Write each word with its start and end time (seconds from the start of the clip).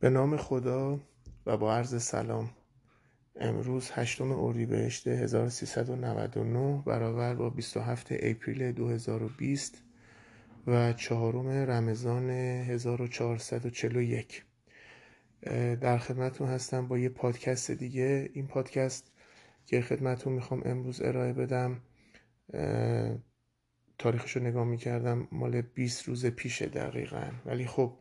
به 0.00 0.10
نام 0.10 0.36
خدا 0.36 1.00
و 1.46 1.56
با 1.56 1.74
عرض 1.74 2.02
سلام 2.02 2.50
امروز 3.36 3.90
هشتم 3.92 4.32
اردیبهشت 4.32 5.08
1399 5.08 6.82
برابر 6.86 7.34
با 7.34 7.50
27 7.50 8.06
اپریل 8.10 8.72
2020 8.72 9.82
و 10.66 10.92
چهارم 10.92 11.48
رمضان 11.48 12.30
1441 12.30 14.44
در 15.80 15.98
خدمتون 15.98 16.48
هستم 16.48 16.88
با 16.88 16.98
یه 16.98 17.08
پادکست 17.08 17.70
دیگه. 17.70 18.30
این 18.32 18.46
پادکست 18.46 19.12
که 19.66 19.80
خدمتون 19.80 20.32
می‌خوام 20.32 20.62
امروز 20.64 21.02
ارائه 21.02 21.32
بدم 21.32 21.80
تاریخش 23.98 24.36
رو 24.36 24.42
نگاه 24.42 24.64
می‌کردم 24.64 25.28
مال 25.32 25.60
20 25.60 26.08
روز 26.08 26.26
پیشه 26.26 26.66
دقیقا. 26.66 27.30
ولی 27.46 27.66
خب 27.66 27.96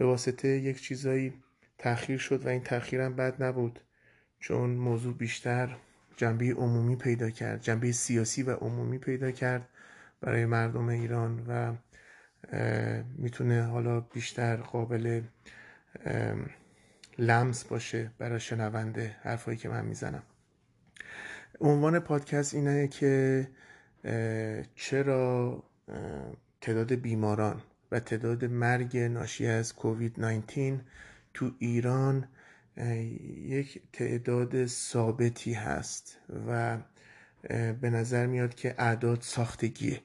به 0.00 0.06
واسطه 0.06 0.48
یک 0.48 0.82
چیزایی 0.82 1.32
تاخیر 1.78 2.18
شد 2.18 2.46
و 2.46 2.48
این 2.48 2.62
تاخیرم 2.62 3.16
بد 3.16 3.42
نبود. 3.42 3.80
چون 4.38 4.70
موضوع 4.70 5.14
بیشتر 5.14 5.76
جنبه 6.16 6.52
عمومی 6.54 6.96
پیدا 6.96 7.30
کرد 7.30 7.62
جنبه 7.62 7.92
سیاسی 7.92 8.42
و 8.42 8.54
عمومی 8.54 8.98
پیدا 8.98 9.30
کرد 9.30 9.68
برای 10.20 10.46
مردم 10.46 10.88
ایران 10.88 11.44
و 11.48 11.74
می‌تونه 13.18 13.62
حالا 13.62 14.00
بیشتر 14.00 14.56
قابل 14.56 15.22
لمس 17.18 17.64
باشه 17.64 18.10
برای 18.18 18.40
شنونده 18.40 19.16
حرفایی 19.22 19.58
که 19.58 19.68
من 19.68 19.84
می‌زنم. 19.84 20.22
عنوان 21.60 21.98
پادکست 21.98 22.54
اینه 22.54 22.88
که 22.88 23.48
چرا 24.74 25.62
تعداد 26.60 26.92
بیماران 26.92 27.62
و 27.92 28.00
تعداد 28.00 28.44
مرگ 28.44 28.96
ناشی 28.96 29.46
از 29.46 29.74
کووید 29.74 30.20
19 30.20 30.80
تو 31.34 31.50
ایران 31.58 32.28
یک 33.44 33.82
تعداد 33.92 34.66
ثابتی 34.66 35.52
هست 35.52 36.18
و 36.46 36.78
به 37.80 37.90
نظر 37.90 38.26
میاد 38.26 38.54
که 38.54 38.74
اعداد 38.78 39.20
ساختگیه. 39.20 40.00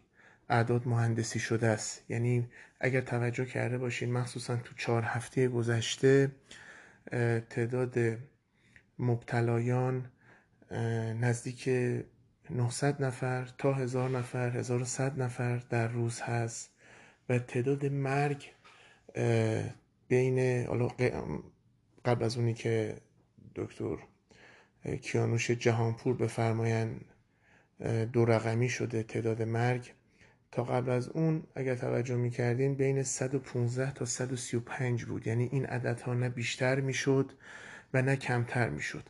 اعداد 0.49 0.87
مهندسی 0.87 1.39
شده 1.39 1.67
است. 1.67 2.03
یعنی 2.09 2.47
اگر 2.79 3.01
توجه 3.01 3.45
کرده 3.45 3.77
باشین 3.77 4.11
مخصوصا 4.11 4.55
تو 4.55 4.75
چهار 4.77 5.03
هفته 5.03 5.47
گذشته 5.47 6.31
تعداد 7.49 7.97
مبتلایان 8.99 10.11
نزدیک 11.21 11.69
900 12.49 13.03
نفر 13.03 13.49
تا 13.57 13.73
1000 13.73 14.09
نفر 14.09 14.49
1100 14.49 15.21
نفر 15.21 15.57
در 15.57 15.87
روز 15.87 16.21
هست. 16.21 16.74
و 17.29 17.39
تعداد 17.39 17.85
مرگ 17.85 18.51
بین 20.07 20.65
قبل 22.05 22.23
از 22.23 22.37
اونی 22.37 22.53
که 22.53 22.97
دکتر 23.55 23.97
کیانوش 25.01 25.51
جهانپور 25.51 26.15
بفرماین 26.17 27.01
دو 28.13 28.25
رقمی 28.25 28.69
شده 28.69 29.03
تعداد 29.03 29.41
مرگ. 29.41 29.93
تا 30.51 30.63
قبل 30.63 30.89
از 30.89 31.09
اون 31.09 31.43
اگر 31.55 31.75
توجه 31.75 32.15
می‌کردین 32.15 32.75
بین 32.75 33.03
115 33.03 33.93
تا 33.93 34.05
135 34.05 35.05
بود. 35.05 35.27
یعنی 35.27 35.49
این 35.51 35.65
عددها 35.65 36.13
نه 36.13 36.29
بیشتر 36.29 36.79
می‌شد 36.79 37.31
و 37.93 38.01
نه 38.01 38.15
کمتر 38.15 38.69
می‌شد. 38.69 39.03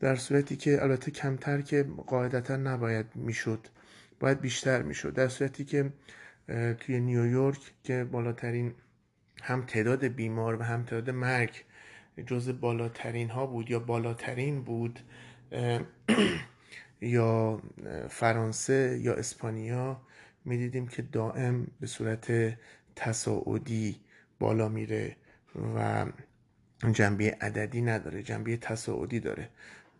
در 0.00 0.16
صورتی 0.16 0.56
که 0.56 0.82
البته 0.82 1.10
کمتر 1.10 1.60
که 1.60 1.86
قاعدتا 2.06 2.56
نباید 2.56 3.06
می‌شد. 3.14 3.66
باید 4.20 4.40
بیشتر 4.40 4.82
می‌شد. 4.82 5.14
در 5.14 5.28
صورتی 5.28 5.64
که 5.64 5.92
توی 6.80 7.00
نیویورک 7.00 7.72
که 7.84 8.04
بالاترین 8.04 8.74
هم 9.42 9.66
تعداد 9.66 10.04
بیمار 10.04 10.60
و 10.60 10.62
هم 10.62 10.84
تعداد 10.84 11.10
مرگ 11.10 11.64
جز 12.26 12.60
بالاترین 12.60 13.30
ها 13.30 13.46
بود 13.46 13.70
یا 13.70 13.78
بالاترین 13.78 14.62
بود 14.62 15.00
یا 17.00 17.62
فرانسه 18.08 18.98
یا 19.02 19.14
اسپانیا 19.14 20.00
می‌دیدیم 20.44 20.88
که 20.88 21.02
دائم 21.02 21.66
به 21.80 21.86
صورت 21.86 22.56
تصاعدی 22.96 24.00
بالا 24.38 24.68
میره 24.68 25.16
و 25.76 26.06
جنبه 26.92 27.36
عددی 27.40 27.82
نداره 27.82 28.22
جنبه 28.22 28.56
تصاعدی 28.56 29.20
داره. 29.20 29.48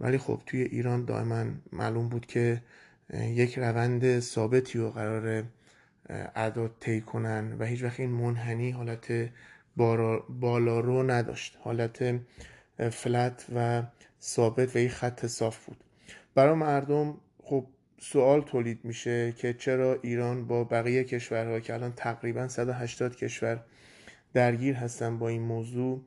ولی 0.00 0.18
خب 0.18 0.42
توی 0.46 0.62
ایران 0.62 1.04
دائما 1.04 1.44
معلوم 1.72 2.08
بود 2.08 2.26
که 2.26 2.62
یک 3.14 3.58
روند 3.58 4.20
ثابتی 4.20 4.78
و 4.78 4.90
قرار 4.90 5.44
اعداد 6.08 6.74
طی 6.80 7.00
کنن 7.00 7.56
و 7.58 7.64
هیچ 7.64 7.82
وقت 7.82 8.00
این 8.00 8.10
منحنی 8.10 8.70
حالت 8.70 9.30
بالا 10.28 10.80
رو 10.80 11.10
نداشت. 11.10 11.58
حالت 11.60 12.20
فلت 12.90 13.46
و 13.54 13.82
ثابت 14.22 14.76
و 14.76 14.78
یک 14.78 14.90
خط 14.90 15.26
صاف 15.26 15.66
بود. 15.66 15.76
برای 16.34 16.54
مردم 16.54 17.14
خب 17.42 17.66
سوال 18.00 18.40
تولید 18.40 18.80
میشه 18.84 19.32
که 19.32 19.52
چرا 19.52 19.98
ایران 20.02 20.46
با 20.46 20.64
بقیه 20.64 21.04
کشورها 21.04 21.60
که 21.60 21.74
الان 21.74 21.92
تقریبا 21.96 22.48
180 22.48 23.16
کشور 23.16 23.64
درگیر 24.34 24.74
هستن 24.74 25.18
با 25.18 25.28
این 25.28 25.42
موضوع 25.42 26.02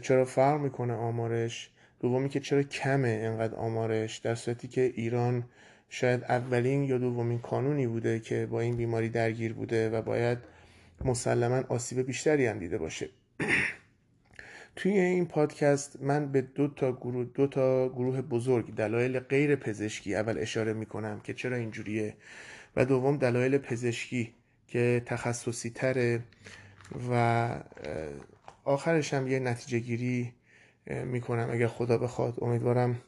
چرا 0.00 0.24
فرق 0.24 0.60
می‌کنه 0.60 0.94
آمارش؟ 0.94 1.70
دومی 2.00 2.28
که 2.28 2.40
چرا 2.40 2.62
کمه 2.62 3.20
انقدر 3.22 3.54
آمارش؟ 3.54 4.18
در 4.18 4.34
صورتی 4.34 4.68
که 4.68 4.80
ایران 4.80 5.44
شاید 5.94 6.24
اولین 6.24 6.84
یا 6.84 6.98
دومین 6.98 7.38
کانونی 7.38 7.86
بوده 7.86 8.20
که 8.20 8.46
با 8.46 8.60
این 8.60 8.76
بیماری 8.76 9.08
درگیر 9.08 9.52
بوده 9.52 9.90
و 9.90 10.02
باید 10.02 10.38
مسلما 11.04 11.62
آسیب 11.68 12.06
بیشتری 12.06 12.46
هم 12.46 12.58
دیده 12.58 12.78
باشه. 12.78 13.08
توی 14.76 14.92
این 14.92 15.26
پادکست 15.26 16.02
من 16.02 16.32
به 16.32 16.40
دو 16.40 16.68
تا 16.68 16.92
گروه 16.92 17.24
دو 17.24 17.46
تا 17.46 17.88
گروه 17.88 18.20
بزرگ 18.20 18.74
دلایل 18.74 19.18
غیر 19.18 19.56
پزشکی 19.56 20.14
اول 20.14 20.38
اشاره 20.38 20.72
می‌کنم 20.72 21.20
که 21.20 21.34
چرا 21.34 21.56
اینجوریه 21.56 22.14
و 22.76 22.84
دوم 22.84 23.16
دلایل 23.16 23.58
پزشکی 23.58 24.34
که 24.66 25.02
تخصصی 25.06 25.70
تره 25.70 26.20
و 27.10 27.48
آخرش 28.64 29.14
هم 29.14 29.28
یه 29.28 29.38
نتیجه 29.38 29.78
گیری 29.78 30.32
می‌کنم 30.86 31.48
اگر 31.50 31.66
خدا 31.66 31.98
بخواد. 31.98 32.34
امیدوارم 32.42 33.00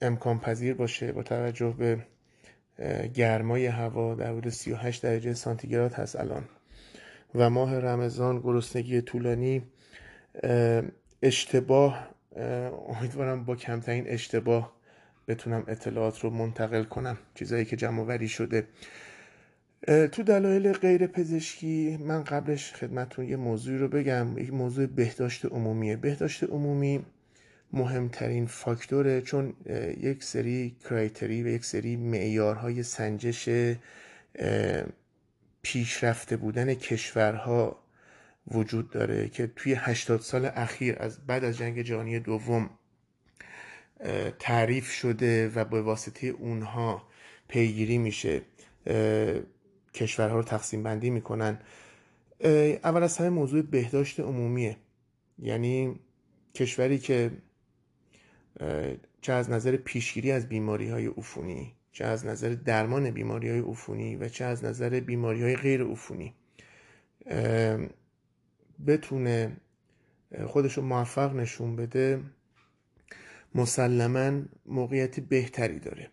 امکان 0.00 0.38
پذیر 0.38 0.74
باشه 0.74 1.12
با 1.12 1.22
توجه 1.22 1.74
به 1.78 2.06
گرمای 3.14 3.66
هوا 3.66 4.14
در 4.14 4.30
حدود 4.30 4.48
38 4.48 5.02
درجه 5.02 5.34
سانتیگراد 5.34 5.92
هست 5.92 6.16
الان. 6.16 6.44
و 7.34 7.50
ماه 7.50 7.78
رمضان 7.78 8.40
گرسنگی 8.40 9.00
طولانی 9.00 9.62
اشتباه 11.22 12.08
امیدوارم 12.88 13.44
با 13.44 13.56
کمترین 13.56 14.04
اشتباه 14.08 14.72
بتونم 15.28 15.64
اطلاعات 15.68 16.20
رو 16.20 16.30
منتقل 16.30 16.84
کنم 16.84 17.18
چیزایی 17.34 17.64
که 17.64 17.76
جمع 17.76 18.02
وری 18.02 18.28
شده. 18.28 18.66
تو 19.86 20.22
دلایل 20.22 20.72
غیر 20.72 21.06
پزشکی 21.06 21.96
من 21.96 22.24
قبلش 22.24 22.72
خدمتون 22.72 23.28
یه 23.28 23.36
موضوعی 23.36 23.78
رو 23.78 23.88
بگم. 23.88 24.38
یک 24.38 24.52
موضوع 24.52 24.86
بهداشت 24.86 25.44
عمومیه. 25.44 25.96
بهداشت 25.96 26.44
عمومی 26.44 27.04
مهمترین 27.72 28.46
فاکتوره 28.46 29.20
چون 29.20 29.54
یک 30.00 30.24
سری 30.24 30.76
کرایتری 30.84 31.42
و 31.42 31.46
یک 31.46 31.64
سری 31.64 31.96
معیارهای 31.96 32.82
سنجش 32.82 33.48
پیشرفته 35.62 36.36
بودن 36.36 36.74
کشورها 36.74 37.82
وجود 38.50 38.90
داره 38.90 39.28
که 39.28 39.50
توی 39.56 39.74
80 39.74 40.20
سال 40.20 40.50
اخیر 40.54 40.96
از 40.98 41.26
بعد 41.26 41.44
از 41.44 41.58
جنگ 41.58 41.82
جهانی 41.82 42.18
دوم 42.20 42.70
تعریف 44.38 44.90
شده 44.90 45.48
و 45.48 45.64
به 45.64 45.82
واسطه 45.82 46.26
اونها 46.26 47.02
پیگیری 47.48 47.98
میشه. 47.98 48.42
کشورها 49.94 50.36
رو 50.36 50.42
تقسیم 50.42 50.82
بندی 50.82 51.10
می‌کنن. 51.10 51.58
اول 52.84 53.02
از 53.02 53.18
همه 53.18 53.28
موضوع 53.28 53.62
بهداشت 53.62 54.20
عمومیه. 54.20 54.76
یعنی 55.38 56.00
کشوری 56.54 56.98
که 56.98 57.30
چه 59.20 59.32
از 59.32 59.50
نظر 59.50 59.76
پیشگیری 59.76 60.32
از 60.32 60.48
بیماری 60.48 60.90
های 60.90 61.06
عفونی 61.06 61.74
چه 61.92 62.04
از 62.04 62.26
نظر 62.26 62.48
درمان 62.48 63.10
بیماری 63.10 63.48
های 63.48 63.60
عفونی 63.60 64.16
و 64.16 64.28
چه 64.28 64.44
از 64.44 64.64
نظر 64.64 65.00
بیماری 65.00 65.42
های 65.42 65.56
غیر 65.56 65.84
عفونی. 65.84 66.34
بتونه 68.86 69.56
خودشو 70.46 70.82
موفق 70.82 71.34
نشون 71.34 71.76
بده 71.76 72.20
مسلما 73.54 74.42
موقعیت 74.66 75.20
بهتری 75.20 75.78
داره. 75.78 76.10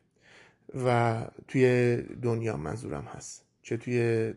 و 0.86 1.22
توی 1.48 1.98
دنیا 2.22 2.58
منظورم 2.58 3.04
هست. 3.04 3.46
چه 3.62 3.78
توی 3.78 4.34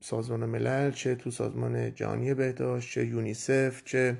سازمان 0.00 0.44
ملل 0.44 0.90
چه 0.90 1.14
تو 1.14 1.30
سازمان 1.30 1.94
جهانی 1.94 2.34
بهداشت 2.34 2.92
چه 2.92 3.06
یونیسف 3.06 3.84
چه 3.84 4.16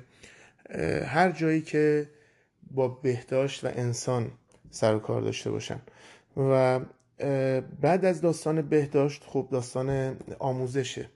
هر 1.05 1.31
جایی 1.31 1.61
که 1.61 2.09
با 2.71 2.87
بهداشت 2.87 3.63
و 3.63 3.67
انسان 3.75 4.31
سر 4.69 4.95
و 4.95 4.99
کار 4.99 5.21
داشته 5.21 5.51
باشن. 5.51 5.79
و 6.37 6.79
بعد 7.81 8.05
از 8.05 8.21
داستان 8.21 8.61
بهداشت 8.61 9.23
خب 9.27 9.47
داستان 9.51 10.17
آموزشه. 10.39 11.09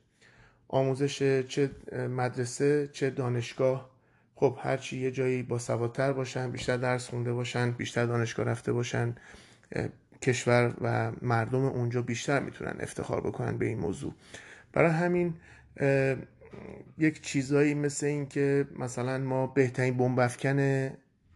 آموزش 0.68 1.44
چه 1.48 1.69
مدرسه 2.09 2.89
چه 2.94 3.09
دانشگاه. 3.09 3.92
خب 4.36 4.57
هرچی 4.62 4.98
یه 4.98 5.12
جایی 5.12 5.44
با 5.44 5.59
سوادتر 5.59 6.13
باشن 6.13 6.51
بیشتر 6.51 6.77
درس 6.77 7.09
خونده 7.09 7.33
باشن 7.33 7.71
بیشتر 7.71 8.06
دانشگاه 8.06 8.45
رفته 8.45 8.74
باشن 8.74 9.15
کشور 10.21 10.74
و 10.81 11.12
مردم 11.21 11.65
اونجا 11.65 12.01
بیشتر 12.01 12.39
می‌تونن 12.39 12.75
افتخار 12.80 13.21
بکنن 13.21 13.57
به 13.57 13.65
این 13.65 13.80
موضوع. 13.80 14.13
برای 14.74 14.92
همین 14.92 15.33
یک 16.98 17.21
چیزایی 17.21 17.74
مثل 17.74 18.06
این 18.06 18.25
که 18.25 18.68
مثلا 18.80 19.18
ما 19.18 19.48
بهترین 19.48 19.98
بمبافکن 19.98 20.89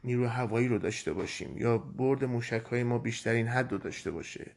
نیرو 0.05 0.27
هوایی 0.27 0.67
رو 0.67 0.77
داشته 0.77 1.13
باشیم. 1.13 1.57
یا 1.57 1.77
برد 1.77 2.25
موشک 2.25 2.63
های 2.71 2.83
ما 2.83 2.97
بیشترین 2.97 3.47
حد 3.47 3.71
رو 3.71 3.77
داشته 3.77 4.11
باشه. 4.11 4.51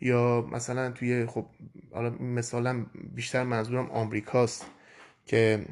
یا 0.00 0.48
مثلا 0.52 0.90
توی 0.90 1.26
خب 1.26 1.46
حالا 1.92 2.10
مثلا 2.10 2.86
بیشتر 3.14 3.44
منظورم 3.44 3.90
آمریکاست 3.90 4.66
که 5.26 5.66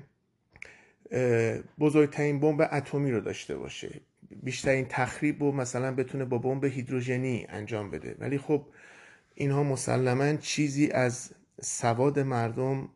بزرگترین 1.79 2.41
بمب 2.41 2.69
اتمی 2.73 3.11
رو 3.11 3.21
داشته 3.21 3.57
باشه. 3.57 4.01
بیشترین 4.43 4.87
تخریب 4.89 5.43
رو 5.43 5.53
مثلا 5.53 5.95
بتونه 5.95 6.25
با 6.25 6.39
بمب 6.39 6.65
هیدروژنی 6.65 7.47
انجام 7.49 7.91
بده. 7.91 8.17
ولی 8.19 8.39
خب 8.39 8.67
اینها 9.35 9.63
مسلما 9.63 10.37
چیزی 10.37 10.91
از 10.91 11.31
سواد 11.61 12.19
مردم 12.19 12.89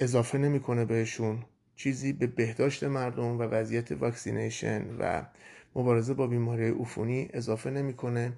اضافه 0.00 0.38
نمی‌کنه 0.38 0.84
بهشون. 0.84 1.44
چیزی 1.78 2.12
به 2.12 2.26
بهداشت 2.26 2.84
مردم 2.84 3.38
و 3.38 3.42
وضعیت 3.42 3.92
واکسینیشن 3.92 4.84
و 4.98 5.26
مبارزه 5.76 6.14
با 6.14 6.26
بیماری 6.26 6.70
عفونی 6.70 7.28
اضافه 7.32 7.70
نمی‌کنه 7.70 8.32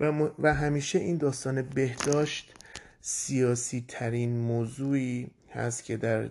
و, 0.00 0.28
و 0.38 0.54
همیشه 0.54 0.98
این 0.98 1.16
داستان 1.16 1.62
بهداشت 1.62 2.54
سیاسی 3.00 3.84
ترین 3.88 4.36
موضوعی 4.36 5.30
هست 5.50 5.84
که 5.84 5.96
در 5.96 6.28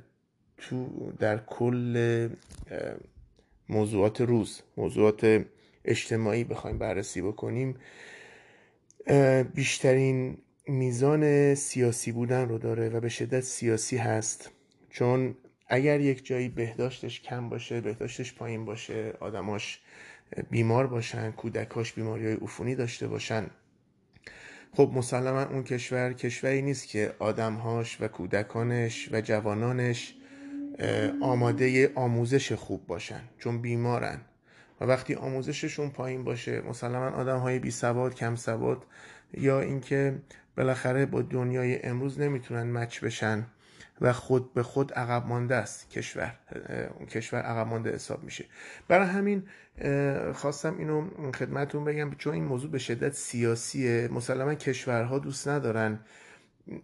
تو 0.57 1.11
در 1.19 1.37
کل 1.37 2.29
موضوعات 3.69 4.21
روز 4.21 4.61
موضوعات 4.77 5.45
اجتماعی 5.85 6.43
بخوایم 6.43 6.77
بررسی 6.77 7.21
بکنیم. 7.21 7.75
بیشترین 9.53 10.37
میزان 10.67 11.55
سیاسی 11.55 12.11
بودن 12.11 12.49
رو 12.49 12.57
داره 12.57 12.89
و 12.89 12.99
به 12.99 13.09
شدت 13.09 13.41
سیاسی 13.41 13.97
هست. 13.97 14.51
چون 14.89 15.35
اگر 15.67 15.99
یک 15.99 16.25
جایی 16.25 16.49
بهداشتش 16.49 17.21
کم 17.21 17.49
باشه 17.49 17.81
بهداشتش 17.81 18.33
پایین 18.33 18.65
باشه 18.65 19.13
آدماش 19.19 19.79
بیمار 20.49 20.87
باشن 20.87 21.31
کودکاش 21.31 21.93
بیماری 21.93 22.25
های 22.25 22.35
عفونی 22.35 22.75
داشته 22.75 23.07
باشن 23.07 23.45
خب 24.73 24.91
مسلما 24.93 25.43
اون 25.43 25.63
کشور 25.63 26.13
کشوری 26.13 26.61
نیست 26.61 26.87
که 26.87 27.13
آدمهاش 27.19 28.01
و 28.01 28.07
کودکانش 28.07 29.09
و 29.11 29.21
جوانانش 29.21 30.13
آماده 31.21 31.91
آموزش 31.95 32.51
خوب 32.51 32.87
باشن 32.87 33.21
چون 33.39 33.61
بیمارن. 33.61 34.21
و 34.81 34.85
وقتی 34.85 35.15
آموزششون 35.15 35.89
پایین 35.89 36.23
باشه 36.23 36.61
مسلما 36.61 37.09
آدم 37.09 37.39
های 37.39 37.59
بی 37.59 37.71
سواد 37.71 38.15
کم 38.15 38.35
سواد 38.35 38.85
یا 39.33 39.61
اینکه 39.61 40.21
بالاخره 40.57 41.05
با 41.05 41.21
دنیای 41.21 41.85
امروز 41.85 42.19
نمی‌تونن 42.19 42.71
مچ 42.71 43.03
بشن. 43.03 43.45
و 44.01 44.13
خود 44.13 44.53
به 44.53 44.63
خود 44.63 44.93
عقب 44.93 45.27
مانده 45.27 45.55
است. 45.55 45.89
کشور 45.89 46.39
اون 46.99 47.05
کشور 47.05 47.39
عقب 47.39 47.67
مانده 47.67 47.91
حساب 47.91 48.23
میشه. 48.23 48.45
برای 48.87 49.07
همین 49.07 49.43
خواستم 50.33 50.77
اینو 50.77 51.31
خدمتون 51.31 51.83
بگم 51.85 52.11
چون 52.17 52.33
این 52.33 52.43
موضوع 52.43 52.71
به 52.71 52.79
شدت 52.79 53.13
سیاسیه. 53.13 54.09
مسلما 54.11 54.55
کشورها 54.55 55.19
دوست 55.19 55.47
ندارن 55.47 55.99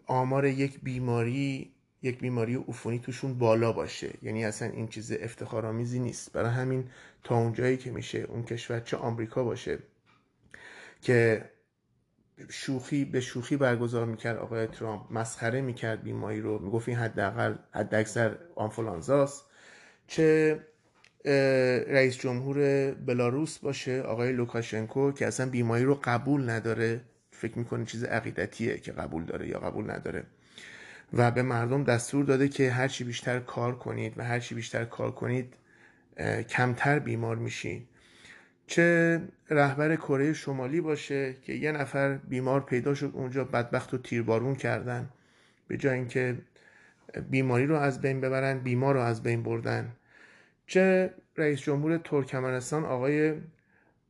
آمار 0.06 0.45
یک 0.45 0.79
بیماری 0.83 1.73
یک 2.01 2.19
بیماری 2.19 2.56
عفونی 2.56 3.00
توشون 3.00 3.38
بالا 3.38 3.71
باشه. 3.71 4.13
یعنی 4.21 4.45
اصلا 4.45 4.67
این 4.67 4.88
چیز 4.88 5.11
افتخارآمیزی 5.11 6.00
نیست. 6.00 6.33
برای 6.33 6.51
همین 6.51 6.89
تا 7.23 7.38
اونجایی 7.38 7.77
که 7.77 7.91
میشه 7.91 8.19
اون 8.19 8.44
کشور 8.44 8.79
چه 8.79 8.97
آمریکا 8.97 9.44
باشه 9.44 9.79
که 11.01 11.50
شوخی 12.50 13.06
به 13.06 13.21
شوخی 13.21 13.57
برگزار 13.57 14.06
می‌کرد 14.06 14.38
آقای 14.38 14.68
ترامپ. 14.68 15.01
مسخره 15.12 15.62
می‌کرد 15.62 16.03
بیماری 16.03 16.41
رو. 16.41 16.59
می‌گفت 16.59 16.89
این 16.89 16.97
حداقل 16.97 17.56
حداکثر 17.71 18.38
آنفولانزاست. 18.56 19.45
چه 20.07 20.59
رئیس 21.88 22.18
جمهور 22.18 22.91
بلاروس 22.91 23.57
باشه 23.57 24.01
آقای 24.01 24.31
لوکاشنکو 24.31 25.12
که 25.12 25.27
اصلا 25.27 25.50
بیماری 25.50 25.83
رو 25.83 26.00
قبول 26.03 26.50
نداره. 26.50 27.01
فکر 27.31 27.59
می‌کنه 27.59 27.86
چیز 27.86 28.03
عقیدتیه 28.03 28.77
که 28.77 28.92
قبول 28.92 29.25
داره 29.25 29.47
یا 29.47 29.59
قبول 29.59 29.92
نداره. 29.92 30.24
و 31.13 31.31
به 31.31 31.42
مردم 31.42 31.83
دستور 31.83 32.25
داده 32.25 32.47
که 32.47 32.71
هرچی 32.71 33.03
بیشتر 33.03 33.39
کار 33.39 33.75
کنید 33.75 34.13
و 34.18 34.24
هرچی 34.24 34.56
بیشتر 34.56 34.85
کار 34.85 35.12
کنید 35.12 35.53
کمتر 36.50 37.00
بیمار 37.00 37.35
میشین. 37.35 37.85
چه 38.69 39.21
رهبر 39.50 39.95
کره 39.95 40.33
شمالی 40.33 40.81
باشه 40.81 41.36
که 41.42 41.54
یه 41.54 41.71
نفر 41.71 42.18
بیمار 42.18 42.62
پیدا 42.62 42.94
شد 42.94 43.12
اونجا 43.13 43.44
بدبخت 43.44 43.94
و 43.94 43.98
تیربارون 43.98 44.56
کردن 44.56 45.10
به 45.68 45.77
جای 45.77 45.95
اینکه 45.95 46.38
بیماری 47.30 47.66
رو 47.66 47.75
از 47.75 48.01
بین 48.01 48.21
ببرن 48.21 48.60
بیمار 48.60 48.95
رو 48.95 49.01
از 49.01 49.24
بین 49.24 49.44
بردن. 49.44 49.92
چه 50.68 51.13
رئیس 51.38 51.60
جمهور 51.60 51.98
ترکمنستان 51.98 52.86
آقای 52.86 53.33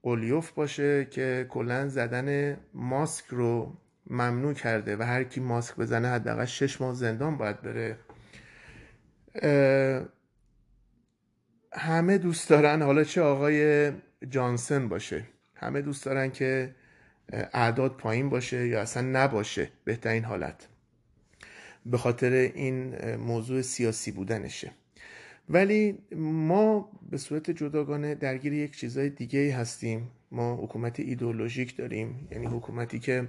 قلیوف 0.04 0.52
باشه 0.52 1.06
که 1.06 1.46
کلا 1.50 1.88
زدن 1.88 2.58
ماسک 2.74 3.26
رو 3.30 3.78
ممنوع 4.08 4.54
کرده 4.54 4.98
و 4.98 5.04
هر 5.04 5.24
کی 5.24 5.40
ماسک 5.40 5.76
بزنه 5.76 6.08
حداقل 6.08 6.46
شش 6.46 6.82
ماه 6.82 6.96
زندان 6.96 7.38
باید 7.38 7.62
بره. 7.62 7.98
همه 11.72 12.18
دوست 12.18 12.50
دارن. 12.50 12.82
حالا 12.82 13.04
چه 13.04 13.22
آقای 13.22 13.92
جانسن 14.30 14.90
باشه. 14.90 15.26
همه 15.56 15.82
دوست 15.82 16.06
دارن 16.06 16.32
که 16.32 16.76
اعداد 17.34 17.98
پایین 17.98 18.30
باشه 18.30 18.68
یا 18.68 18.82
اصلا 18.82 19.04
نباشه 19.04 19.70
بهترین 19.84 20.24
حالت. 20.24 20.68
به 21.86 21.98
خاطر 21.98 22.32
این 22.32 22.96
موضوع 23.16 23.62
سیاسی 23.62 24.12
بودنشه. 24.12 24.72
ولی 25.50 25.98
ما 26.16 26.92
به 27.10 27.18
صورت 27.18 27.52
جداگانه 27.52 28.16
درگیر 28.16 28.54
یک 28.54 28.78
چیزای 28.78 29.10
دیگه 29.10 29.56
هستیم. 29.56 30.12
ما 30.32 30.56
حکومت 30.56 31.00
ایدولوژیک 31.00 31.78
داریم. 31.78 32.28
یعنی 32.32 32.46
حکومتی 32.46 33.00
که 33.00 33.28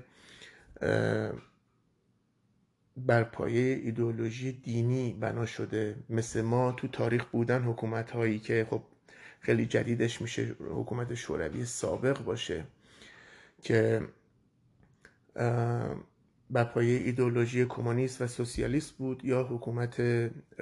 بر 2.96 3.24
پایه 3.24 3.74
ایدولوژی 3.74 4.52
دینی 4.52 5.12
بنا 5.20 5.46
شده. 5.46 5.96
مثل 6.08 6.40
ما 6.40 6.72
تو 6.72 6.88
تاریخ 6.88 7.24
بودن 7.24 7.62
حکومت 7.62 8.10
هایی 8.10 8.38
که 8.38 8.66
خب 8.70 8.82
خیلی 9.40 9.66
جدیدش 9.66 10.22
میشه 10.22 10.56
حکومت 10.60 11.14
شوروی 11.14 11.64
سابق 11.64 12.24
باشه 12.24 12.64
که 13.62 14.08
بر 16.50 16.64
پایه 16.64 16.98
ایدولوژی 16.98 17.64
کمونیست 17.64 18.22
و 18.22 18.26
سوسیالیست 18.26 18.92
بود 18.92 19.24
یا 19.24 19.42
حکومت 19.42 20.00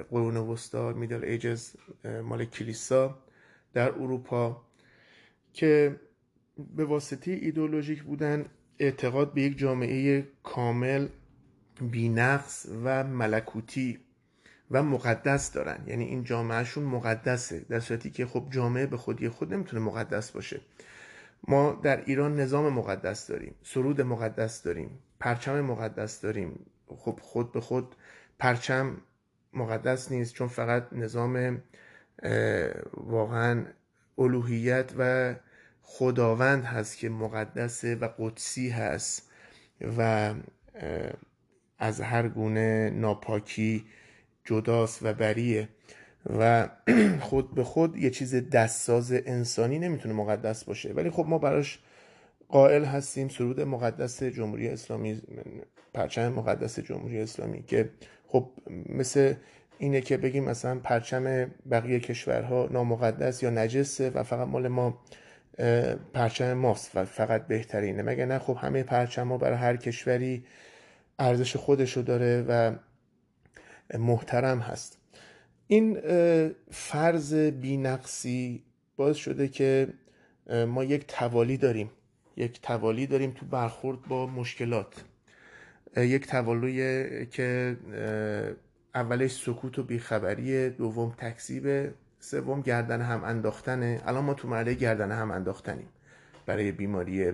قرون 0.09 0.37
وسطا 0.37 0.93
میدل 0.93 1.23
ایجز 1.23 1.75
مال 2.23 2.45
کلیسا 2.45 3.19
در 3.73 3.91
اروپا 3.91 4.61
که 5.53 5.99
به 6.75 6.85
واسطه 6.85 7.31
ایدولوژیک 7.31 8.03
بودن 8.03 8.45
اعتقاد 8.79 9.33
به 9.33 9.41
یک 9.41 9.57
جامعه 9.57 10.27
کامل 10.43 11.07
بینقص 11.81 12.65
و 12.83 13.03
ملکوتی 13.03 13.99
و 14.71 14.83
مقدس 14.83 15.51
دارن. 15.51 15.83
یعنی 15.87 16.05
این 16.05 16.23
جامعهشون 16.23 16.83
مقدسه. 16.83 17.59
در 17.59 17.79
صورتی 17.79 18.09
که 18.09 18.25
خب 18.25 18.47
جامعه 18.49 18.85
به 18.85 18.97
خودی 18.97 19.29
خود 19.29 19.53
نمی‌تونه 19.53 19.83
مقدس 19.83 20.31
باشه. 20.31 20.61
ما 21.47 21.79
در 21.83 22.03
ایران 22.05 22.39
نظام 22.39 22.73
مقدس 22.73 23.27
داریم 23.27 23.55
سرود 23.63 24.01
مقدس 24.01 24.63
داریم 24.63 24.99
پرچم 25.19 25.61
مقدس 25.61 26.21
داریم. 26.21 26.65
خب 26.87 27.19
خود 27.21 27.51
به 27.51 27.61
خود 27.61 27.95
پرچم 28.39 28.97
مقدس 29.53 30.11
نیست 30.11 30.33
چون 30.33 30.47
فقط 30.47 30.87
نظام 30.91 31.61
واقعا 32.93 33.65
الوهیت 34.17 34.91
و 34.97 35.35
خداوند 35.81 36.63
هست 36.63 36.97
که 36.97 37.09
مقدسه 37.09 37.95
و 37.95 38.09
قدسی 38.17 38.69
هست 38.69 39.31
و 39.97 40.33
از 41.79 42.01
هر 42.01 42.27
گونه 42.27 42.89
ناپاکی 42.89 43.85
جداست 44.45 44.99
و 45.03 45.13
بریه. 45.13 45.69
و 46.39 46.69
خود 47.19 47.55
به 47.55 47.63
خود 47.63 47.97
یه 47.97 48.09
چیز 48.09 48.49
دستساز 48.49 49.11
انسانی 49.11 49.79
نمی‌تونه 49.79 50.15
مقدس 50.15 50.63
باشه. 50.63 50.93
ولی 50.93 51.09
خب 51.09 51.25
ما 51.27 51.37
براش 51.37 51.79
قائل 52.49 52.83
هستیم 52.83 53.27
سرود 53.27 53.61
مقدس 53.61 54.23
جمهوری 54.23 54.67
اسلامی 54.67 55.21
پرچم 55.93 56.27
مقدس 56.27 56.79
جمهوری 56.79 57.21
اسلامی 57.21 57.63
که 57.63 57.89
خب 58.27 58.49
مثل 58.89 59.33
اینه 59.77 60.01
که 60.01 60.17
بگیم 60.17 60.43
مثلا 60.43 60.79
پرچم 60.79 61.51
بقیه 61.71 61.99
کشورها 61.99 62.69
نامقدس 62.71 63.43
یا 63.43 63.49
نجسه 63.49 64.09
و 64.09 64.23
فقط 64.23 64.47
مال 64.47 64.67
ما 64.67 65.01
پرچم 66.13 66.53
ماست 66.53 66.91
و 66.95 67.05
فقط 67.05 67.47
بهترینه. 67.47 68.03
مگه 68.03 68.25
نه؟ 68.25 68.39
خب 68.39 68.57
همه 68.61 68.83
پرچم 68.83 69.27
ها 69.27 69.37
برای 69.37 69.57
هر 69.57 69.75
کشوری 69.75 70.43
ارزش 71.19 71.55
خودشو 71.55 72.01
داره 72.01 72.45
و 72.47 72.75
محترم 73.93 74.59
هست. 74.59 74.97
این 75.67 75.99
فرض 76.71 77.33
بینقصی 77.33 78.63
باعث 78.97 79.17
شده 79.17 79.47
که 79.47 79.87
ما 80.67 80.83
یک 80.83 81.05
توالی 81.07 81.57
داریم. 81.57 81.91
یک 82.37 82.61
توالی 82.61 83.07
داریم 83.07 83.31
تو 83.31 83.45
برخورد 83.45 84.01
با 84.01 84.27
مشکلات. 84.27 85.03
یک 85.97 86.27
توالی 86.27 86.75
که 87.25 87.77
اولش 88.95 89.31
سکوت 89.31 89.79
و 89.79 89.83
بیخبری 89.83 90.69
دوم 90.69 91.15
تکذیب 91.17 91.93
سوم 92.19 92.61
گردن 92.61 93.01
هم 93.01 93.23
انداختنه. 93.23 94.01
الان 94.05 94.23
ما 94.23 94.33
تو 94.33 94.47
مرحله 94.47 94.73
گردن 94.73 95.11
هم 95.11 95.31
انداختنیم 95.31 95.87
برای 96.45 96.71
بیماری 96.71 97.31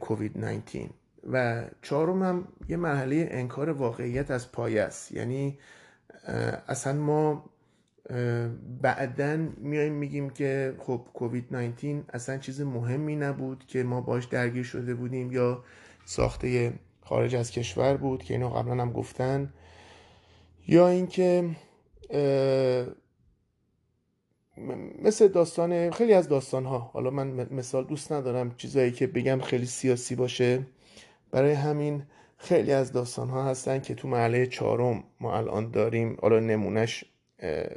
کووید 0.00 0.38
19 0.38 0.90
و 1.30 1.64
چهارم 1.82 2.22
هم 2.22 2.48
یه 2.68 2.76
مرحله 2.76 3.28
انکار 3.30 3.70
واقعیت 3.70 4.30
از 4.30 4.52
پایه 4.52 4.82
است. 4.82 5.12
یعنی 5.12 5.58
اصلا 6.68 6.92
ما 6.92 7.44
بعدا 8.82 9.36
میایم 9.56 9.92
میگیم 9.92 10.30
که 10.30 10.74
خب 10.78 11.06
کووید 11.14 11.46
19 11.50 12.04
اصلا 12.12 12.38
چیز 12.38 12.60
مهمی 12.60 13.16
نبود 13.16 13.64
که 13.66 13.82
ما 13.82 14.00
باش 14.00 14.24
درگیر 14.24 14.62
شده 14.62 14.94
بودیم 14.94 15.32
یا 15.32 15.64
ساخته 16.04 16.72
خارج 17.00 17.34
از 17.34 17.50
کشور 17.50 17.96
بود 17.96 18.22
که 18.22 18.34
اینو 18.34 18.48
قبلا 18.48 18.82
هم 18.82 18.92
گفتن. 18.92 19.52
یا 20.68 20.88
اینکه 20.88 21.50
مثل 25.02 25.28
داستان 25.28 25.90
خیلی 25.90 26.14
از 26.14 26.28
داستان 26.28 26.64
ها 26.64 26.78
حالا 26.78 27.10
من 27.10 27.48
مثال 27.50 27.84
دوست 27.84 28.12
ندارم 28.12 28.54
چیزایی 28.56 28.92
که 28.92 29.06
بگم 29.06 29.40
خیلی 29.40 29.66
سیاسی 29.66 30.14
باشه. 30.14 30.66
برای 31.32 31.52
همین 31.52 32.02
خیلی 32.38 32.72
از 32.72 32.92
داستان 32.92 33.28
ها 33.28 33.44
هستن 33.44 33.80
که 33.80 33.94
تو 33.94 34.08
محله 34.08 34.46
چهارم 34.46 35.04
ما 35.20 35.36
الان 35.36 35.70
داریم. 35.70 36.16
حالا 36.22 36.40
نمونهش 36.40 37.04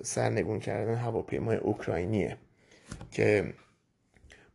سرنگون 0.03 0.59
کردن 0.59 0.95
هواپیمای 0.95 1.57
اوکراینیه 1.57 2.37
که 3.11 3.53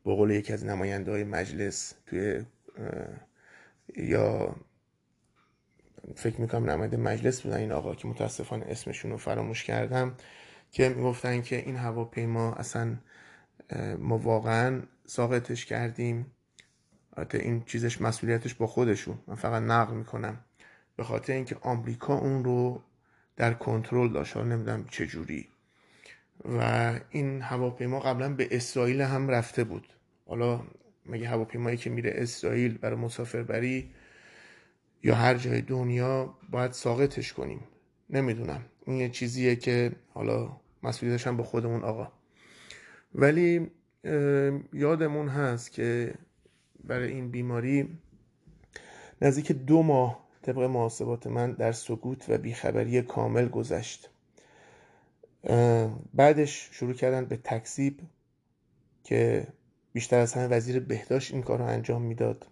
با 0.04 0.16
قول 0.16 0.30
یکی 0.30 0.52
از 0.52 0.64
نماینده 0.64 1.10
های 1.10 1.24
مجلس 1.24 1.94
توی 2.06 2.44
یا 3.96 4.56
فکر 6.14 6.40
می‌کنم 6.40 6.70
نماینده 6.70 6.96
مجلس 6.96 7.40
بودن 7.40 7.56
این 7.56 7.72
آقا 7.72 7.94
که 7.94 8.08
متاسفانه 8.08 8.66
اسمشون 8.68 9.10
رو 9.10 9.16
فراموش 9.16 9.64
کردم 9.64 10.14
که 10.72 10.88
می‌گفتن 10.88 11.42
که 11.42 11.56
این 11.56 11.76
هواپیما 11.76 12.52
اصلا 12.52 12.96
ما 13.98 14.18
واقعا 14.18 14.82
ساقطش 15.06 15.66
کردیم. 15.66 16.26
البته 17.20 17.38
این 17.38 17.62
چیزش 17.66 18.00
مسئولیتش 18.00 18.54
با 18.54 18.66
خودشون. 18.66 19.18
من 19.26 19.34
فقط 19.34 19.62
نقل 19.62 19.94
می‌کنم. 19.94 20.38
به 20.96 21.04
خاطر 21.04 21.32
اینکه 21.32 21.56
آمریکا 21.60 22.14
اون 22.14 22.44
رو 22.44 22.82
در 23.36 23.54
کنترل 23.54 24.12
داشت. 24.12 24.36
نمی‌دونم 24.36 24.84
چه 24.90 25.06
جوری 25.06 25.48
و 26.58 26.92
این 27.10 27.42
هواپیما 27.42 28.00
قبلا 28.00 28.34
به 28.34 28.48
اسرائیل 28.50 29.00
هم 29.00 29.28
رفته 29.28 29.64
بود. 29.64 29.86
حالا 30.26 30.60
مگه 31.06 31.28
هواپیمایی 31.28 31.76
که 31.76 31.90
میره 31.90 32.12
اسرائیل 32.14 32.78
برای 32.78 32.96
مسافربری 32.96 33.90
یا 35.02 35.14
هر 35.14 35.34
جای 35.34 35.60
دنیا 35.60 36.34
باید 36.50 36.72
ساقطش 36.72 37.32
کنیم؟ 37.32 37.60
نمی‌دونم. 38.10 38.64
این 38.86 38.96
یه 38.96 39.08
چیزیه 39.08 39.56
که 39.56 39.92
حالا 40.14 40.56
مسئولیتش 40.82 41.26
هم 41.26 41.36
با 41.36 41.44
خودمون 41.44 41.84
آقا. 41.84 42.12
ولی 43.14 43.70
یادمون 44.72 45.28
هست 45.28 45.72
که 45.72 46.14
برای 46.84 47.12
این 47.12 47.30
بیماری 47.30 47.98
نزدیک 49.22 49.52
دو 49.52 49.82
ماه 49.82 50.28
طبق 50.42 50.58
محاسبات 50.58 51.26
من 51.26 51.52
در 51.52 51.72
سکوت 51.72 52.24
و 52.28 52.38
بیخبری 52.38 53.02
کامل 53.02 53.48
گذشت. 53.48 54.10
بعدش 56.14 56.68
شروع 56.72 56.94
کردن 56.94 57.24
به 57.24 57.36
تکذیب 57.36 58.00
که 59.04 59.46
بیشتر 59.92 60.18
از 60.18 60.34
همه 60.34 60.46
وزیر 60.46 60.80
بهداشت 60.80 61.32
این 61.32 61.42
کار 61.42 61.58
رو 61.58 61.64
انجام 61.64 62.02
می‌داد. 62.02 62.46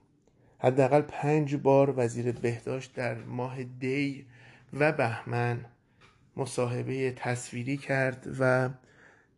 حداقل 0.58 1.00
پنج 1.00 1.56
بار 1.56 1.94
وزیر 1.96 2.32
بهداشت 2.32 2.94
در 2.94 3.14
ماه 3.14 3.64
دی 3.64 4.26
و 4.72 4.92
بهمن 4.92 5.64
مصاحبه 6.36 7.12
تصویری 7.12 7.76
کرد 7.76 8.26
و 8.40 8.70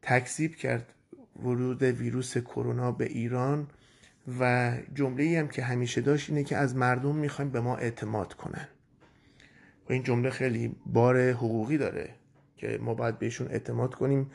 تکذیب 0.03 0.57
کرد 0.57 0.95
ورود 1.43 1.83
ویروس 1.83 2.39
کرونا 2.39 2.93
به 2.93 3.05
ایران 3.05 3.69
و 4.41 4.73
جمله 4.95 5.39
هم 5.39 5.49
که 5.49 5.63
همیشه 5.63 6.01
داشت 6.01 6.31
اینه 6.31 6.45
که 6.45 6.57
از 6.57 6.77
مردم 6.77 7.17
می‌خوایم 7.17 7.51
به 7.51 7.61
ما 7.61 7.77
اعتماد 7.77 8.35
کنن. 8.35 8.69
و 9.89 9.93
این 9.93 10.03
جمله 10.03 10.31
خیلی 10.31 10.77
بار 10.87 11.31
حقوقی 11.31 11.79
داره 11.79 12.11
که 12.57 12.79
ما 12.83 12.95
باید 12.95 13.19
بهشون 13.19 13.49
اعتماد 13.49 13.95
کنیم 13.95 14.31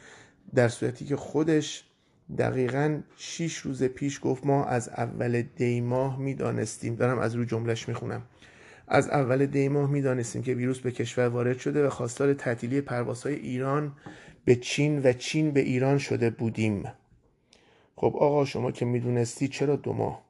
در 0.55 0.67
صورتی 0.67 1.05
که 1.05 1.15
خودش 1.15 1.83
دقیقا 2.37 3.01
شیش 3.17 3.57
روز 3.57 3.83
پیش 3.83 4.19
گفت 4.23 4.45
ما 4.45 4.65
از 4.65 4.89
اول 4.89 5.41
دی 5.41 5.81
ماه 5.81 6.19
می‌دانستیم. 6.19 6.95
دارم 6.95 7.19
از 7.19 7.35
رو 7.35 7.45
جملهش 7.45 7.87
می‌خونم. 7.87 8.21
از 8.87 9.09
اول 9.09 9.45
دی 9.45 9.67
ماه 9.67 9.91
می‌دانستیم 9.91 10.41
که 10.41 10.53
ویروس 10.53 10.79
به 10.79 10.91
کشور 10.91 11.27
وارد 11.27 11.59
شده 11.59 11.87
و 11.87 11.89
خواستار 11.89 12.33
تعطیلی 12.33 12.81
پروازهای 12.81 13.35
ایران 13.35 13.93
به 14.45 14.55
چین 14.55 15.01
و 15.03 15.13
چین 15.13 15.51
به 15.51 15.59
ایران 15.59 15.97
شده 15.97 16.29
بودیم. 16.29 16.83
خب 17.95 18.15
آقا 18.19 18.45
شما 18.45 18.71
که 18.71 18.85
می‌دونستی 18.85 19.47
چرا 19.47 19.75
دو 19.75 19.93
ماه 19.93 20.25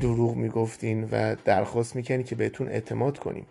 دروغ 0.00 0.36
می‌گفتین 0.36 1.04
و 1.12 1.36
درخواست 1.44 1.96
می‌کنی 1.96 2.24
که 2.24 2.34
بهتون 2.34 2.68
اعتماد 2.68 3.18
کنیم. 3.18 3.46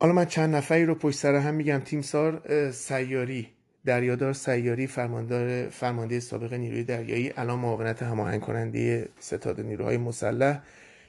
حالا 0.00 0.12
من 0.12 0.24
چند 0.24 0.54
نفری 0.56 0.84
رو 0.84 0.94
پشت 0.94 1.18
سر 1.18 1.34
هم 1.34 1.54
میگم. 1.54 1.78
تیمسار 1.78 2.42
سیاری 2.70 3.48
دریادار 3.84 4.32
سیاری 4.32 4.86
فرماندار 4.86 5.68
فرمانده 5.68 6.20
سابق 6.20 6.54
نیروی 6.54 6.84
دریایی 6.84 7.32
الان 7.36 7.58
معاونت 7.58 8.02
هماهنگ 8.02 8.40
کننده 8.40 9.08
ستاد 9.18 9.60
نیروهای 9.60 9.96
مسلح. 9.96 10.62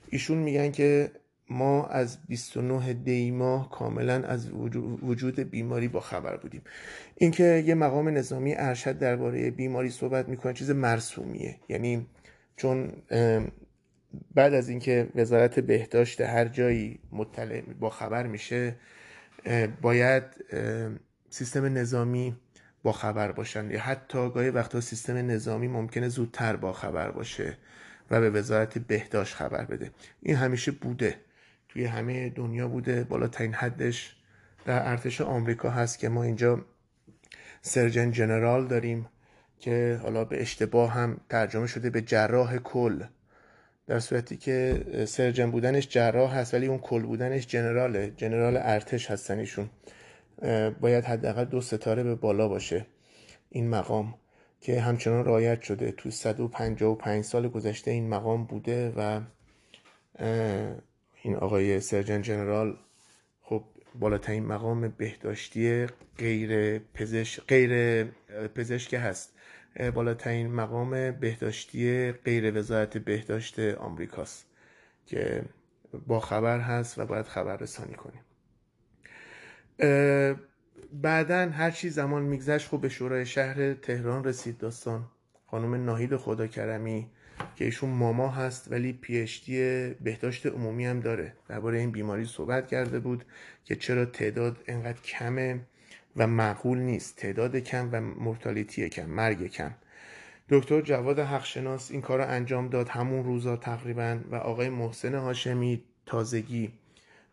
ایشون 0.10 0.38
میگن 0.38 0.72
که 0.72 1.12
ما 1.51 1.86
از 1.86 2.17
29 2.27 2.93
دی 2.93 3.31
ماه 3.31 3.70
کاملا 3.70 4.24
از 4.24 4.51
وجود 5.01 5.39
بیماری 5.39 5.88
با 5.88 6.00
خبر 6.00 6.38
بودیم. 6.38 6.62
اینکه 7.15 7.63
یه 7.65 7.75
مقام 7.75 8.10
نظامی 8.10 8.53
ارشد 8.58 8.98
درباره 8.98 9.51
بیماری 9.51 9.89
صحبت 9.89 10.29
می‌کنه 10.29 10.53
چیز 10.53 10.72
مرسومیه. 10.72 11.55
یعنی 11.70 12.08
چون 12.58 12.91
بعد 14.36 14.53
از 14.53 14.70
اینکه 14.70 15.08
وزارت 15.15 15.60
بهداشت 15.60 16.22
هر 16.22 16.46
جایی 16.46 17.00
مطلع 17.12 17.62
با 17.62 17.89
خبر 17.89 18.27
میشه 18.27 18.75
باید 19.81 20.24
سیستم 21.29 21.77
نظامی 21.77 22.36
با 22.84 22.91
خبر 22.91 23.31
باشن. 23.31 23.72
یا 23.72 23.79
حتی 23.79 24.29
گاهی 24.29 24.50
وقتا 24.50 24.81
سیستم 24.81 25.17
نظامی 25.17 25.67
ممکنه 25.67 26.10
زودتر 26.10 26.55
با 26.55 26.74
خبر 26.74 27.12
باشه 27.12 27.58
و 28.12 28.22
به 28.22 28.29
وزارت 28.29 28.77
بهداشت 28.77 29.36
خبر 29.36 29.65
بده. 29.65 29.91
این 30.22 30.36
همیشه 30.36 30.72
بوده. 30.72 31.15
توی 31.73 31.85
همه 31.85 32.29
دنیا 32.29 32.67
بوده. 32.67 33.03
بالاترین 33.03 33.53
حدش 33.53 34.15
در 34.65 34.89
ارتش 34.89 35.21
آمریکا 35.21 35.69
هست 35.69 35.99
که 35.99 36.09
ما 36.09 36.23
اینجا 36.23 36.65
سرجن 37.61 38.11
جنرال 38.11 38.67
داریم 38.67 39.07
که 39.59 39.99
حالا 40.03 40.25
به 40.25 40.41
اشتباه 40.41 40.91
هم 40.91 41.21
ترجمه 41.29 41.67
شده 41.67 41.89
به 41.89 42.01
جراح 42.01 42.57
کل. 42.57 43.03
در 43.87 43.99
صورتی 43.99 44.37
که 44.37 44.83
سرجن 45.07 45.51
بودنش 45.51 45.87
جراح 45.87 46.35
هست 46.35 46.53
ولی 46.53 46.65
اون 46.65 46.77
کل 46.77 47.01
بودنش 47.01 47.47
جنراله. 47.47 48.13
جنرال 48.17 48.57
ارتش 48.57 49.11
هستن 49.11 49.39
ایشون. 49.39 49.69
باید 50.81 51.05
حداقل 51.05 51.45
دو 51.45 51.61
ستاره 51.61 52.03
به 52.03 52.15
بالا 52.15 52.47
باشه 52.47 52.85
این 53.49 53.69
مقام 53.69 54.15
که 54.61 54.81
همچنان 54.81 55.25
رایت 55.25 55.61
شده. 55.61 55.91
تو 55.91 56.11
155 56.11 57.23
سال 57.23 57.47
گذشته 57.47 57.91
این 57.91 58.09
مقام 58.09 58.43
بوده 58.43 58.93
و 58.97 59.21
این 61.23 61.35
آقای 61.35 61.79
سرجن 61.79 62.21
جنرال 62.21 62.77
خب 63.41 63.63
بالاترین 63.99 64.45
مقام 64.45 64.87
بهداشتی 64.87 65.87
غیر 66.17 66.79
پزشک 66.79 67.41
غیر 67.47 68.03
پزشک 68.47 68.93
هست. 68.93 69.33
بالاترین 69.93 70.51
مقام 70.51 71.11
بهداشتی 71.11 72.11
غیر 72.11 72.57
وزارت 72.57 72.97
بهداشت 72.97 73.59
آمریکاست 73.59 74.45
که 75.05 75.45
با 76.07 76.19
خبر 76.19 76.59
هست 76.59 76.99
و 76.99 77.05
باید 77.05 77.25
خبر 77.25 77.57
رسانی 77.57 77.93
کنیم. 77.93 78.21
بعدا 80.93 81.49
هر 81.49 81.71
چی 81.71 81.89
زمان 81.89 82.23
میگذشت 82.23 82.67
خب 82.67 82.81
به 82.81 82.89
شورای 82.89 83.25
شهر 83.25 83.73
تهران 83.73 84.23
رسید 84.23 84.57
داستان. 84.57 85.05
خانم 85.47 85.85
ناهید 85.85 86.15
خدا 86.15 86.47
کرمی 86.47 87.09
که 87.55 87.65
ایشون 87.65 87.89
ماما 87.89 88.27
هست 88.27 88.71
ولی 88.71 88.93
پیشتی 88.93 89.89
بهداشت 90.01 90.45
عمومی 90.45 90.86
هم 90.86 91.00
داره. 91.00 91.33
درباره 91.48 91.79
این 91.79 91.91
بیماری 91.91 92.25
صحبت 92.25 92.67
کرده 92.67 93.00
بود 93.00 93.25
که 93.65 93.75
چرا 93.75 94.05
تعداد 94.05 94.57
انقدر 94.67 95.01
کمه 95.01 95.60
و 96.15 96.27
معقول 96.27 96.77
نیست. 96.77 97.15
تعداد 97.17 97.55
کم 97.55 97.89
و 97.91 98.01
مرتالیتی 98.01 98.89
کم 98.89 99.05
مرگ 99.05 99.48
کم. 99.48 99.71
دکتر 100.50 100.81
جواد 100.81 101.19
حقشناس 101.19 101.91
این 101.91 102.01
کار 102.01 102.19
رو 102.19 102.27
انجام 102.27 102.69
داد 102.69 102.89
همون 102.89 103.24
روزا 103.24 103.55
تقریبا 103.57 104.19
و 104.31 104.36
آقای 104.36 104.69
محسن 104.69 105.15
هاشمی 105.15 105.83
تازگی 106.05 106.71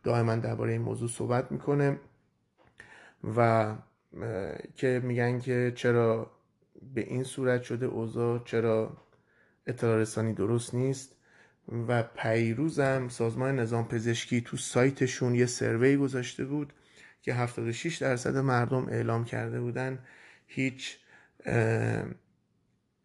دائما 0.03 0.37
درباره 0.37 0.73
این 0.73 0.83
موضوع 0.83 1.09
صحبت 1.09 1.53
می‌کنه 1.53 1.97
و 3.37 3.75
که 4.77 5.01
میگن 5.05 5.39
که 5.39 5.73
چرا 5.77 6.31
به 6.95 7.01
این 7.01 7.25
صورت 7.25 7.63
شده 7.63 7.87
اوضاع 7.87 8.45
چرا 8.45 8.97
اطلاع 9.69 9.97
رسانی 9.99 10.33
درست 10.33 10.75
نیست 10.75 11.15
و 11.89 12.03
پیروزم 12.03 13.09
سازمان 13.09 13.59
نظام 13.59 13.89
پزشکی 13.89 14.41
تو 14.41 14.57
سایتشون 14.57 15.35
یه 15.35 15.47
سروی 15.47 15.97
گذاشته 15.97 16.45
بود 16.45 16.73
که 17.23 17.35
76 17.35 17.97
درصد 17.97 18.37
مردم 18.37 18.89
اعلام 18.89 19.25
کرده 19.25 19.61
بودن 19.61 19.99
هیچ 20.47 20.99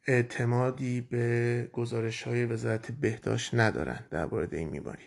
اعتمادی 0.07 1.01
به 1.01 1.69
گزارش 1.73 2.23
های 2.23 2.45
وزارت 2.45 2.91
بهداشت 2.91 3.55
ندارن 3.55 3.99
در 4.11 4.25
مورد 4.25 4.53
این 4.53 4.69
بیماری. 4.71 5.03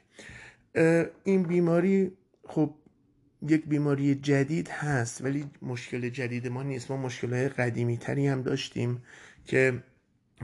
این 1.24 1.42
بیماری 1.42 2.12
خب 2.48 2.74
یک 3.48 3.66
بیماری 3.66 4.14
جدید 4.14 4.68
هست 4.68 5.24
ولی 5.24 5.50
مشکل 5.62 6.08
جدید 6.08 6.48
ما 6.48 6.62
نیست. 6.62 6.90
ما 6.90 6.96
مشکل 6.96 7.34
های 7.34 7.48
قدیمی 7.48 7.98
تری 7.98 8.26
هم 8.26 8.42
داشتیم 8.42 9.02
که 9.44 9.82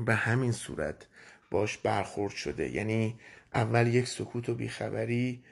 به 0.06 0.14
همین 0.14 0.52
صورت 0.52 1.06
باش 1.50 1.78
برخورد 1.78 2.32
شده. 2.32 2.68
یعنی 2.68 3.18
اول 3.54 3.87
یک 3.87 4.08
سکوت 4.08 4.49
و 4.49 4.54
بیخبری 4.54 5.44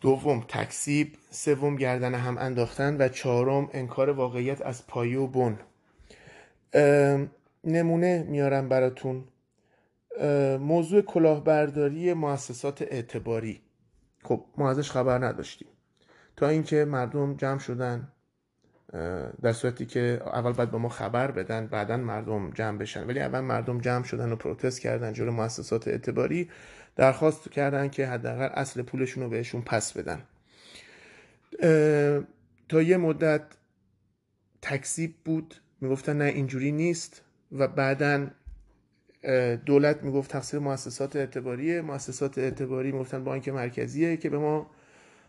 دوم 0.00 0.44
تکسیب 0.48 1.16
سوم 1.30 1.76
گردن 1.76 2.14
هم 2.14 2.38
انداختن 2.38 2.96
و 2.96 3.08
چهارم 3.08 3.68
انکار 3.72 4.10
واقعیت 4.10 4.62
از 4.62 4.86
پایه 4.86 5.18
و 5.18 5.26
بن. 5.26 5.58
نمونه 7.64 8.22
میارم 8.22 8.68
براتون. 8.68 9.24
موضوع 10.60 11.02
کلاهبرداری 11.02 12.12
مؤسسات 12.12 12.82
اعتباری. 12.82 13.60
خب 14.24 14.44
ما 14.56 14.70
ازش 14.70 14.90
خبر 14.90 15.26
نداشتیم. 15.26 15.68
تا 16.36 16.48
اینکه 16.48 16.84
مردم 16.84 17.36
جمع 17.36 17.58
شدن. 17.58 18.12
در 19.42 19.52
صورتی 19.52 19.86
که 19.86 20.22
اول 20.26 20.52
باید 20.52 20.70
به 20.70 20.78
ما 20.78 20.88
خبر 20.88 21.30
بدن 21.30 21.66
بعدا 21.66 21.96
مردم 21.96 22.50
جمع 22.50 22.78
بشن. 22.78 23.06
ولی 23.06 23.20
اول 23.20 23.40
مردم 23.40 23.80
جمع 23.80 24.04
شدن 24.04 24.32
و 24.32 24.36
پروتست 24.36 24.80
کردن 24.80 25.12
جلو 25.12 25.32
مؤسسات 25.32 25.88
اعتباری 25.88 26.50
درخواست 26.96 27.50
کردن 27.50 27.88
که 27.88 28.06
حداقل 28.06 28.48
اصل 28.54 28.82
پولشون 28.82 29.22
رو 29.22 29.28
بهشون 29.28 29.62
پس 29.62 29.92
بدن. 29.92 30.22
تا 32.68 32.82
یه 32.82 32.96
مدت 32.96 33.42
تکذیب 34.62 35.14
بود. 35.24 35.54
می‌گفتن 35.80 36.16
نه 36.16 36.24
اینجوری 36.24 36.72
نیست. 36.72 37.22
و 37.52 37.68
بعدا 37.68 38.26
دولت 39.66 40.02
می‌گفت 40.02 40.30
تقصیر 40.30 40.60
مؤسسات 40.60 41.16
اعتباریه. 41.16 41.80
مؤسسات 41.80 42.38
اعتباری 42.38 42.92
می‌گفتن 42.92 43.24
بانک 43.24 43.48
مرکزیه 43.48 44.16
که 44.16 44.30
به 44.30 44.38
ما 44.38 44.70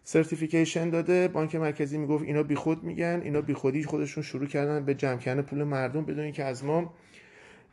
سرتیفیکیشن 0.09 0.89
داده 0.89 1.27
بانک 1.27 1.55
مرکزی 1.55 1.97
می‌گفت 1.97 2.23
اینا 2.23 2.43
بیخود 2.43 2.83
میگن 2.83 3.21
اینا 3.23 3.41
بیخودی 3.41 3.83
خودشون 3.83 4.23
شروع 4.23 4.45
کردن 4.45 4.85
به 4.85 4.93
جمع 4.93 5.17
کردن 5.17 5.41
پول 5.41 5.63
مردم 5.63 6.05
بدون 6.05 6.23
اینکه 6.23 6.43
از 6.43 6.65
ما 6.65 6.93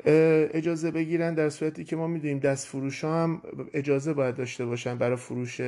اجازه 0.05 0.91
بگیرن 0.91 1.35
در 1.35 1.49
صورتی 1.49 1.85
که 1.85 1.97
ما 1.97 2.07
می‌دونیم 2.07 2.39
دست 2.39 2.67
فروش 2.67 3.05
ها 3.05 3.23
هم 3.23 3.43
اجازه 3.75 4.13
باید 4.13 4.35
داشته 4.35 4.67
باشن 4.67 4.99
برای 4.99 5.17
فروش 5.17 5.61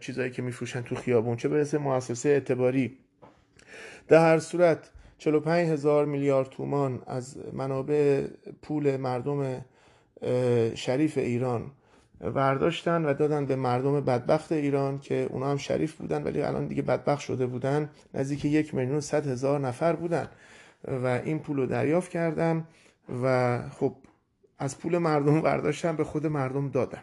چیزایی 0.00 0.30
که 0.30 0.42
میفروشن 0.42 0.82
تو 0.82 0.94
خیابون. 0.94 1.36
چه 1.36 1.48
برسه 1.48 1.78
مؤسسه 1.78 2.28
اعتباری. 2.28 2.96
در 4.08 4.18
هر 4.18 4.38
صورت 4.38 4.90
45 5.18 5.68
هزار 5.68 6.06
میلیارد 6.06 6.48
تومان 6.48 7.02
از 7.06 7.36
منابع 7.52 8.26
پول 8.62 8.96
مردم 8.96 9.64
شریف 10.74 11.18
ایران 11.18 11.70
برداشتن 12.30 13.04
و 13.04 13.14
دادن 13.14 13.46
به 13.46 13.56
مردم 13.56 14.00
بدبخت 14.00 14.52
ایران 14.52 14.98
که 14.98 15.28
اونا 15.30 15.50
هم 15.50 15.56
شریف 15.56 15.94
بودن 15.94 16.22
ولی 16.22 16.42
الان 16.42 16.66
دیگه 16.66 16.82
بدبخت 16.82 17.20
شده 17.20 17.46
بودن. 17.46 17.90
نزدیک 18.14 18.44
یک 18.44 18.74
میلیون 18.74 19.00
صد 19.00 19.26
هزار 19.26 19.60
نفر 19.60 19.92
بودن 19.92 20.28
و 20.88 21.06
این 21.06 21.38
پول 21.38 21.56
رو 21.56 21.66
دریافت 21.66 22.10
کردن 22.10 22.64
و 23.22 23.58
خب 23.68 23.96
از 24.58 24.78
پول 24.78 24.98
مردم 24.98 25.40
برداشتن 25.50 25.96
به 25.96 26.04
خود 26.04 26.26
مردم 26.26 26.68
دادن. 26.68 27.02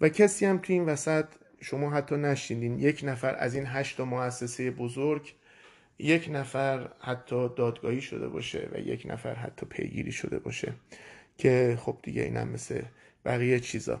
و 0.00 0.08
کسی 0.08 0.46
هم 0.46 0.58
تو 0.58 0.72
این 0.72 0.84
وسط 0.84 1.24
شما 1.60 1.90
حتی 1.90 2.16
نشیندین 2.16 2.78
یک 2.78 3.00
نفر 3.04 3.36
از 3.38 3.54
این 3.54 3.64
هشت 3.66 4.00
مؤسسه 4.00 4.70
بزرگ 4.70 5.34
یک 5.98 6.28
نفر 6.32 6.88
حتی 7.00 7.48
دادگاهی 7.56 8.00
شده 8.00 8.28
باشه 8.28 8.68
و 8.72 8.78
یک 8.78 9.06
نفر 9.10 9.34
حتی 9.34 9.66
پیگیری 9.66 10.12
شده 10.12 10.38
باشه 10.38 10.72
که 11.38 11.78
خب 11.80 11.98
دیگه 12.02 12.22
اینم 12.22 12.48
مثل 12.48 12.82
بقیه 13.24 13.60
چیزا. 13.60 14.00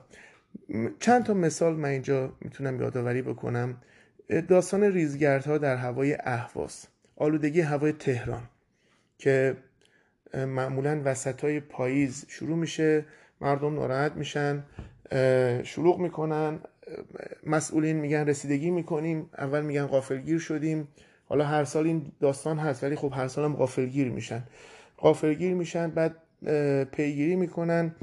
چند 1.00 1.24
تا 1.24 1.34
مثال 1.34 1.74
من 1.74 1.88
اینجا 1.88 2.32
می‌تونم 2.40 2.80
یادآوری 2.80 3.22
بکنم. 3.22 3.76
داستان 4.48 4.82
ریزگردها 4.82 5.58
در 5.58 5.76
هوای 5.76 6.16
اهواز. 6.20 6.86
آلودگی 7.16 7.60
هوای 7.60 7.92
تهران 7.92 8.42
که 9.18 9.56
معمولا 10.34 11.02
وسط 11.04 11.44
های 11.44 11.60
پاییز 11.60 12.24
شروع 12.28 12.56
میشه 12.56 13.04
مردم 13.40 13.74
ناراحت 13.74 14.12
میشن 14.12 14.62
شروع 15.62 16.00
می‌کنن 16.00 16.58
مسئولین 17.46 17.96
میگن 17.96 18.26
رسیدگی 18.26 18.70
می‌کنیم 18.70 19.30
اول 19.38 19.60
میگن 19.60 19.86
غافلگیر 19.86 20.38
شدیم. 20.38 20.88
حالا 21.26 21.44
هر 21.44 21.64
سال 21.64 21.86
این 21.86 22.12
داستان 22.20 22.58
هست 22.58 22.84
ولی 22.84 22.96
خب 22.96 23.12
هر 23.16 23.28
سال 23.28 23.44
هم 23.44 23.56
غافلگیر 23.56 24.10
میشن. 24.10 24.42
غافلگیر 24.98 25.54
میشن 25.54 25.90
بعد 25.90 26.16
پیگیری 26.84 27.36
می‌کنن. 27.36 27.94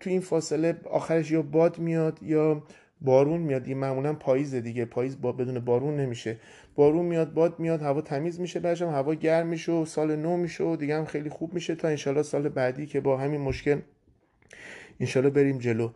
تو 0.00 0.10
این 0.10 0.20
فاصله 0.20 0.76
آخرش 0.90 1.30
یا 1.30 1.42
باد 1.42 1.78
میاد 1.78 2.18
یا 2.22 2.62
بارون 3.00 3.40
میاد. 3.40 3.66
این 3.66 3.78
معمولا 3.78 4.12
پاییز 4.12 4.54
دیگه. 4.54 4.84
پاییز 4.84 5.20
با 5.20 5.32
بدون 5.32 5.58
بارون 5.58 5.96
نمیشه. 5.96 6.36
بارون 6.74 7.06
میاد 7.06 7.34
باد 7.34 7.60
میاد 7.60 7.82
هوا 7.82 8.00
تمیز 8.00 8.40
میشه 8.40 8.60
بعدش 8.60 8.82
هوا 8.82 9.14
گرم 9.14 9.46
میشه 9.46 9.72
و 9.72 9.84
سال 9.84 10.16
نو 10.16 10.36
میشه 10.36 10.64
و 10.64 10.76
دیگه 10.76 10.96
هم 10.96 11.04
خیلی 11.04 11.30
خوب 11.30 11.54
میشه 11.54 11.74
تا 11.74 11.88
انشالله 11.88 12.22
سال 12.22 12.48
بعدی 12.48 12.86
که 12.86 13.00
با 13.00 13.16
همین 13.16 13.40
مشکل 13.40 13.80
انشالله 15.00 15.30
بریم 15.30 15.58
جلو. 15.58 15.90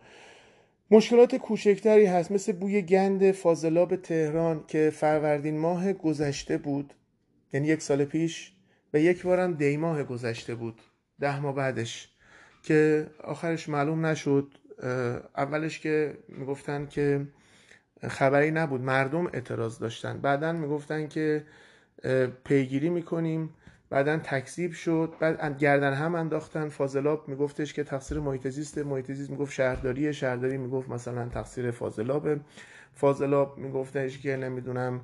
مشکلات 0.91 1.35
کوچکتری 1.35 2.05
هست. 2.05 2.31
مثل 2.31 2.51
بوی 2.51 2.81
گند 2.81 3.31
فاضلاب 3.31 3.95
تهران 3.95 4.63
که 4.67 4.89
فروردین 4.93 5.57
ماه 5.57 5.93
گذشته 5.93 6.57
بود. 6.57 6.93
یعنی 7.53 7.67
یک 7.67 7.81
سال 7.81 8.05
پیش 8.05 8.53
و 8.93 8.99
یک 8.99 9.23
بارم 9.23 9.53
دی 9.53 9.77
ماه 9.77 10.03
گذشته 10.03 10.55
بود. 10.55 10.81
ده 11.19 11.39
ماه 11.39 11.55
بعدش. 11.55 12.09
که 12.63 13.07
آخرش 13.23 13.69
معلوم 13.69 14.05
نشد 14.05 14.47
اولش 15.37 15.79
که 15.79 16.17
می‌گفتن 16.27 16.85
که 16.85 17.27
خبری 18.07 18.51
نبود 18.51 18.81
مردم 18.81 19.25
اعتراض 19.27 19.79
داشتن. 19.79 20.17
بعدا 20.17 20.53
می‌گفتن 20.53 21.07
که 21.07 21.43
پیگیری 22.43 22.89
می‌کنیم. 22.89 23.49
بعدا 23.89 24.17
تکذیب 24.17 24.71
شد. 24.71 25.13
بعد 25.19 25.57
گردن 25.57 25.93
هم 25.93 26.15
انداختن. 26.15 26.69
فاضلاب 26.69 27.27
میگفتش 27.27 27.73
که 27.73 27.83
تقصیر 27.83 28.19
محیط 28.19 28.47
زیست 28.47 28.77
محیط 28.77 29.11
زیست 29.11 29.29
می‌گفت 29.29 29.53
شهرداری 29.53 30.13
شهرداری 30.13 30.57
می‌گفت 30.57 30.89
مثلا 30.89 31.29
تقصیر 31.29 31.71
فاضلاب 31.71 32.27
فاضلاب 32.93 33.57
میگفتش 33.57 34.19
که 34.19 34.35
نمی‌دونم 34.37 35.01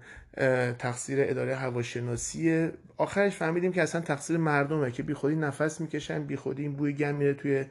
تقصیر 0.79 1.19
اداره 1.21 1.55
هواشناسی. 1.55 2.69
آخرش 2.97 3.35
فهمیدیم 3.35 3.71
که 3.71 3.81
اصلا 3.81 4.01
تقصیر 4.01 4.37
مردمه 4.37 4.91
که 4.91 5.03
بیخودی 5.03 5.35
نفس 5.35 5.81
می‌کشن 5.81 6.23
بیخودی 6.23 6.61
این 6.61 6.73
بوی 6.73 6.93
گم 6.93 7.15
میره 7.15 7.33
توی 7.33 7.65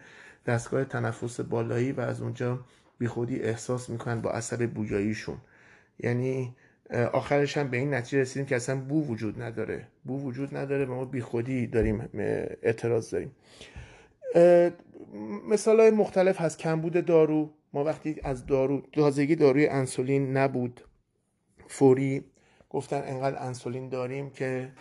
دستگاه 0.46 0.84
تنفس 0.84 1.40
بالایی 1.40 1.92
و 1.92 2.00
از 2.00 2.22
اونجا 2.22 2.60
بیخودی 2.98 3.40
احساس 3.40 3.90
می‌کنن 3.90 4.20
با 4.20 4.30
اثر 4.30 4.66
بویاییشون 4.66 5.36
یعنی 5.98 6.56
آخرش 7.12 7.58
هم 7.58 7.68
به 7.68 7.76
این 7.76 7.94
نتیجه 7.94 8.20
رسیدیم 8.20 8.46
که 8.46 8.56
اصلا 8.56 8.76
بو 8.76 9.06
وجود 9.06 9.42
نداره. 9.42 9.86
بو 10.04 10.22
وجود 10.22 10.56
نداره 10.56 10.84
و 10.84 10.94
ما 10.94 11.04
بیخودی 11.04 11.66
داریم 11.66 12.08
اعتراض 12.62 13.10
داریم. 13.10 13.32
مثال 15.48 15.80
های 15.80 15.90
مختلف 15.90 16.40
هست. 16.40 16.58
کمبود 16.58 17.04
دارو 17.04 17.50
ما 17.72 17.84
وقتی 17.84 18.16
از 18.24 18.46
دارو 18.46 18.82
تازگی 18.92 19.36
داروی 19.36 19.66
انسولین 19.66 20.36
نبود 20.36 20.80
فوری 21.68 22.24
گفتن 22.70 23.02
انقدر 23.06 23.42
انسولین 23.42 23.88
داریم 23.88 24.30
که 24.30 24.72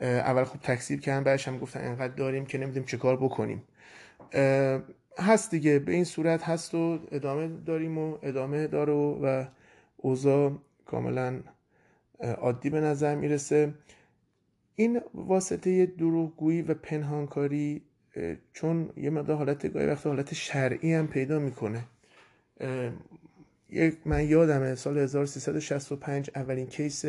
اول 0.00 0.44
خوب 0.44 0.60
تکسیب 0.60 1.00
کردن 1.00 1.24
بعدش 1.24 1.48
هم 1.48 1.58
گفتن 1.58 1.80
انقدر 1.80 2.14
داریم 2.14 2.46
که 2.46 2.58
نمی‌دونیم 2.58 2.86
چه 2.86 2.96
کار 2.96 3.16
بکنیم. 3.16 3.62
هست 5.18 5.50
دیگه 5.50 5.78
به 5.78 5.92
این 5.92 6.04
صورت 6.04 6.42
هست 6.42 6.74
و 6.74 6.98
ادامه 7.12 7.48
داریم 7.48 7.98
و 7.98 8.18
ادامه 8.22 8.66
داره 8.66 8.92
و 8.92 9.44
اوضاع 9.96 10.52
کاملا 10.86 11.40
عادی 12.20 12.70
به 12.70 12.80
نظر 12.80 13.14
می‌رسه. 13.14 13.74
این 14.74 15.00
واسطه 15.14 15.86
دروغگویی 15.86 16.62
و 16.62 16.74
پنهانکاری 16.74 17.82
چون 18.52 18.90
یه 18.96 19.10
مقدار 19.10 19.36
حالت 19.36 19.72
گاهی 19.72 19.86
وقت 19.86 20.06
حالت 20.06 20.34
شرعی 20.34 20.94
هم 20.94 21.08
پیدا 21.08 21.38
می‌کنه. 21.38 21.84
من 24.04 24.28
یادمه 24.28 24.74
سال 24.74 24.98
1365 24.98 26.30
اولین 26.34 26.66
کیس 26.66 27.04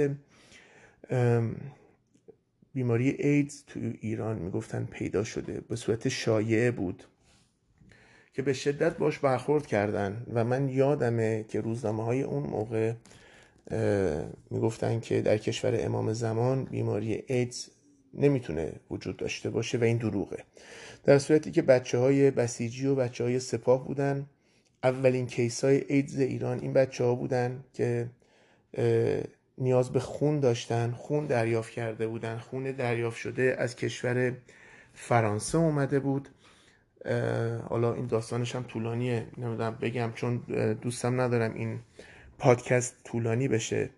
بیماری 2.74 3.10
ایدز 3.10 3.64
تو 3.68 3.80
ایران 4.02 4.38
می‌گفتن 4.38 4.88
پیدا 4.92 5.24
شده. 5.24 5.62
به 5.62 5.76
صورت 5.76 6.10
شایعه 6.10 6.72
بود 6.72 7.04
که 8.34 8.42
به 8.42 8.54
شدت 8.54 8.98
باش 8.98 9.20
برخورد 9.20 9.68
کردن. 9.68 10.26
و 10.34 10.44
من 10.44 10.70
یادمه 10.70 11.46
که 11.48 11.62
روزنامه 11.62 12.04
های 12.04 12.22
اون 12.22 12.44
موقع 12.44 12.94
می‌گفتن 14.50 15.00
که 15.00 15.22
در 15.22 15.38
کشور 15.38 15.86
امام 15.86 16.14
زمان 16.14 16.64
بیماری 16.64 17.24
ایدز 17.28 17.68
نمی‌تونه 18.14 18.74
وجود 18.92 19.18
داشته 19.18 19.50
باشه 19.50 19.78
و 19.78 19.84
این 19.84 19.98
دروغه. 19.98 20.44
در 21.04 21.20
صورتی 21.20 21.52
که 21.52 21.62
بچه 21.62 21.98
های 21.98 22.32
بسیجی 22.32 22.88
و 22.88 22.96
بچه 22.96 23.24
های 23.24 23.40
سپاه 23.40 23.88
بودن. 23.88 24.26
اولین 24.84 25.28
کیس 25.28 25.63
های 25.63 25.84
ایدز 25.88 26.20
ایران 26.20 26.60
این 26.60 26.74
بچه 26.74 27.04
ها 27.04 27.16
بودن 27.16 27.63
که 27.74 28.10
نیاز 29.58 29.92
به 29.92 30.00
خون 30.00 30.40
داشتن 30.40 30.92
خون 30.92 31.26
دریافت 31.26 31.72
کرده 31.72 32.08
بودن. 32.08 32.38
خون 32.38 32.72
دریافت 32.72 33.18
شده 33.18 33.56
از 33.60 33.76
کشور 33.76 34.34
فرانسه 34.94 35.58
اومده 35.58 36.00
بود. 36.00 36.30
حالا 37.70 37.94
این 37.94 38.08
داستانش 38.08 38.56
هم 38.56 38.63
طولانیه 38.63 39.28
نمی‌دونم 39.38 39.78
بگم 39.82 40.12
چون 40.16 40.38
دوستم 40.82 41.22
ندارم 41.22 41.54
این 41.54 41.80
پادکست 42.38 42.96
طولانی 43.04 43.48
بشه. 43.48 43.90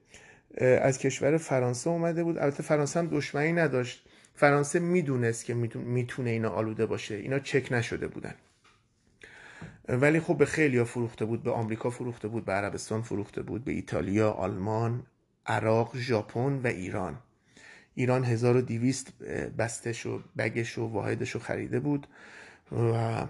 از 0.58 0.98
کشور 0.98 1.38
فرانسه 1.38 1.90
اومده 1.90 2.24
بود. 2.24 2.38
البته 2.38 2.64
فرانسه 2.64 3.00
هم 3.00 3.08
دشمنی 3.08 3.54
نداشت. 3.54 4.06
فرانسه 4.36 4.80
می‌دونست 4.80 5.46
که 5.46 5.54
می‌تونه 5.54 6.30
اینا 6.30 6.50
آلوده 6.50 6.86
باشه. 6.86 7.16
اینا 7.16 7.40
چک 7.40 7.72
نشده 7.72 8.08
بودن. 8.08 8.34
ولی 9.90 10.20
خب 10.20 10.38
به 10.38 10.46
خیلی 10.46 10.78
ها 10.78 10.86
فروخته 10.86 11.26
بود 11.26 11.44
به 11.44 11.52
آمریکا 11.52 11.90
فروخته 11.90 12.28
بود 12.28 12.46
به 12.46 12.52
عربستان 12.52 13.02
فروخته 13.02 13.42
بود 13.42 13.64
به 13.64 13.72
ایتالیا 13.72 14.32
آلمان 14.32 15.04
عراق 15.46 15.98
ژاپن 15.98 16.62
و 16.64 16.68
ایران. 16.68 17.18
ایران 17.96 18.24
1200 18.24 19.24
بستش 19.58 20.06
و 20.06 20.22
بگش 20.38 20.78
و 20.78 20.88
واحدش 20.88 21.32
رو 21.32 21.40
خریده 21.40 21.80
بود 21.80 22.08
و 22.72 23.26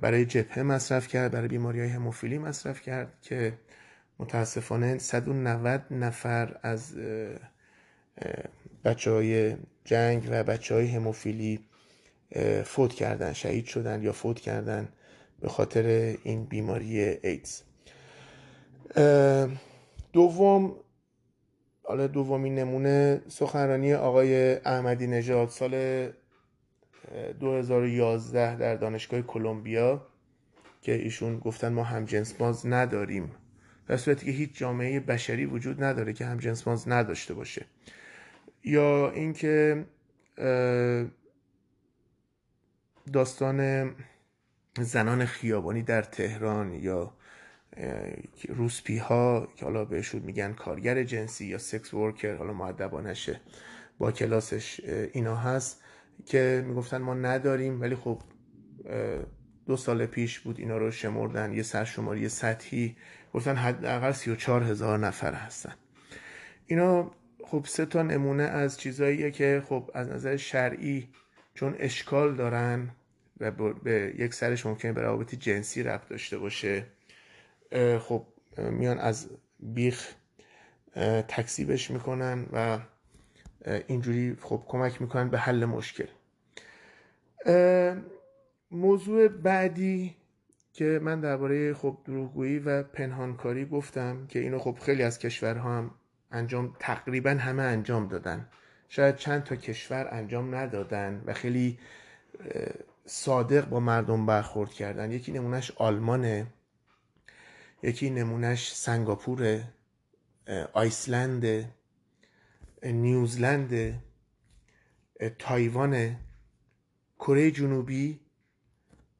برای 0.00 0.24
جبهه 0.24 0.62
مصرف 0.62 1.08
کرد 1.08 1.32
برای 1.32 1.48
بیماری 1.48 1.80
های 1.80 1.88
هموفیلی 1.88 2.38
مصرف 2.38 2.80
کرد 2.80 3.12
که 3.22 3.58
متاسفانه 4.18 4.98
190 4.98 5.82
نفر 5.90 6.56
از 6.62 6.96
بچه 8.84 9.10
های 9.10 9.56
جنگ 9.84 10.28
و 10.30 10.44
بچه 10.44 10.74
های 10.74 10.86
هموفیلی 10.86 11.60
فوت 12.64 12.92
کردن 12.92 13.32
شهید 13.32 13.64
شدن 13.64 14.02
یا 14.02 14.12
فوت 14.12 14.40
کردن. 14.40 14.88
به 15.40 15.48
خاطر 15.48 16.16
این 16.24 16.44
بیماری 16.44 17.00
ایدز. 17.00 17.62
دوم 20.12 20.76
حالا 21.82 22.06
دومین 22.06 22.54
نمونه 22.54 23.22
سخنرانی 23.28 23.94
آقای 23.94 24.54
احمدی 24.54 25.06
نژاد 25.06 25.48
سال 25.48 26.08
2011 27.40 28.56
در 28.56 28.76
دانشگاه 28.76 29.22
کلمبیا 29.22 30.06
که 30.82 30.94
ایشون 30.94 31.38
گفتن 31.38 31.72
ما 31.72 31.84
هم 31.84 32.04
جنس 32.04 32.32
باز 32.32 32.66
نداریم. 32.66 33.30
در 33.86 33.96
صورتی 33.96 34.26
که 34.26 34.32
هیچ 34.32 34.50
جامعه 34.58 35.00
بشری 35.00 35.46
وجود 35.46 35.82
نداره 35.82 36.12
که 36.12 36.24
هم 36.24 36.38
جنس 36.38 36.62
باز 36.62 36.88
نداشته 36.88 37.34
باشه. 37.34 37.66
یا 38.64 39.10
اینکه 39.10 39.84
داستان 43.12 43.90
زنان 44.78 45.24
خیابانی 45.24 45.82
در 45.82 46.02
تهران 46.02 46.74
یا 46.74 47.12
روسپی 48.48 48.98
ها 48.98 49.48
که 49.56 49.64
حالا 49.64 49.84
بهشون 49.84 50.22
میگن 50.22 50.52
کارگر 50.52 51.02
جنسی 51.02 51.46
یا 51.46 51.58
سکس 51.58 51.94
ورکر 51.94 52.34
حالا 52.34 52.52
معدبانشه 52.52 53.40
با 53.98 54.12
کلاسش 54.12 54.80
اینا 55.12 55.36
هست 55.36 55.82
که 56.26 56.64
می‌گفتن 56.66 56.98
ما 56.98 57.14
نداریم 57.14 57.80
ولی 57.80 57.94
خب 57.94 58.22
دو 59.66 59.76
سال 59.76 60.06
پیش 60.06 60.40
بود 60.40 60.58
اینا 60.58 60.78
رو 60.78 60.90
شمردن 60.90 61.52
یه 61.52 61.62
سرشماری 61.62 62.28
سطحی 62.28 62.96
گفتن 63.34 63.56
حداقل 63.56 64.12
34 64.12 64.62
هزار 64.62 64.98
نفر 64.98 65.34
هستن. 65.34 65.74
اینا 66.66 67.10
خب 67.44 67.64
سه 67.68 67.86
تا 67.86 68.02
نمونه 68.02 68.42
از 68.42 68.80
چیزاییه 68.80 69.30
که 69.30 69.62
خب 69.68 69.90
از 69.94 70.08
نظر 70.08 70.36
شرعی 70.36 71.08
چون 71.54 71.74
اشکال 71.78 72.34
دارن 72.36 72.90
و 73.40 73.50
به 73.50 74.14
یک 74.18 74.34
سرش 74.34 74.66
ممکنه 74.66 74.92
به 74.92 75.02
روابط 75.02 75.34
جنسی 75.34 75.82
ربط 75.82 76.08
داشته 76.08 76.38
باشه. 76.38 76.86
خب 78.00 78.26
میان 78.56 78.98
از 78.98 79.28
بیخ 79.60 80.14
تکسیبش 81.28 81.90
می‌کنن 81.90 82.46
و 82.52 82.78
اینجوری 83.88 84.36
خب 84.40 84.64
کمک 84.68 85.02
می‌کنن 85.02 85.28
به 85.28 85.38
حل 85.38 85.64
مشکل. 85.64 86.06
موضوع 88.70 89.28
بعدی 89.28 90.16
که 90.72 91.00
من 91.02 91.20
درباره 91.20 91.74
خب 91.74 91.98
دروغگویی 92.04 92.58
و 92.58 92.82
پنهانکاری 92.82 93.64
گفتم 93.64 94.26
که 94.26 94.38
اینو 94.38 94.58
خب 94.58 94.78
خیلی 94.82 95.02
از 95.02 95.18
کشورها 95.18 95.78
هم 95.78 95.90
انجام 96.32 96.76
تقریبا 96.78 97.30
همه 97.30 97.62
انجام 97.62 98.08
دادن. 98.08 98.48
شاید 98.88 99.16
چند 99.16 99.42
تا 99.42 99.56
کشور 99.56 100.08
انجام 100.10 100.54
ندادن 100.54 101.22
و 101.26 101.32
خیلی 101.32 101.78
صادق 103.06 103.68
با 103.68 103.80
مردم 103.80 104.26
برخورد 104.26 104.72
کردن. 104.72 105.12
یکی 105.12 105.32
نمونهش 105.32 105.70
آلمانه 105.76 106.46
یکی 107.82 108.10
نمونهش 108.10 108.72
سنگاپور 108.72 109.60
آیسلند 110.72 111.64
نیوزلند 112.82 114.02
تایوان 115.38 116.16
کره 117.18 117.50
جنوبی 117.50 118.20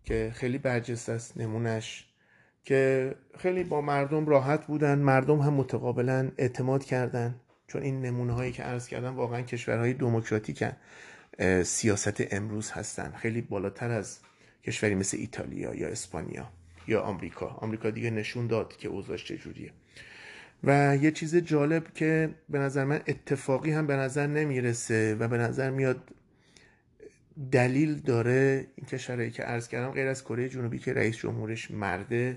که 0.04 0.32
خیلی 0.34 0.58
برجسته 0.58 1.12
است 1.12 1.36
نمونهش 1.36 2.06
که 2.64 3.14
خیلی 3.38 3.64
با 3.64 3.80
مردم 3.80 4.26
راحت 4.26 4.66
بودن. 4.66 4.98
مردم 4.98 5.38
هم 5.38 5.54
متقابلا 5.54 6.30
اعتماد 6.38 6.84
کردن 6.84 7.40
چون 7.66 7.82
این 7.82 8.02
نمونه 8.02 8.32
هایی 8.32 8.52
که 8.52 8.62
عرض 8.62 8.88
کردم 8.88 9.16
واقعا 9.16 9.42
کشورهای 9.42 9.94
دموکراتیکن. 9.94 10.72
سیاست 11.64 12.34
امروز 12.34 12.70
هستن. 12.70 13.12
خیلی 13.16 13.40
بالاتر 13.40 13.90
از 13.90 14.18
کشوری 14.64 14.94
مثل 14.94 15.16
ایتالیا 15.16 15.74
یا 15.74 15.88
اسپانیا 15.88 16.52
یا 16.88 17.00
آمریکا. 17.00 17.46
آمریکا 17.46 17.90
دیگه 17.90 18.10
نشون 18.10 18.46
داد 18.46 18.76
که 18.76 18.88
اوضاعش 18.88 19.24
چجوریه. 19.24 19.72
و 20.64 20.96
یه 21.00 21.10
چیز 21.10 21.36
جالب 21.36 21.94
که 21.94 22.34
به 22.48 22.58
نظر 22.58 22.84
من 22.84 23.00
اتفاقی 23.06 23.72
هم 23.72 23.86
به 23.86 23.96
نظر 23.96 24.26
نمی‌رسه 24.26 25.14
و 25.14 25.28
به 25.28 25.38
نظر 25.38 25.70
میاد 25.70 26.10
دلیل 27.52 27.94
داره 27.94 28.66
این 28.76 28.86
کشورهایی 28.86 29.30
که 29.30 29.42
عرض 29.42 29.68
کردم 29.68 29.90
غیر 29.90 30.08
از 30.08 30.24
کره 30.24 30.48
جنوبی 30.48 30.78
که 30.78 30.92
رئیس 30.92 31.16
جمهورش 31.16 31.70
مرده 31.70 32.36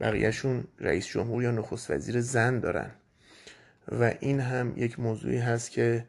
بقیهشون 0.00 0.64
رئیس 0.80 1.06
جمهور 1.06 1.42
یا 1.42 1.50
نخست 1.50 1.90
وزیر 1.90 2.20
زن 2.20 2.60
دارن. 2.60 2.90
و 3.92 4.14
این 4.20 4.40
هم 4.40 4.72
یک 4.76 5.00
موضوعی 5.00 5.38
هست 5.38 5.70
که 5.70 6.04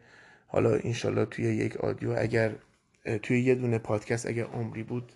حالا 0.51 0.75
انشالله 0.75 1.25
توی 1.25 1.45
یک 1.45 1.77
آدیو 1.77 2.15
اگر 2.17 2.55
توی 3.23 3.41
یه 3.41 3.55
دونه 3.55 3.77
پادکست 3.77 4.25
اگر 4.25 4.43
عمری 4.43 4.83
بود 4.83 5.13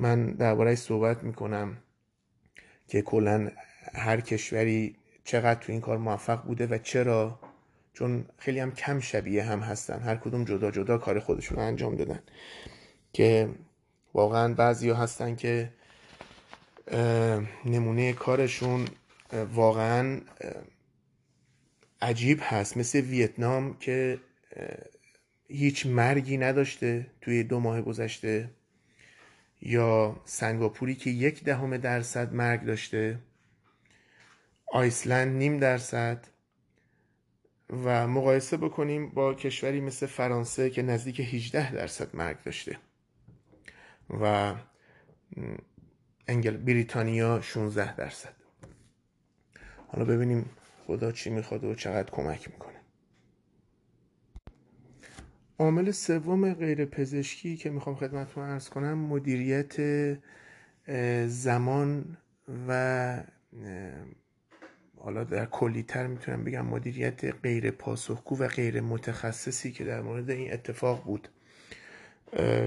من 0.00 0.26
دربارهش 0.26 0.78
صحبت 0.78 1.22
می‌کنم 1.24 1.76
که 2.88 3.02
کلا 3.02 3.50
هر 3.94 4.20
کشوری 4.20 4.96
چقدر 5.24 5.60
تو 5.60 5.72
این 5.72 5.80
کار 5.80 5.98
موفق 5.98 6.42
بوده 6.42 6.66
و 6.66 6.78
چرا؟ 6.78 7.38
چون 7.92 8.24
خیلی 8.38 8.60
هم 8.60 8.72
کم 8.72 9.00
شبیه 9.00 9.44
هم 9.44 9.60
هستن. 9.60 10.00
هر 10.00 10.16
کدوم 10.16 10.44
جدا 10.44 10.70
جدا 10.70 10.98
کار 10.98 11.20
خودشون 11.20 11.58
انجام 11.58 11.96
دادن. 11.96 12.20
که 13.12 13.48
واقعا 14.14 14.54
بعضی 14.54 14.90
هستن 14.90 15.36
که 15.36 15.70
نمونه 17.64 18.12
کارشون 18.12 18.88
واقعا 19.54 20.20
عجیب 22.02 22.38
هست. 22.42 22.76
مثل 22.76 23.00
ویتنام 23.00 23.76
که 23.78 24.18
هیچ 25.48 25.86
مرگی 25.86 26.36
نداشته 26.36 27.06
توی 27.20 27.42
دو 27.42 27.60
ماه 27.60 27.82
گذشته 27.82 28.50
یا 29.60 30.20
سنگاپوری 30.24 30.94
که 30.94 31.10
یک 31.10 31.44
دهم 31.44 31.76
درصد 31.76 32.34
مرگ 32.34 32.64
داشته 32.64 33.18
آیسلند 34.66 35.36
نیم 35.36 35.58
درصد 35.58 36.26
و 37.70 38.08
مقایسه 38.08 38.56
بکنیم 38.56 39.10
با 39.10 39.34
کشوری 39.34 39.80
مثل 39.80 40.06
فرانسه 40.06 40.70
که 40.70 40.82
نزدیک 40.82 41.20
18 41.20 41.72
درصد 41.72 42.16
مرگ 42.16 42.42
داشته 42.42 42.78
و 44.10 44.54
انگل 46.28 46.56
بریتانیا 46.56 47.40
16 47.40 47.96
درصد. 47.96 48.34
حالا 49.88 50.04
ببینیم 50.04 50.50
خدا 50.86 51.12
چی 51.12 51.30
می‌خواد 51.30 51.64
و 51.64 51.74
چقدر 51.74 52.10
کمک 52.10 52.50
می‌کنه. 52.50 52.73
عامل 55.64 55.90
سوم 55.90 56.54
غیر 56.54 56.84
پزشکی 56.84 57.56
که 57.56 57.70
می‌خوام 57.70 57.96
خدمتتون 57.96 58.44
ارز 58.44 58.68
کنم 58.68 58.98
مدیریت 58.98 59.76
زمان 61.26 62.16
و 62.68 63.22
حالا 64.98 65.24
در 65.24 65.46
کلیتر 65.46 66.06
می‌تونم 66.06 66.44
بگم 66.44 66.66
مدیریت 66.66 67.24
غیر 67.24 67.70
پاسخگو 67.70 68.38
و 68.38 68.48
غیر 68.48 68.80
متخصصی 68.80 69.72
که 69.72 69.84
در 69.84 70.00
مورد 70.00 70.30
این 70.30 70.52
اتفاق 70.52 71.04
بود. 71.04 71.28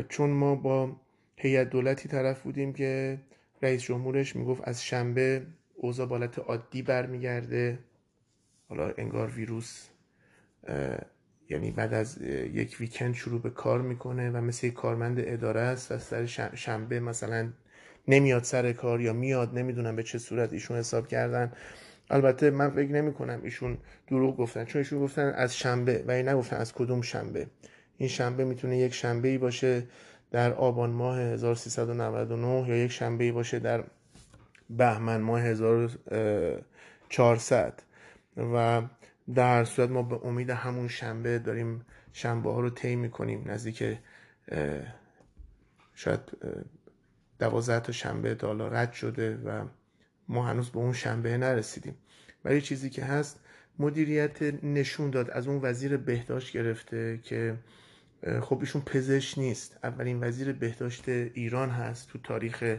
چون 0.09 0.29
ما 0.29 0.55
با 0.55 0.95
هیئت 1.35 1.69
دولتی 1.69 2.09
طرف 2.09 2.41
بودیم 2.41 2.73
که 2.73 3.17
رئیس 3.61 3.81
جمهورش 3.81 4.35
می‌گفت 4.35 4.67
از 4.67 4.85
شنبه 4.85 5.45
اوضاع 5.75 6.05
بالت 6.05 6.39
عادی 6.39 6.81
برمیگرده. 6.81 7.79
حالا 8.69 8.93
انگار 8.97 9.29
ویروس 9.29 9.87
یعنی 11.49 11.71
بعد 11.71 11.93
از 11.93 12.21
یک 12.53 12.77
ویکند 12.79 13.13
شروع 13.13 13.41
به 13.41 13.49
کار 13.49 13.81
می‌کنه 13.81 14.29
و 14.29 14.41
مثل 14.41 14.67
یک 14.67 14.73
کارمند 14.73 15.19
اداره 15.19 15.59
است 15.59 15.91
و 15.91 15.97
سر 15.97 16.25
شنبه 16.55 16.99
مثلا 16.99 17.49
نمیاد 18.07 18.43
سر 18.43 18.73
کار 18.73 19.01
یا 19.01 19.13
میاد 19.13 19.57
نمی‌دونم 19.57 19.95
به 19.95 20.03
چه 20.03 20.17
صورت 20.17 20.53
ایشون 20.53 20.77
حساب 20.77 21.07
کردن. 21.07 21.51
البته 22.09 22.49
من 22.49 22.69
فکر 22.69 22.91
نمی 22.91 23.13
کنم 23.13 23.39
ایشون 23.43 23.77
دروغ 24.07 24.37
گفتن 24.37 24.65
چون 24.65 24.79
ایشون 24.79 24.99
گفتن 24.99 25.29
از 25.29 25.57
شنبه 25.57 26.03
و 26.07 26.11
این 26.11 26.29
نگفتن 26.29 26.55
از 26.55 26.73
کدوم 26.73 27.01
شنبه. 27.01 27.47
این 27.97 28.09
شنبه 28.09 28.45
می‌تونه 28.45 28.77
یک 28.77 28.93
شنبه 28.93 29.27
ای 29.27 29.37
باشه 29.37 29.83
در 30.31 30.53
آبان 30.53 30.89
ماه 30.89 31.19
1399 31.19 32.69
یا 32.69 32.83
یک 32.83 32.91
شنبه 32.91 33.23
ای 33.23 33.31
باشه 33.31 33.59
در 33.59 33.83
بهمن 34.69 35.21
ماه 35.21 35.41
1400 35.41 37.73
و 38.37 38.81
در 39.35 39.63
صورت 39.63 39.89
ما 39.89 40.03
به 40.03 40.25
امید 40.25 40.49
همون 40.49 40.87
شنبه 40.87 41.39
داریم 41.39 41.85
شنبه 42.13 42.51
ها 42.51 42.59
رو 42.59 42.69
طی 42.69 42.95
می‌کنیم 42.95 43.51
نزدیک 43.51 43.97
شاید 45.93 46.19
دوازده 47.39 47.79
تا 47.79 47.91
شنبه 47.91 48.35
تا 48.35 48.67
رد 48.67 48.93
شده 48.93 49.37
و 49.37 49.65
ما 50.27 50.47
هنوز 50.47 50.69
به 50.69 50.77
اون 50.77 50.93
شنبه 50.93 51.37
نرسیدیم. 51.37 51.95
ولی 52.45 52.61
چیزی 52.61 52.89
که 52.89 53.03
هست 53.03 53.39
مدیریت 53.79 54.41
نشون 54.63 55.09
داد 55.09 55.29
از 55.29 55.47
اون 55.47 55.59
وزیر 55.63 55.97
بهداشت 55.97 56.53
گرفته 56.53 57.19
که 57.23 57.57
خب 58.41 58.59
ایشون 58.59 58.81
پزشک 58.81 59.39
نیست. 59.39 59.77
اولین 59.83 60.23
وزیر 60.23 60.53
بهداشت 60.53 61.09
ایران 61.09 61.69
هست 61.69 62.09
تو 62.09 62.19
تاریخ 62.19 62.77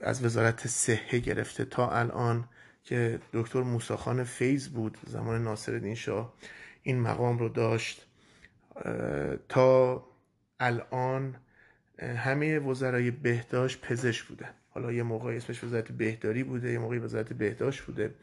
از 0.00 0.24
وزارت 0.24 0.66
صحه 0.66 1.18
گرفته 1.18 1.64
تا 1.64 1.90
الان. 1.90 2.48
که 2.88 3.20
دکتر 3.32 3.62
موساخان 3.62 4.24
فیض 4.24 4.68
بود 4.68 4.98
زمان 5.06 5.44
ناصر 5.44 5.94
شاه 5.94 6.34
این 6.82 7.00
مقام 7.00 7.38
رو 7.38 7.48
داشت. 7.48 8.06
تا 9.48 10.04
الان 10.60 11.34
همه 11.98 12.58
وزرای 12.58 13.10
بهداشت 13.10 13.80
پزشک 13.80 14.24
بودن 14.24 14.50
حالا 14.70 14.92
یه 14.92 15.02
موقع 15.02 15.32
اسمش 15.32 15.64
وزارت 15.64 15.92
بهداری 15.92 16.42
بوده 16.42 16.72
یه 16.72 16.78
موقعی 16.78 16.98
وزارت 16.98 17.32
بهداشت 17.32 17.82
بوده. 17.82 18.14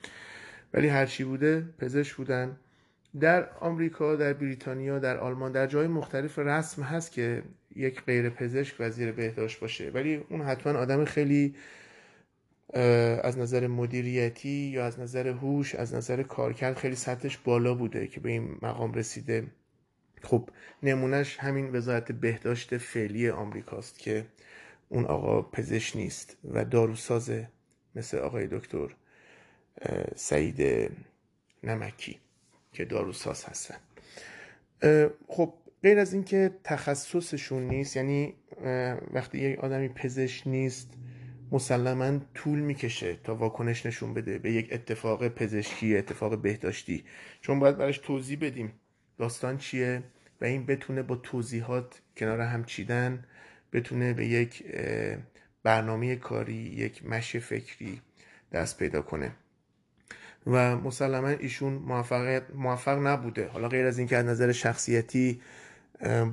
ولی 0.74 0.88
هرچی 0.88 1.24
بوده 1.24 1.66
پزشک 1.78 2.16
بودن. 2.16 2.58
در 3.20 3.50
آمریکا 3.60 4.16
در 4.16 4.34
بریتانیا 4.34 5.00
در 5.00 5.18
آلمان 5.18 5.52
در 5.52 5.68
جای 5.68 5.88
مختلف 5.88 6.40
رسم 6.40 6.84
هست 6.84 7.12
که 7.12 7.44
یک 7.76 8.02
غیر 8.02 8.30
پزشک 8.30 8.76
وزیر 8.80 9.12
بهداشت 9.12 9.60
باشه. 9.60 9.90
ولی 9.90 10.16
اون 10.30 10.42
حتما 10.42 10.74
آدم 10.74 11.06
خیلی 11.06 11.56
از 13.24 13.38
نظر 13.38 13.68
مدیریتی 13.68 14.50
یا 14.50 14.86
از 14.86 15.00
نظر 15.00 15.28
هوش 15.28 15.76
از 15.76 15.94
نظر 15.94 16.24
کارکرد 16.24 16.78
خیلی 16.78 16.96
سطحش 16.96 17.38
بالا 17.38 17.74
بوده 17.74 18.08
که 18.08 18.20
به 18.20 18.30
این 18.30 18.58
مقام 18.62 18.94
رسیده. 18.94 19.48
خب 20.22 20.50
نمونهش 20.84 21.38
همین 21.40 21.76
وزارت 21.76 22.12
بهداشت 22.12 22.78
فعلی 22.78 23.30
آمریکاست 23.30 24.00
که 24.00 24.26
اون 24.90 25.06
آقا 25.06 25.42
پزشک 25.42 25.98
نیست 25.98 26.38
و 26.44 26.66
داروسازه 26.66 27.50
مثل 27.96 28.18
آقای 28.18 28.48
دکتر 28.48 28.96
سعید 30.16 30.92
نمکی 31.64 32.20
که 32.74 32.86
داروساز 32.86 33.46
هستن. 33.46 33.78
خب 35.28 35.54
غیر 35.84 36.00
از 36.00 36.14
اینکه 36.14 36.52
تخصصشون 36.64 37.64
نیست 37.64 37.96
یعنی 37.96 38.34
وقتی 39.14 39.38
یک 39.38 39.60
آدمی 39.60 39.90
پزشک 39.90 40.48
نیست 40.48 40.90
مسلما 41.56 42.20
طول 42.34 42.60
می‌کشه 42.60 43.16
تا 43.24 43.36
واکنش 43.36 43.86
نشون 43.86 44.14
بده 44.14 44.40
به 44.40 44.52
یک 44.52 44.70
اتفاق 44.72 45.28
پزشکی 45.28 45.98
اتفاق 45.98 46.42
بهداشتی. 46.42 47.04
چون 47.42 47.60
باید 47.60 47.78
براش 47.78 47.98
توضیح 47.98 48.38
بدیم 48.42 48.74
داستان 49.18 49.58
چیه 49.58 50.04
و 50.42 50.46
این 50.46 50.66
بتونه 50.66 51.04
با 51.04 51.16
توضیحات 51.16 52.02
کنار 52.18 52.42
هم 52.42 52.64
چیدن 52.64 53.24
بتونه 53.74 54.14
به 54.14 54.26
یک 54.26 54.64
برنامه 55.64 56.16
کاری 56.16 56.54
یک 56.54 57.06
مشی 57.06 57.40
فکری 57.40 58.02
دست 58.52 58.78
پیدا 58.78 59.02
کنه. 59.02 59.32
و 60.48 60.78
مسلما 60.78 61.28
ایشون 61.28 61.74
موفق, 61.74 62.42
موفق 62.56 63.08
نبوده. 63.08 63.48
حالا 63.48 63.68
غیر 63.68 63.86
از 63.86 63.98
اینکه 63.98 64.18
از 64.18 64.26
نظر 64.26 64.52
شخصیتی 64.52 65.42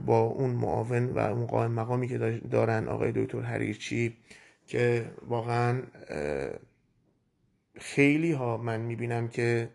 با 0.06 0.20
اون 0.20 0.50
معاون 0.50 1.06
و 1.06 1.18
اون 1.18 1.46
قائم 1.46 1.72
مقامی 1.72 2.08
که 2.08 2.18
دارن 2.50 2.88
آقای 2.88 3.12
دکتر 3.12 3.40
حریرچی 3.40 4.16
که 4.72 5.10
واقعا 5.26 5.82
خیلی 7.80 8.32
ها 8.32 8.56
من 8.56 8.80
می‌بینم 8.80 9.28
که 9.28 9.68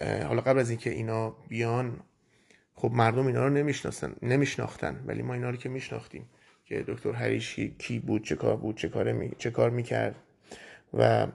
حالا 0.00 0.40
قبل 0.40 0.58
از 0.58 0.70
اینکه 0.70 0.90
اینا 0.90 1.30
بیان 1.30 2.00
خب 2.74 2.90
مردم 2.92 3.26
اینا 3.26 3.46
رو 3.46 3.52
نمی‌شناسن 3.52 4.14
نمیشناختن 4.22 5.04
ولی 5.06 5.22
ما 5.22 5.34
اینا 5.34 5.50
رو 5.50 5.56
که 5.56 5.68
میشناختیم 5.68 6.30
که 6.64 6.84
دکتر 6.88 7.12
هریشی 7.12 7.74
کی 7.78 7.98
بود 7.98 8.24
چه 8.24 8.34
کار 8.36 8.56
بود 8.56 8.76
چه 8.76 8.88
کار 8.88 9.12
می... 9.12 9.30
چه 9.38 9.68
می‌کرد 9.68 10.14
و 10.94 11.26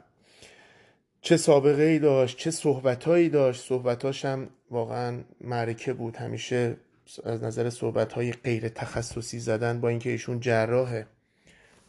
چه 1.21 1.37
سابقه 1.37 1.83
ای 1.83 1.99
داشت 1.99 2.37
چه 2.37 2.51
صحبت 2.51 3.29
داشت. 3.29 3.65
صحبتاش 3.65 4.25
هم 4.25 4.49
واقعا 4.71 5.23
معرکه 5.41 5.93
بود. 5.93 6.15
همیشه 6.15 6.77
از 7.23 7.43
نظر 7.43 7.69
صحبت 7.69 8.13
های 8.13 8.31
غیر 8.31 8.69
تخصصی 8.69 9.39
زدن 9.39 9.81
با 9.81 9.89
اینکه 9.89 10.09
ایشون 10.09 10.39
جراحه. 10.39 11.07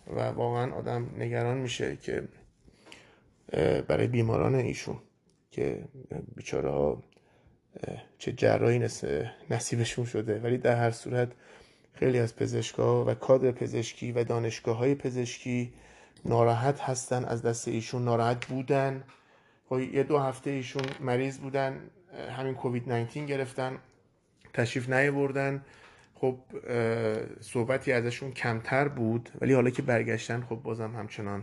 و 0.06 0.20
واقعا 0.20 0.74
آدم 0.74 1.10
نگران 1.18 1.58
میشه 1.58 1.96
که 1.96 2.28
برای 3.88 4.06
بیماران 4.06 4.54
ایشون 4.54 4.98
که 5.50 5.84
بیچاره 6.36 6.70
ها 6.70 7.02
چه 8.18 8.32
جراحی 8.32 8.78
نصیبشون 9.50 10.04
شده. 10.04 10.38
ولی 10.38 10.58
در 10.58 10.76
هر 10.76 10.90
صورت 10.90 11.28
خیلی 11.94 12.18
از 12.18 12.36
پزشکا 12.36 13.04
و 13.04 13.14
کادر 13.14 13.50
پزشکی 13.50 14.12
و 14.12 14.24
دانشگاه 14.24 14.76
های 14.76 14.94
پزشکی 14.94 15.72
ناراحت 16.24 16.80
هستن 16.80 17.24
از 17.24 17.42
دست 17.42 17.68
ایشون 17.68 18.04
ناراحت 18.04 18.46
بودن. 18.46 19.04
خب 19.68 19.78
یه 19.78 20.02
دو 20.02 20.18
هفته 20.18 20.50
ایشون 20.50 20.82
مریض 21.00 21.38
بودن 21.38 21.80
همین 22.38 22.54
کووید 22.54 22.88
19 22.88 23.26
گرفتن 23.26 23.78
تشریف 24.54 24.88
بردن 24.88 25.64
خب 26.20 26.38
صحبتی 27.40 27.92
ازشون 27.92 28.30
کمتر 28.32 28.88
بود 28.88 29.30
ولی 29.40 29.52
حالا 29.52 29.70
که 29.70 29.82
برگشتن 29.82 30.40
خب 30.40 30.56
بازم 30.56 30.96
همچنان 30.96 31.42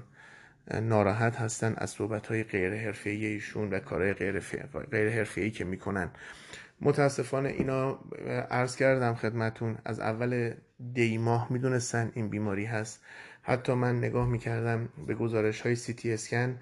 ناراحت 0.81 1.35
هستن 1.35 1.73
از 1.77 1.89
صحبت 1.89 2.27
های 2.27 2.43
غیر 2.43 2.93
ایشون 3.05 3.69
و 3.69 3.79
کارهای 3.79 4.13
غیر, 4.13 4.39
غیر 4.91 5.09
حرفه 5.09 5.41
ای 5.41 5.51
که 5.51 5.65
می‌کنن. 5.65 6.09
متاسفانه 6.81 7.49
اینا 7.49 7.99
عرض 8.51 8.75
کردم 8.75 9.15
خدمتون 9.15 9.77
از 9.85 9.99
اول 9.99 10.53
دی 10.93 11.17
ماه 11.17 11.47
می‌دونستن 11.49 12.11
این 12.15 12.29
بیماری 12.29 12.65
هست. 12.65 13.03
حتی 13.41 13.73
من 13.73 13.97
نگاه 13.97 14.27
می‌کردم 14.27 14.89
به 15.07 15.15
گزارش 15.15 15.61
های 15.61 15.75
سی 15.75 15.93
تی 15.93 16.13
اسکن 16.13 16.59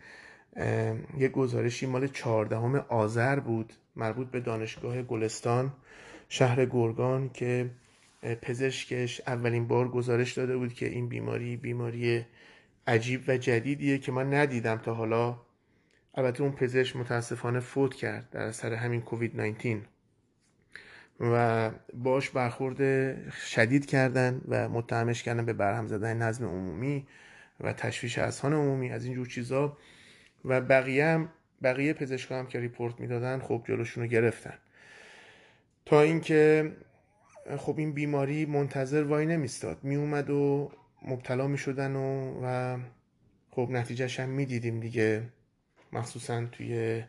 یه 1.17 1.29
گزارشی 1.33 1.85
مال 1.85 2.07
چهاردهم 2.07 2.75
آذر 2.75 3.39
بود 3.39 3.73
مربوط 3.95 4.27
به 4.27 4.39
دانشگاه 4.39 5.01
گلستان 5.01 5.73
شهر 6.29 6.65
گرگان 6.65 7.29
که 7.29 7.69
پزشکش 8.21 9.21
اولین 9.27 9.67
بار 9.67 9.89
گزارش 9.89 10.33
داده 10.33 10.57
بود 10.57 10.73
که 10.73 10.85
این 10.85 11.07
بیماری 11.09 11.57
بیماری 11.57 12.25
عجیب 12.87 13.23
و 13.27 13.37
جدیدیه 13.37 13.97
که 13.97 14.11
من 14.11 14.33
ندیدم 14.33 14.77
تا 14.77 14.93
حالا. 14.93 15.37
البته 16.15 16.43
اون 16.43 16.51
پزشک 16.51 16.95
متاسفانه 16.95 17.59
فوت 17.59 17.95
کرد 17.95 18.29
در 18.29 18.41
اثر 18.41 18.73
همین 18.73 19.01
کووید 19.01 19.41
19 19.41 19.81
و 21.19 21.71
باش 21.93 22.29
برخورد 22.29 22.77
شدید 23.33 23.85
کردن 23.85 24.41
و 24.47 24.69
متهمش 24.69 25.23
کردن 25.23 25.45
به 25.45 25.53
برهم 25.53 25.87
زدن 25.87 26.17
نظم 26.17 26.45
عمومی 26.45 27.07
و 27.59 27.73
تشویش 27.73 28.17
اذهان 28.17 28.53
عمومی 28.53 28.91
از 28.91 29.05
اینجور 29.05 29.27
چیزا. 29.27 29.77
و 30.45 30.61
بقیه 30.61 31.05
هم 31.05 31.29
بقیه 31.63 31.93
پزشکان 31.93 32.39
هم 32.39 32.47
که 32.47 32.59
ریپورت 32.59 32.99
می‌دادن 32.99 33.39
خب 33.39 33.63
جلوشون 33.67 34.03
رو 34.03 34.09
گرفتن. 34.09 34.53
تا 35.85 36.01
اینکه 36.01 36.71
خب 37.57 37.75
این 37.77 37.91
بیماری 37.91 38.45
منتظر 38.45 39.03
وای 39.03 39.25
نمیستاد 39.25 39.83
میومد 39.83 40.29
و 40.29 40.71
مبتلا 41.05 41.47
می‌شدن 41.47 41.95
و, 41.95 42.39
و 42.43 42.77
خب 43.51 43.67
نتیجهش 43.71 44.19
هم 44.19 44.29
می‌دیدیم 44.29 44.79
دیگه. 44.79 45.23
مخصوصا 45.93 46.45
توی 46.45 47.03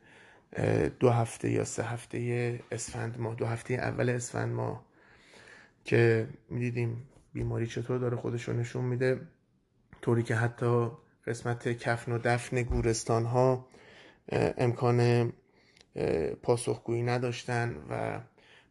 دو 1.01 1.11
هفته 1.11 1.51
یا 1.51 1.65
سه 1.65 1.83
هفته 1.83 2.61
اسفند 2.73 3.21
ماه 3.21 3.35
دو 3.35 3.47
هفته 3.47 3.75
اول 3.75 4.09
اسفند 4.09 4.55
ماه 4.55 4.85
که 5.85 6.29
می‌دیدیم 6.49 7.07
بیماری 7.33 7.67
چطور 7.67 7.99
داره 7.99 8.17
خودش 8.17 8.49
رو 8.49 8.55
نشون 8.55 8.85
میده. 8.85 9.21
طوری 10.03 10.23
که 10.23 10.35
حتی 10.35 10.91
قسمت 11.27 11.69
کفن 11.69 12.13
و 12.13 12.19
دفن 12.19 12.63
گورستان 12.63 13.25
ها 13.25 13.67
امکان 14.33 15.33
پاسخگویی 16.43 17.03
نداشتن 17.03 17.77
و 17.91 18.21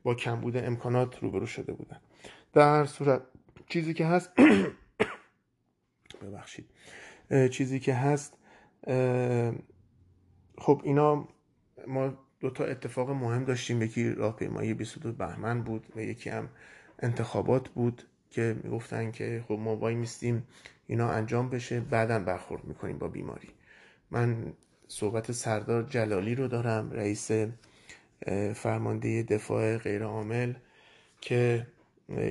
با 0.04 0.16
کمبود 0.16 0.58
امکانات 0.58 1.20
روبرو 1.20 1.46
شده 1.46 1.74
بودن. 1.74 2.00
در 2.54 2.86
صورت 2.86 3.22
چیزی 3.68 3.94
که 3.94 4.06
هست 4.06 4.32
ببخشید. 6.22 6.66
چیزی 7.52 7.80
که 7.80 7.94
هست 7.94 8.38
خب 10.58 10.82
اینا 10.84 11.28
ما 11.88 12.14
دو 12.40 12.50
تا 12.50 12.66
اتفاق 12.66 13.10
مهم 13.10 13.44
داشتیم. 13.44 13.82
یکی 13.82 14.10
راهپیمایی 14.10 14.74
22 14.74 15.12
بهمن 15.12 15.62
بود 15.62 15.88
و 15.96 16.02
یکی 16.02 16.30
هم 16.30 16.50
انتخابات 17.00 17.70
بود 17.70 18.04
که 18.30 18.56
می‌گفتن 18.64 19.12
که 19.12 19.44
خب 19.48 19.54
ما 19.54 19.76
وای 19.76 19.96
میستیم 19.96 20.48
اینا 20.88 21.10
انجام 21.10 21.50
بشه 21.50 21.80
بعدا 21.80 22.20
برخورد 22.20 22.64
می‌کنیم 22.66 22.98
با 22.98 23.08
بیماری. 23.08 23.50
من 24.12 24.54
صحبت 24.88 25.32
سردار 25.32 25.84
جلالی 25.84 26.36
رو 26.36 26.48
دارم 26.48 26.92
رئیس 26.92 27.32
فرمانده 28.56 29.24
دفاع 29.24 29.78
غیرعامل 29.78 30.54
که 31.22 31.68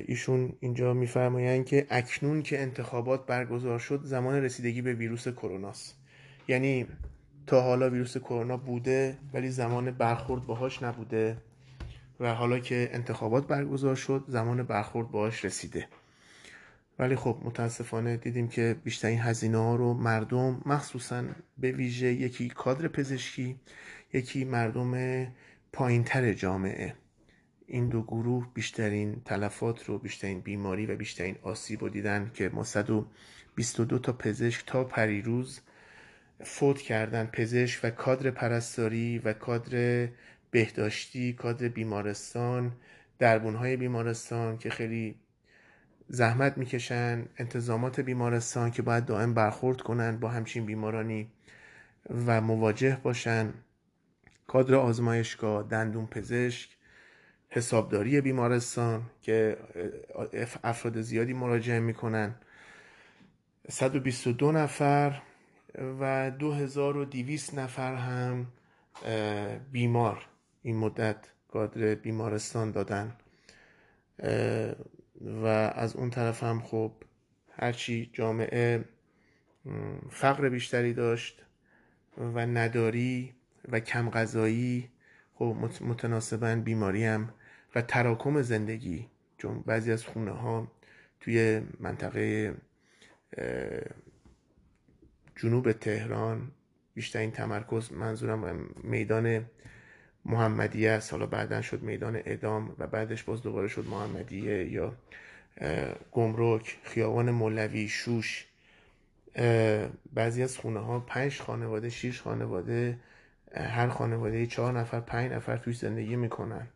ایشون 0.06 0.52
اینجا 0.60 0.94
میفرمایند 0.94 1.66
که 1.66 1.86
اکنون 1.90 2.42
که 2.42 2.60
انتخابات 2.60 3.26
برگزار 3.26 3.78
شد 3.78 4.00
زمان 4.04 4.34
رسیدگی 4.34 4.82
به 4.82 4.92
ویروس 4.92 5.28
کروناست 5.28 5.96
یعنی 6.48 6.86
تا 7.46 7.62
حالا 7.62 7.90
ویروس 7.90 8.16
کرونا 8.16 8.56
بوده 8.56 9.16
ولی 9.34 9.50
زمان 9.50 9.90
برخورد 9.90 10.46
باهاش 10.46 10.82
نبوده 10.82 11.36
و 12.20 12.34
حالا 12.34 12.58
که 12.58 12.90
انتخابات 12.92 13.46
برگزار 13.46 13.94
شد 13.94 14.24
زمان 14.28 14.62
برخورد 14.62 15.10
باهاش 15.10 15.44
رسیده. 15.44 15.88
ولی 16.98 17.16
خب 17.16 17.38
متاسفانه 17.44 18.16
دیدیم 18.16 18.48
که 18.48 18.76
بیشترین 18.84 19.18
هزینه 19.18 19.58
ها 19.58 19.76
رو 19.76 19.94
مردم 19.94 20.62
مخصوصا 20.66 21.24
به 21.58 21.72
ویژه 21.72 22.06
یکی 22.06 22.48
کادر 22.48 22.88
پزشکی 22.88 23.56
یکی 24.12 24.44
مردم 24.44 25.26
پایینتر 25.72 26.32
جامعه. 26.32 26.94
این 27.66 27.88
دو 27.88 28.02
گروه 28.02 28.48
بیشترین 28.54 29.22
تلفات 29.24 29.84
رو 29.84 29.98
بیشترین 29.98 30.40
بیماری 30.40 30.86
و 30.86 30.96
بیشترین 30.96 31.36
آسیب 31.42 31.80
رو 31.80 31.88
دیدن 31.88 32.30
که 32.34 32.48
ما 32.48 32.64
122 32.64 33.98
تا 33.98 34.12
پزشک 34.12 34.66
تا 34.66 34.84
پریروز 34.84 35.60
فوت 36.44 36.78
کردن. 36.78 37.26
پزشک 37.26 37.80
و 37.82 37.90
کادر 37.90 38.30
پرستاری 38.30 39.18
و 39.18 39.32
کادر 39.32 40.08
بهداشتی 40.50 41.32
کادر 41.32 41.68
بیمارستان 41.68 42.72
دربونهای 43.18 43.76
بیمارستان 43.76 44.58
که 44.58 44.70
خیلی 44.70 45.14
زحمت 46.08 46.58
می‌کشن 46.58 47.24
انتظامات 47.36 48.00
بیمارستان 48.00 48.70
که 48.70 48.82
باید 48.82 49.04
دائم 49.04 49.34
برخورد 49.34 49.80
کنن 49.80 50.16
با 50.16 50.28
همچین 50.28 50.66
بیمارانی 50.66 51.30
و 52.26 52.40
مواجه 52.40 52.98
باشن. 53.02 53.52
کادر 54.50 54.74
آزمایشگاه 54.74 55.62
دندون 55.62 56.06
پزشک 56.06 56.70
حسابداری 57.48 58.20
بیمارستان 58.20 59.02
که 59.22 59.56
افراد 60.64 61.00
زیادی 61.00 61.32
مراجعه 61.32 61.80
می‌کنن. 61.80 62.34
122 63.68 64.52
نفر 64.52 65.22
و 66.00 66.30
2200 66.30 67.54
نفر 67.54 67.94
هم 67.94 68.46
بیمار. 69.72 70.26
این 70.62 70.76
مدت 70.76 71.16
کادر 71.48 71.94
بیمارستان 71.94 72.70
دادن. 72.70 73.16
و 75.20 75.46
از 75.74 75.96
اون 75.96 76.10
طرف 76.10 76.42
هم 76.42 76.60
خب 76.60 76.92
هرچی 77.52 78.10
جامعه 78.12 78.84
فقر 80.10 80.48
بیشتری 80.48 80.94
داشت 80.94 81.42
و 82.18 82.46
نداری 82.46 83.39
و 83.72 83.80
کم 83.80 84.10
غذایی 84.10 84.88
خب 85.34 85.56
متناسبا 85.80 86.54
بیماری 86.54 87.04
هم 87.04 87.34
و 87.74 87.82
تراکم 87.82 88.42
زندگی. 88.42 89.08
چون 89.38 89.60
بعضی 89.66 89.92
از 89.92 90.04
خونه 90.04 90.30
ها 90.30 90.72
توی 91.20 91.62
منطقه 91.80 92.54
جنوب 95.36 95.72
تهران 95.72 96.50
بیشترین 96.94 97.30
تمرکز 97.30 97.92
منظورم 97.92 98.68
میدان 98.82 99.46
محمدیه 100.24 100.90
است. 100.90 101.12
حالا 101.12 101.26
بعدا 101.26 101.62
شد 101.62 101.82
میدان 101.82 102.20
ادام 102.24 102.74
و 102.78 102.86
بعدش 102.86 103.22
باز 103.22 103.42
دوباره 103.42 103.68
شد 103.68 103.86
محمدیه 103.86 104.72
یا 104.72 104.96
گمرک 106.12 106.78
خیابان 106.82 107.30
مولوی 107.30 107.88
شوش. 107.88 108.46
بعضی 110.12 110.42
از 110.42 110.56
خونه 110.56 110.80
ها 110.80 111.00
پنج 111.00 111.40
خانواده 111.40 111.90
شیش 111.90 112.20
خانواده 112.20 112.98
هر 113.54 113.88
خانواده 113.88 114.46
چهار 114.46 114.78
نفر 114.78 115.00
پنج 115.00 115.32
نفر 115.32 115.56
توی 115.56 115.72
زندگی 115.72 116.16
می‌کنن. 116.16 116.66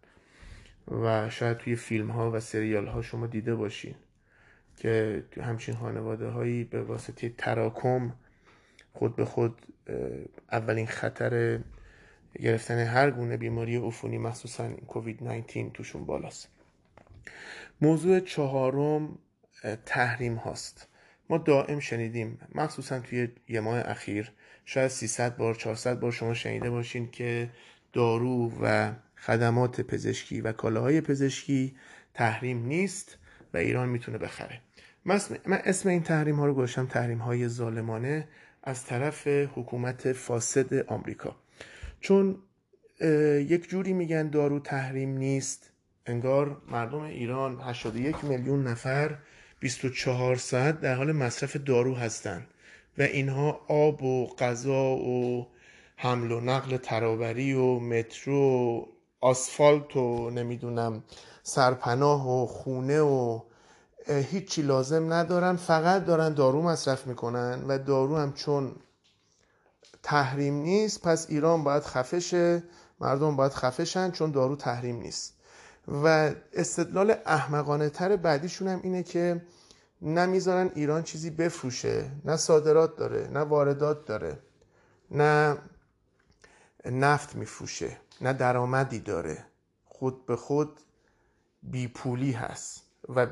و 0.90 1.30
شاید 1.30 1.56
توی 1.56 1.76
فیلم 1.76 2.10
ها 2.10 2.30
و 2.30 2.40
سریال 2.40 2.86
ها 2.86 3.02
شما 3.02 3.26
دیده 3.26 3.54
باشین 3.54 3.94
که 4.76 5.24
همچین 5.42 5.74
خانواده 5.74 6.28
هایی 6.28 6.64
به 6.64 6.82
واسطه 6.82 7.28
تراکم 7.38 8.12
خود 8.92 9.16
به 9.16 9.24
خود 9.24 9.62
اولین 10.52 10.86
خطر 10.86 11.60
گرفتن 12.40 12.78
هر 12.78 13.10
گونه 13.10 13.36
بیماری 13.36 13.76
عفونی 13.76 14.18
مخصوصا 14.18 14.68
کووید 14.68 15.24
19 15.24 15.70
توشون 15.70 16.06
بالاست. 16.06 16.48
موضوع 17.80 18.20
چهارم 18.20 19.18
تحریم 19.86 20.34
هاست. 20.34 20.88
ما 21.30 21.38
دائم 21.38 21.80
شنیدیم 21.80 22.38
مخصوصا 22.54 23.00
توی 23.00 23.28
یه 23.48 23.60
ماه 23.60 23.78
اخیر 23.78 24.32
شاید 24.64 24.88
300 24.88 25.36
بار 25.36 25.54
400 25.54 26.00
بار 26.00 26.12
شما 26.12 26.34
شنیده 26.34 26.70
باشین 26.70 27.10
که 27.10 27.50
دارو 27.92 28.52
و 28.62 28.92
خدمات 29.16 29.80
پزشکی 29.80 30.40
و 30.40 30.52
کالاهای 30.52 31.00
پزشکی 31.00 31.76
تحریم 32.14 32.66
نیست 32.66 33.18
و 33.54 33.56
ایران 33.56 33.88
می‌تونه 33.88 34.18
بخره. 34.18 34.60
من 35.04 35.20
اسم 35.64 35.88
این 35.88 36.02
تحریم 36.02 36.36
ها 36.36 36.46
رو 36.46 36.54
گذاشتم 36.54 36.86
تحریم 36.86 37.18
های 37.18 37.48
ظالمانه 37.48 38.28
از 38.62 38.84
طرف 38.84 39.26
حکومت 39.26 40.12
فاسد 40.12 40.74
آمریکا. 40.74 41.36
چون 42.00 42.38
یک 43.48 43.68
جوری 43.68 43.92
میگن 43.92 44.30
دارو 44.30 44.60
تحریم 44.60 45.10
نیست. 45.18 45.70
انگار 46.06 46.62
مردم 46.68 47.00
ایران 47.00 47.60
81 47.60 48.24
میلیون 48.24 48.66
نفر 48.66 49.18
24 49.60 50.36
ساعت 50.36 50.80
در 50.80 50.94
حال 50.94 51.12
مصرف 51.12 51.56
دارو 51.56 51.94
هستند 51.94 52.46
و 52.98 53.02
اینها 53.02 53.60
آب 53.68 54.02
و 54.02 54.26
غذا 54.26 54.96
و 54.96 55.46
حمل 55.96 56.32
و 56.32 56.40
نقل 56.40 56.76
ترابری 56.76 57.54
و 57.54 57.78
مترو 57.78 58.36
و 58.36 58.84
آسفالت 59.20 59.96
و 59.96 60.30
نمی‌دونم 60.30 61.02
سرپناه 61.42 62.42
و 62.42 62.46
خونه 62.46 63.00
و 63.00 63.40
هیچی 64.08 64.62
لازم 64.62 65.12
ندارن. 65.12 65.56
فقط 65.56 66.04
دارن 66.04 66.34
دارو 66.34 66.62
مصرف 66.62 67.06
می‌کنن 67.06 67.64
و 67.68 67.78
دارو 67.78 68.16
هم 68.16 68.32
چون 68.32 68.72
تحریم 70.02 70.54
نیست 70.54 71.02
پس 71.02 71.26
ایران 71.30 71.64
باید 71.64 71.82
خفشه 71.82 72.62
مردم 73.00 73.36
باید 73.36 73.52
خفشن 73.52 74.10
چون 74.10 74.30
دارو 74.30 74.56
تحریم 74.56 74.96
نیست. 74.96 75.34
و 75.88 76.34
استدلال 76.52 77.14
احمقانه 77.26 77.88
تر 77.88 78.16
بعدیشون 78.16 78.68
هم 78.68 78.80
اینه 78.82 79.02
که 79.02 79.42
نمی‌ذارن 80.04 80.70
ایران 80.74 81.02
چیزی 81.02 81.30
بفروشه 81.30 82.10
نه 82.24 82.36
صادرات 82.36 82.96
داره 82.96 83.28
نه 83.32 83.40
واردات 83.40 84.04
داره 84.04 84.38
نه 85.10 85.58
نفت 86.84 87.36
میفروشه 87.36 87.96
نه 88.20 88.32
درآمدی 88.32 88.98
داره. 88.98 89.44
خود 89.84 90.26
به 90.26 90.36
خود 90.36 90.80
بیپولی 91.62 92.32
هست 92.32 92.82
و 93.08 93.26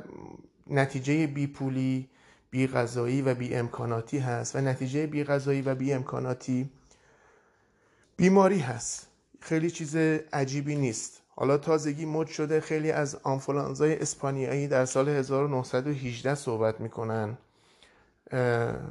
نتیجه 0.66 1.26
بیپولی 1.26 2.10
بی 2.50 2.66
غذایی 2.66 3.22
و 3.22 3.34
بی 3.34 3.54
امکاناتی 3.54 4.18
هست 4.18 4.56
و 4.56 4.60
نتیجه 4.60 5.06
بی 5.06 5.24
غذایی 5.24 5.62
و 5.62 5.74
بی 5.74 5.92
امکاناتی 5.92 6.70
بیماری 8.16 8.58
هست. 8.58 9.06
خیلی 9.40 9.70
چیز 9.70 9.96
عجیبی 10.32 10.76
نیست. 10.76 11.21
حالا 11.36 11.58
تازگی 11.58 12.04
مد 12.06 12.26
شده 12.26 12.60
خیلی 12.60 12.90
از 12.90 13.14
آنفولانزای 13.22 13.98
اسپانیایی 13.98 14.68
در 14.68 14.84
سال 14.84 15.08
1918 15.08 16.34
صحبت 16.34 16.80
می‌کنن. 16.80 17.38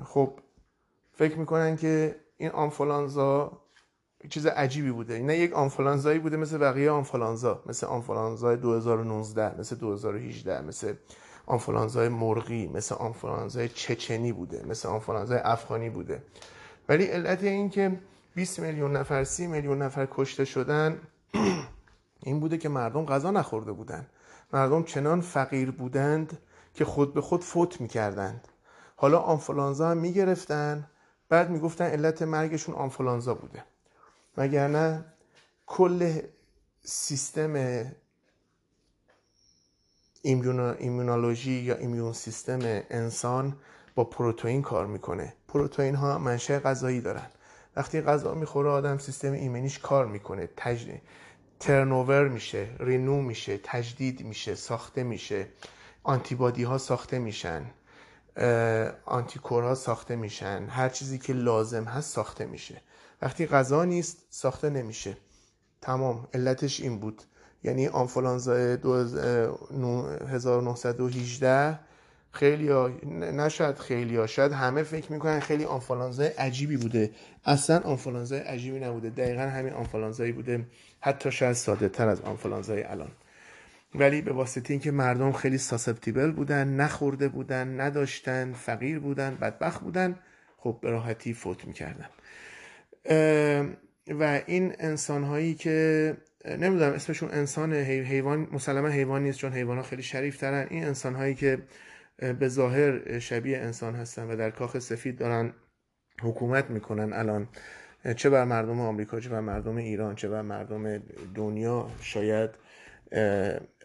خب 0.06 0.40
فکر 1.14 1.38
می‌کنن 1.38 1.76
که 1.76 2.16
این 2.38 2.50
آنفولانزا 2.50 3.62
چیز 4.30 4.46
عجیبی 4.46 4.92
بوده. 4.92 5.20
نه 5.20 5.38
یک 5.38 5.54
آنفولانزایی 5.54 6.20
بوده 6.20 6.38
مثل 6.38 6.58
بقیه 6.58 6.92
آنفولانزا 6.92 7.64
مثل 7.66 7.88
آنفولانزای 7.88 8.58
2019 8.58 9.60
مثل 9.60 9.76
2018 9.76 10.62
مثل 10.62 10.94
آنفولانزای 11.46 12.10
مرغی 12.10 12.68
مثل 12.68 12.96
آنفولانزای 12.96 13.70
چچنی 13.70 14.32
بوده 14.32 14.66
مثل 14.68 14.90
آنفولانزای 14.90 15.40
افغانی 15.44 15.90
بوده. 15.90 16.24
ولی 16.90 17.06
علت 17.06 17.44
این 17.44 17.70
که 17.70 18.00
20 18.36 18.60
میلیون 18.60 18.98
نفر 18.98 19.24
30 19.24 19.48
میلیون 19.48 19.82
نفر 19.82 20.08
کشته 20.12 20.46
شدن 20.46 21.00
این 22.24 22.40
بوده 22.40 22.58
که 22.58 22.70
مردم 22.70 23.06
غذا 23.06 23.32
نخورده 23.32 23.72
بودند 23.72 24.10
مردم 24.54 24.84
چنان 24.84 25.22
فقیر 25.22 25.72
بودند 25.72 26.38
که 26.74 26.86
خود 26.86 27.14
به 27.14 27.22
خود 27.22 27.44
فوت 27.44 27.82
می‌کردند. 27.82 28.48
حالا 28.96 29.20
آنفولانزا 29.20 29.90
هم 29.90 29.98
می‌گرفتن. 29.98 30.88
بعد 31.30 31.50
می‌گفتن 31.50 31.86
علت 31.86 32.22
مرگشون 32.22 32.76
آنفولانزا 32.76 33.34
بوده. 33.34 33.64
وگرنه 34.38 35.06
کل 35.66 36.22
سیستم 36.84 37.86
ایمونولوژی 40.22 41.52
یا 41.52 41.76
ایمیون 41.76 42.14
سیستم 42.14 42.60
انسان 42.90 43.58
با 43.96 44.04
پروتئین 44.04 44.62
کار 44.62 44.88
می‌کنه. 44.88 45.34
پروتئین 45.48 45.96
ها 45.96 46.18
منشأ 46.18 46.60
غذایی 46.60 47.02
دارن. 47.02 47.28
وقتی 47.76 48.02
غذا 48.02 48.34
می‌خوره 48.34 48.70
آدم 48.70 48.98
سیستم 48.98 49.32
ایمنیش 49.32 49.80
کار 49.80 50.06
می‌کنه. 50.06 50.50
تج... 50.58 50.92
ترنوور 51.62 52.28
میشه 52.28 52.68
رینو 52.80 53.22
میشه 53.22 53.60
تجدید 53.64 54.26
میشه 54.26 54.56
ساخته 54.56 55.04
میشه. 55.04 55.48
آنتیبادی 56.04 56.64
ها 56.64 56.78
ساخته 56.78 57.20
میشن. 57.20 57.66
آنتیکورها 59.06 59.76
ساخته 59.76 60.16
میشن. 60.16 60.68
هر 60.70 60.90
چیزی 60.90 61.18
که 61.18 61.34
لازم 61.34 61.84
هست 61.84 62.14
ساخته 62.14 62.46
میشه. 62.46 62.82
وقتی 63.22 63.46
غذا 63.46 63.86
نیست 63.86 64.18
ساخته 64.30 64.70
نمیشه. 64.70 65.18
تمام. 65.82 66.28
علتش 66.34 66.80
این 66.80 67.00
بود. 67.00 67.22
یعنی 67.64 67.88
آنفولانزا 67.88 68.54
1918 70.30 71.80
خیلی 72.32 72.70
ها 72.70 72.88
نشد 73.14 73.78
خیلی 73.78 74.18
ها 74.18 74.28
شاید 74.28 74.52
همه 74.52 74.84
فکر 74.84 75.12
می‌کنن 75.12 75.40
خیلی 75.40 75.66
آنفولانزا 75.66 76.24
عجیبی 76.38 76.78
بوده. 76.78 77.12
اصلا 77.46 77.80
آنفولانزا 77.80 78.36
عجیبی 78.36 78.80
نبوده. 78.80 79.10
دقیقا 79.10 79.42
همین 79.42 79.74
آنفولانزایی 79.74 80.32
بوده. 80.32 80.66
حتی 81.02 81.32
شاید 81.32 81.54
ساده 81.54 81.90
تر 81.90 82.08
از 82.10 82.22
آنفولانزای 82.22 82.84
الان. 82.84 83.12
ولی 83.96 84.22
به 84.22 84.34
واسطه 84.34 84.74
اینکه 84.74 84.92
مردم 84.92 85.32
خیلی 85.32 85.58
ساسپتیبل 85.58 86.32
بودن 86.32 86.68
نخورده 86.68 87.28
بودن 87.28 87.82
نداشتن 87.82 88.54
فقیر 88.54 89.00
بودن 89.00 89.36
بدبخت 89.36 89.82
بودن 89.82 90.20
خب 90.58 90.80
به 90.82 90.90
راحتی 90.90 91.34
فوت 91.34 91.66
می‌کردن. 91.66 92.10
و 94.20 94.42
این 94.46 94.76
انسان 94.80 95.24
هایی 95.24 95.54
که 95.54 96.18
نمی‌دونم 96.46 96.94
اسمشون 96.94 97.30
انسان 97.32 97.74
حیوان 97.74 98.48
مسلما 98.52 98.88
حیوان 98.88 99.24
نیست 99.24 99.38
چون 99.38 99.54
حیوان 99.54 99.78
ها 99.78 99.84
خیلی 99.84 100.04
شریف 100.04 100.38
ترن 100.38 100.68
این 100.70 100.86
انسان 100.86 101.16
هایی 101.16 101.36
که 101.36 101.58
به 102.40 102.48
ظاهر 102.48 103.20
شبیه 103.20 103.58
انسان 103.58 103.96
هستن 103.96 104.32
و 104.32 104.36
در 104.36 104.52
کاخ 104.52 104.80
سفید 104.80 105.18
دارن 105.18 105.54
حکومت 106.22 106.70
می‌کنن 106.70 107.14
الان. 107.14 107.48
چه 108.16 108.30
بر 108.30 108.44
مردم 108.44 108.80
آمریکا 108.80 109.20
چه 109.20 109.30
بر 109.30 109.40
مردم 109.40 109.76
ایران 109.76 110.16
چه 110.16 110.30
بر 110.30 110.42
مردم 110.42 110.98
دنیا 111.36 111.88
شاید 112.02 112.50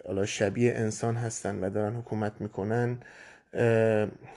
حالا 0.06 0.26
شبیه 0.26 0.74
انسان 0.74 1.16
هستن 1.16 1.60
و 1.64 1.70
دارن 1.70 1.96
حکومت 1.96 2.40
می‌کنن. 2.40 2.98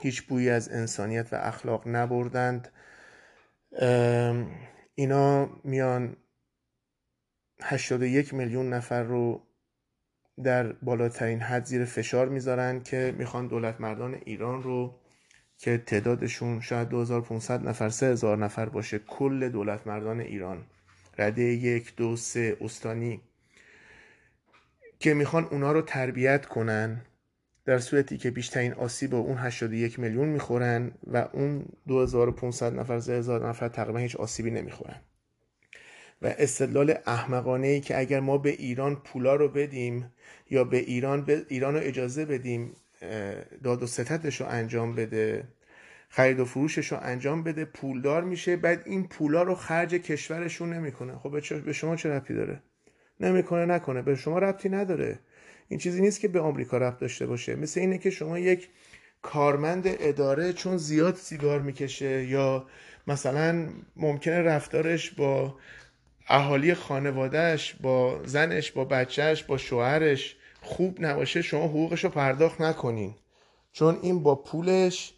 هیچ 0.00 0.22
بویی 0.22 0.50
از 0.50 0.68
انسانیت 0.68 1.32
و 1.32 1.36
اخلاق 1.36 1.88
نبردند. 1.88 2.68
اینا 4.94 5.50
میان 5.64 6.16
81 7.62 8.34
میلیون 8.34 8.72
نفر 8.72 9.02
رو 9.02 9.42
در 10.44 10.72
بالاترین 10.72 11.40
حد 11.40 11.64
زیر 11.64 11.84
فشار 11.84 12.28
می‌ذارن 12.28 12.80
که 12.82 13.14
می‌خوان 13.18 13.46
دولت 13.46 13.80
مردان 13.80 14.14
ایران 14.24 14.62
رو 14.62 15.00
که 15.60 15.78
تعدادشون 15.78 16.60
شاید 16.60 16.88
2500 16.88 17.68
نفر 17.68 17.88
3000 17.88 18.36
نفر 18.36 18.68
باشه 18.68 18.98
کل 18.98 19.48
دولت 19.48 19.86
مردان 19.86 20.20
ایران. 20.20 20.64
رده 21.18 21.42
یک 21.42 21.96
دو 21.96 22.16
سه 22.16 22.56
استانی. 22.60 23.20
که 24.98 25.14
می‌خوان 25.14 25.44
اونا 25.44 25.72
رو 25.72 25.82
تربیت 25.82 26.46
کنن 26.46 27.00
در 27.64 27.78
صورتی 27.78 28.18
که 28.18 28.30
بیشترین 28.30 28.72
آسیب 28.72 29.14
اون 29.14 29.36
81 29.38 29.98
میلیون 29.98 30.28
می‌خورن 30.28 30.90
و 31.06 31.28
اون 31.32 31.64
2500 31.88 32.74
نفر 32.74 33.00
3000 33.00 33.48
نفر 33.48 33.68
تقریبا 33.68 33.98
هیچ 33.98 34.16
آسیبی 34.16 34.50
نمی‌خورن. 34.50 35.00
و 36.22 36.34
استدلال 36.38 36.94
احمقانه 37.06 37.66
ای 37.66 37.80
که 37.80 37.98
اگر 37.98 38.20
ما 38.20 38.38
به 38.38 38.50
ایران 38.50 38.96
پولا 38.96 39.34
رو 39.34 39.48
بدیم 39.48 40.12
یا 40.50 40.64
به 40.64 40.76
ایران 40.76 41.24
به 41.24 41.46
ایران 41.48 41.74
رو 41.74 41.80
اجازه 41.82 42.24
بدیم 42.24 42.76
داد 43.64 43.82
و 43.82 43.86
ستتش 43.86 44.40
رو 44.40 44.46
انجام 44.46 44.94
بده. 44.94 45.48
خرید 46.08 46.40
و 46.40 46.44
فروشش 46.44 46.92
رو 46.92 46.98
انجام 47.02 47.42
بده. 47.42 47.64
پولدار 47.64 48.24
میشه. 48.24 48.56
بعد 48.56 48.82
این 48.84 49.08
پولا 49.08 49.42
رو 49.42 49.54
خرج 49.54 49.94
کشورشون 49.94 50.72
نمی‌کنه. 50.72 51.18
خب 51.18 51.62
به 51.64 51.72
شما 51.72 51.96
چه 51.96 52.08
ربطی 52.08 52.34
داره؟ 52.34 52.62
نمی‌کنه 53.20 53.66
نکنه. 53.66 54.02
به 54.02 54.14
شما 54.14 54.38
ربطی 54.38 54.68
نداره. 54.68 55.18
این 55.68 55.78
چیزی 55.78 56.00
نیست 56.00 56.20
که 56.20 56.28
به 56.28 56.40
آمریکا 56.40 56.78
ربط 56.78 56.98
داشته 56.98 57.26
باشه. 57.26 57.56
مثل 57.56 57.80
اینه 57.80 57.98
که 57.98 58.10
شما 58.10 58.38
یک 58.38 58.68
کارمند 59.22 59.82
اداره 59.86 60.52
چون 60.52 60.76
زیاد 60.76 61.14
سیگار 61.14 61.60
می‌کشه 61.60 62.24
یا 62.24 62.66
مثلا 63.06 63.68
ممکنه 63.96 64.42
رفتارش 64.42 65.10
با 65.10 65.56
اهالی 66.28 66.74
خانوادهش 66.74 67.74
با 67.80 68.22
زنش 68.24 68.72
با 68.72 68.84
بچهش 68.84 69.42
با 69.42 69.58
شوهرش 69.58 70.36
خوب 70.62 70.96
نباشه 71.00 71.42
شما 71.42 71.64
حقوقش 71.64 72.04
رو 72.04 72.10
پرداخت 72.10 72.60
نکنین. 72.60 73.14
چون 73.72 73.98
این 74.02 74.22
با 74.22 74.34
پولش 74.34 75.14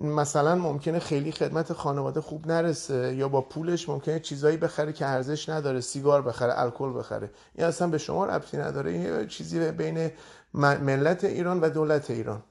مثلا 0.00 0.54
ممکنه 0.54 0.98
خیلی 0.98 1.32
خدمت 1.32 1.72
خانواده 1.72 2.20
خوب 2.20 2.46
نرسه 2.46 3.14
یا 3.14 3.28
با 3.28 3.40
پولش 3.40 3.88
ممکنه 3.88 4.20
چیزایی 4.20 4.56
بخره 4.56 4.92
که 4.92 5.06
ارزش 5.06 5.48
نداره 5.48 5.80
سیگار 5.80 6.22
بخره 6.22 6.60
الکل 6.60 6.98
بخره. 6.98 7.30
این 7.54 7.66
اصلا 7.66 7.88
به 7.88 7.98
شما 7.98 8.26
ربطی 8.26 8.56
نداره. 8.56 8.90
این 8.90 9.26
چیزی 9.26 9.70
بین 9.70 10.10
ملت 10.54 11.24
ایران 11.24 11.60
و 11.60 11.68
دولت 11.68 12.10
ایران. 12.10 12.42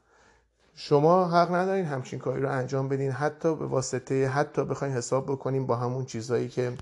شما 0.75 1.27
حق 1.27 1.55
ندارین 1.55 1.85
همچین 1.85 2.19
کاری 2.19 2.41
رو 2.41 2.51
انجام 2.51 2.89
بدین. 2.89 3.11
حتی 3.11 3.55
به 3.55 3.65
واسطه 3.65 4.27
حتی 4.27 4.65
بخواین 4.65 4.93
حساب 4.93 5.25
بکنیم 5.25 5.65
با 5.65 5.75
همون 5.75 6.05
چیزایی 6.05 6.49
که 6.49 6.73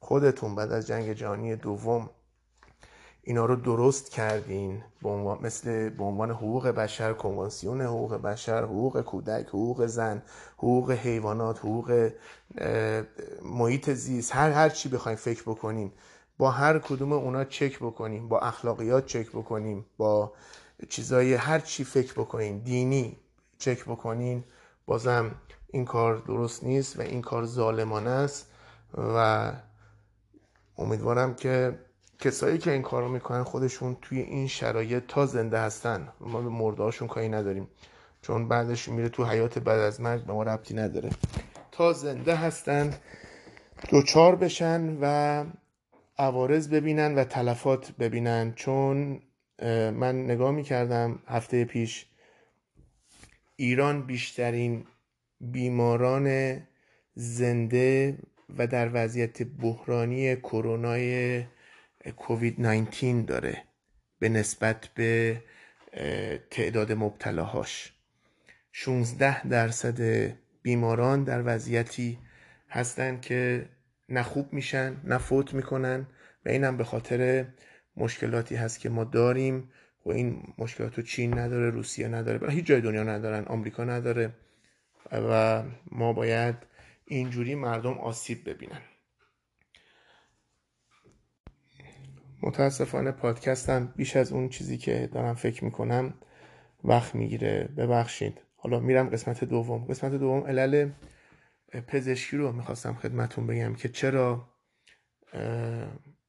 خودتون 0.00 0.54
بعد 0.54 0.72
از 0.72 0.86
جنگ 0.86 1.12
جهانی 1.12 1.56
دوم 1.56 2.10
اینا 3.28 3.44
رو 3.44 3.56
درست 3.56 4.10
کردین 4.10 4.82
مثل 5.42 5.88
به 5.88 6.04
عنوان 6.04 6.30
حقوق 6.30 6.68
بشر 6.68 7.12
کنوانسیون 7.12 7.80
حقوق 7.80 8.14
بشر 8.14 8.62
حقوق 8.62 9.00
کودک 9.00 9.46
حقوق 9.48 9.86
زن 9.86 10.22
حقوق 10.56 10.90
حیوانات 10.90 11.58
حقوق 11.58 12.10
محیط 13.42 13.90
زیست 13.90 14.36
هر 14.36 14.50
هر 14.50 14.68
چی 14.68 14.88
بخوایم 14.88 15.18
فکر 15.18 15.42
بکنیم 15.42 15.92
با 16.38 16.50
هر 16.50 16.78
کدوم 16.78 17.12
اونا 17.12 17.44
چک 17.44 17.78
بکنیم 17.78 18.28
با 18.28 18.38
اخلاقیات 18.38 19.06
چک 19.06 19.28
بکنیم 19.28 19.84
با 19.96 20.32
چیزای 20.88 21.34
هر 21.34 21.58
چی 21.58 21.84
فکر 21.84 22.12
بکنیم 22.12 22.58
دینی 22.58 23.16
چک 23.58 23.84
بکنین 23.84 24.44
بازم 24.86 25.30
این 25.66 25.84
کار 25.84 26.16
درست 26.16 26.64
نیست 26.64 26.98
و 26.98 27.02
این 27.02 27.22
کار 27.22 27.46
ظالمانه 27.46 28.10
است 28.10 28.46
و 29.16 29.52
امیدوارم 30.78 31.34
که 31.34 31.78
کسایی 32.18 32.58
که 32.58 32.72
این 32.72 32.82
کارو 32.82 33.08
می‌کنن 33.08 33.42
خودشون 33.42 33.96
توی 34.02 34.20
این 34.20 34.46
شرایط 34.46 35.02
تا 35.08 35.26
زنده 35.26 35.58
هستن. 35.58 36.08
ما 36.20 36.40
به 36.42 36.48
مردهاشون 36.48 37.08
کاری 37.08 37.28
نداریم. 37.28 37.68
چون 38.22 38.48
بعدش 38.48 38.88
میره 38.88 39.08
تو 39.08 39.24
حیات 39.24 39.58
بعد 39.58 39.78
از 39.78 40.00
مرگ 40.00 40.24
به 40.24 40.32
ما 40.32 40.42
ربطی 40.42 40.74
نداره. 40.74 41.10
تا 41.72 41.92
زنده 41.92 42.34
هستن 42.34 42.94
دوچار 43.90 44.36
بشن 44.36 44.98
و 45.00 45.44
عوارض 46.18 46.68
ببینن 46.68 47.14
و 47.14 47.24
تلفات 47.24 47.92
ببینن. 47.92 48.52
چون 48.56 49.20
من 49.92 50.24
نگاه 50.24 50.50
می‌کردم 50.50 51.18
هفته 51.26 51.64
پیش 51.64 52.06
ایران 53.56 54.06
بیشترین 54.06 54.84
بیماران 55.40 56.56
زنده 57.14 58.18
و 58.58 58.66
در 58.66 58.90
وضعیت 58.92 59.42
بحرانی 59.42 60.36
کرونای 60.36 61.44
کووید 62.12 62.60
19 62.60 63.22
داره 63.22 63.62
به 64.18 64.28
نسبت 64.28 64.88
به 64.94 65.42
تعداد 66.50 66.92
مبتلاهاش. 66.92 67.92
16 68.72 69.48
درصد 69.48 70.32
بیماران 70.62 71.24
در 71.24 71.42
وضعیتی 71.46 72.18
هستند 72.68 73.20
که 73.20 73.68
نه 74.08 74.22
خوب 74.22 74.52
میشن 74.52 74.96
نه 75.04 75.18
فوت 75.18 75.54
می‌کنن 75.54 76.06
و 76.46 76.48
اینم 76.48 76.76
به 76.76 76.84
خاطر 76.84 77.46
مشکلاتی 77.96 78.56
هست 78.56 78.80
که 78.80 78.88
ما 78.88 79.04
داریم 79.04 79.70
و 80.06 80.10
این 80.10 80.54
مشکلات 80.58 80.94
رو 80.94 81.02
چین 81.02 81.38
نداره 81.38 81.70
روسیه 81.70 82.08
نداره 82.08 82.50
هیچ 82.50 82.66
جای 82.66 82.80
دنیا 82.80 83.02
ندارن 83.02 83.44
آمریکا 83.44 83.84
نداره 83.84 84.32
و 85.12 85.62
ما 85.90 86.12
باید 86.12 86.54
اینجوری 87.04 87.54
مردم 87.54 87.98
آسیب 87.98 88.50
ببینن. 88.50 88.80
متاسفانه 92.42 93.10
پادکستم 93.10 93.92
بیش 93.96 94.16
از 94.16 94.32
اون 94.32 94.48
چیزی 94.48 94.78
که 94.78 95.08
دارم 95.12 95.34
فکر 95.34 95.64
می‌کنم 95.64 96.14
وقت 96.84 97.14
می‌گیره. 97.14 97.68
ببخشید. 97.76 98.40
حالا 98.56 98.80
میرم 98.80 99.08
قسمت 99.08 99.44
دوم. 99.44 99.84
قسمت 99.84 100.12
دوم 100.12 100.46
علل 100.46 100.90
پزشکی 101.86 102.36
رو 102.36 102.52
می‌خواستم 102.52 102.94
خدمتون 102.94 103.46
بگم 103.46 103.74
که 103.74 103.88
چرا 103.88 104.48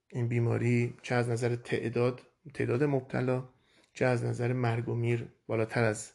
این 0.08 0.28
بیماری 0.28 0.98
چه 1.02 1.16
از 1.16 1.30
نظر 1.30 1.56
تعداد 1.56 2.22
تعداد 2.54 2.84
مبتلا 2.84 3.44
چه 3.94 4.06
از 4.06 4.24
نظر 4.24 4.54
مرگ 4.54 4.90
و 4.90 4.96
میر 4.96 5.28
بالاتر 5.48 5.84
از 5.84 6.12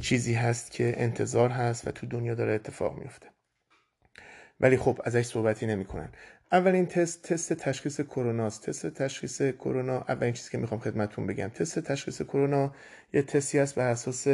چیزی 0.00 0.34
هست 0.34 0.70
که 0.72 0.94
انتظار 0.96 1.50
هست 1.50 1.88
و 1.88 1.90
تو 1.90 2.06
دنیا 2.06 2.34
داره 2.34 2.52
اتفاق 2.52 2.98
میفته 2.98 3.26
ولی 4.60 4.76
خب 4.76 5.00
ازش 5.04 5.26
صحبتی 5.26 5.66
نمی‌کنن. 5.66 6.12
اولین 6.52 6.86
تست 6.86 7.22
تست 7.22 7.52
تشخیص 7.52 8.00
کرونا 8.00 8.46
است 8.46 8.62
تست 8.62 8.86
تشخیص 8.86 9.42
کرونا 9.42 9.98
اولین 9.98 10.32
چیزی 10.32 10.50
که 10.50 10.58
می‌خوام 10.58 10.80
خدمتتون 10.80 11.26
بگم. 11.26 11.48
تست 11.48 11.78
تشخیص 11.78 12.22
کرونا 12.22 12.74
یه 13.12 13.22
تستی 13.22 13.58
است 13.58 13.74
بر 13.74 13.88
اساس 13.88 14.28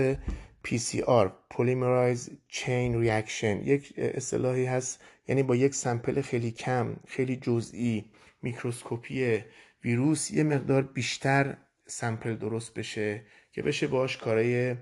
PCR 0.66 1.28
Polymerase 1.54 2.30
Chain 2.52 2.92
Reaction. 3.04 3.66
یک 3.66 3.94
اصطلاحی 3.96 4.64
هست 4.66 5.00
یعنی 5.28 5.42
با 5.42 5.56
یک 5.56 5.74
سمپل 5.74 6.20
خیلی 6.20 6.50
کم 6.50 6.96
خیلی 7.08 7.36
جزئی 7.36 8.04
میکروسکوپی 8.42 9.44
ویروس 9.84 10.30
یه 10.30 10.42
مقدار 10.42 10.82
بیشتر 10.82 11.56
سمپل 11.86 12.36
درست 12.36 12.74
بشه 12.74 13.22
که 13.52 13.62
بشه 13.62 13.86
باش 13.86 14.16
کارای 14.16 14.76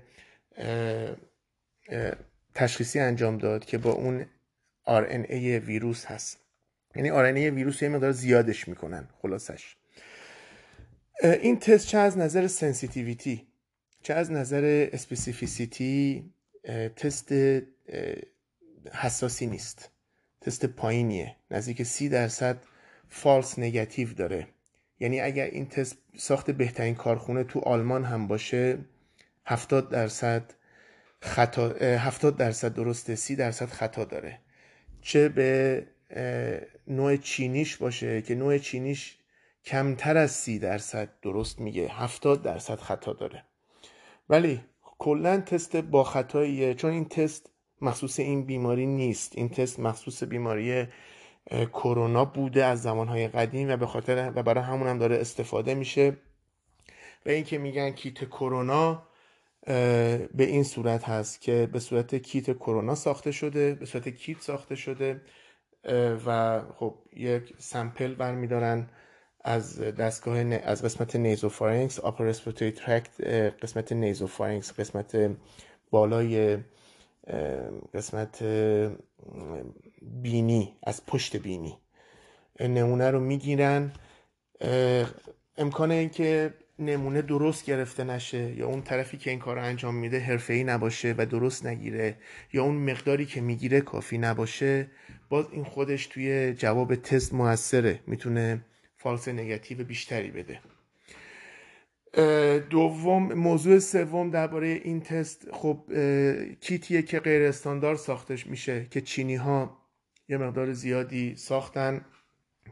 تشخیصی 2.55 2.99
انجام 2.99 3.37
داد 3.37 3.65
که 3.65 3.77
با 3.77 3.91
اون 3.91 4.25
RNA 4.87 5.33
ویروس 5.65 6.05
هست. 6.05 6.48
یعنی 6.95 7.09
RNA 7.09 7.53
ویروس 7.53 7.81
یه 7.81 7.89
مقدار 7.89 8.11
زیادش 8.11 8.67
می‌کنن 8.67 9.07
خلاصش. 9.21 9.75
این 11.23 11.59
تست 11.59 11.87
چه 11.87 11.97
از 11.97 12.17
نظر 12.17 12.47
sensitivity 12.47 13.47
چه 14.01 14.13
از 14.13 14.31
نظر 14.31 14.89
specificity 14.93 16.33
تست 16.95 17.33
حساسی 18.93 19.47
نیست. 19.47 19.89
تست 20.41 20.65
پایینیه. 20.65 21.35
نزدیک 21.51 21.83
سی 21.83 22.09
درصد 22.09 22.57
false 23.09 23.59
negative 23.59 24.13
داره. 24.13 24.47
یعنی 24.99 25.19
اگر 25.19 25.45
این 25.45 25.69
تست 25.69 25.97
ساخت 26.17 26.51
بهترین 26.51 26.95
کارخونه 26.95 27.43
تو 27.43 27.59
آلمان 27.59 28.03
هم 28.03 28.27
باشه 28.27 28.77
70 29.45 29.89
درصد 29.89 30.53
خطا 31.21 31.69
70 31.69 32.37
درصد 32.37 32.73
درسته 32.73 33.15
30 33.15 33.35
درصد 33.35 33.65
خطا 33.65 34.05
داره. 34.05 34.39
چه 35.01 35.29
به 35.29 35.83
نوع 36.87 37.17
چینیش 37.17 37.77
باشه 37.77 38.21
که 38.21 38.35
نوع 38.35 38.57
چینیش 38.57 39.17
کمتر 39.65 40.17
از 40.17 40.31
30 40.31 40.59
درصد 40.59 41.09
درست 41.21 41.59
میگه 41.59 41.87
70 41.87 42.43
درصد 42.43 42.79
خطا 42.79 43.13
داره. 43.13 43.43
ولی 44.29 44.61
کلا 44.81 45.41
تست 45.41 45.75
با 45.75 46.03
خطاییه 46.03 46.73
چون 46.73 46.91
این 46.91 47.05
تست 47.05 47.49
مخصوص 47.81 48.19
این 48.19 48.45
بیماری 48.45 48.85
نیست. 48.85 49.37
این 49.37 49.49
تست 49.49 49.79
مخصوص 49.79 50.23
بیماری 50.23 50.87
کرونا 51.49 52.25
بوده 52.25 52.65
از 52.65 52.81
زمانهای 52.81 53.27
قدیم 53.27 53.69
و 53.69 53.77
به 53.77 53.85
خاطر 53.85 54.31
و 54.35 54.43
برای 54.43 54.63
همون 54.63 54.87
هم 54.87 54.97
داره 54.97 55.15
استفاده 55.15 55.75
میشه. 55.75 56.17
و 57.25 57.29
اینکه 57.29 57.57
میگن 57.57 57.91
کیت 57.91 58.23
کرونا 58.25 59.03
به 59.65 60.29
این 60.37 60.63
صورت 60.63 61.03
هست 61.03 61.41
که 61.41 61.69
به 61.73 61.79
صورت 61.79 62.15
کیت 62.15 62.53
کرونا 62.53 62.95
ساخته 62.95 63.31
شده 63.31 63.75
به 63.75 63.85
صورت 63.85 64.09
کیت 64.09 64.41
ساخته 64.41 64.75
شده. 64.75 65.21
و 66.25 66.61
خب 66.75 66.95
یک 67.13 67.53
سمپل 67.57 68.15
برمیدارن 68.15 68.87
از 69.43 69.79
دستگاه 69.81 70.37
از 70.39 70.83
قسمت 70.85 71.15
نیزوفارینکس 71.15 71.99
آپر 71.99 72.25
رسپیراتوری 72.25 72.71
ترکت 72.71 73.21
قسمت 73.61 73.91
نیزوفارینکس 73.91 74.73
قسمت 74.73 75.31
بالای 75.91 76.57
قسمت 77.93 78.43
بینی 80.01 80.73
از 80.83 81.05
پشت 81.05 81.37
بینی. 81.37 81.77
نمونه 82.59 83.11
رو 83.11 83.19
می‌گیرن. 83.19 83.91
امکانه 85.57 85.95
اینکه 85.95 86.53
نمونه 86.79 87.21
درست 87.21 87.65
گرفته 87.65 88.03
نشه 88.03 88.57
یا 88.57 88.67
اون 88.67 88.81
طرفی 88.81 89.17
که 89.17 89.29
این 89.29 89.39
کار 89.39 89.55
رو 89.55 89.63
انجام 89.63 89.95
میده 89.95 90.19
حرفه‌ای 90.19 90.63
نباشه 90.63 91.15
و 91.17 91.25
درست 91.25 91.65
نگیره 91.65 92.17
یا 92.53 92.63
اون 92.63 92.75
مقداری 92.75 93.25
که 93.25 93.41
می‌گیره 93.41 93.81
کافی 93.81 94.17
نباشه 94.17 94.87
باز 95.29 95.45
این 95.51 95.63
خودش 95.63 96.07
توی 96.07 96.53
جواب 96.53 96.95
تست 96.95 97.33
موثره 97.33 97.99
می‌تونه 98.07 98.65
فالس 98.97 99.27
نگاتیو 99.27 99.83
بیشتری 99.83 100.31
بده. 100.31 100.59
دوم 102.59 103.33
موضوع 103.33 103.79
سوم 103.79 104.29
درباره 104.29 104.67
این 104.67 105.01
تست 105.01 105.47
خب 105.51 105.83
کیتیه 106.61 107.01
که 107.01 107.19
غیر 107.19 107.41
استاندارد 107.41 107.97
ساختش 107.97 108.47
میشه 108.47 108.87
که 108.91 109.01
چینی 109.01 109.35
ها 109.35 109.77
یه 110.29 110.37
مقدار 110.37 110.73
زیادی 110.73 111.35
ساختن 111.35 112.05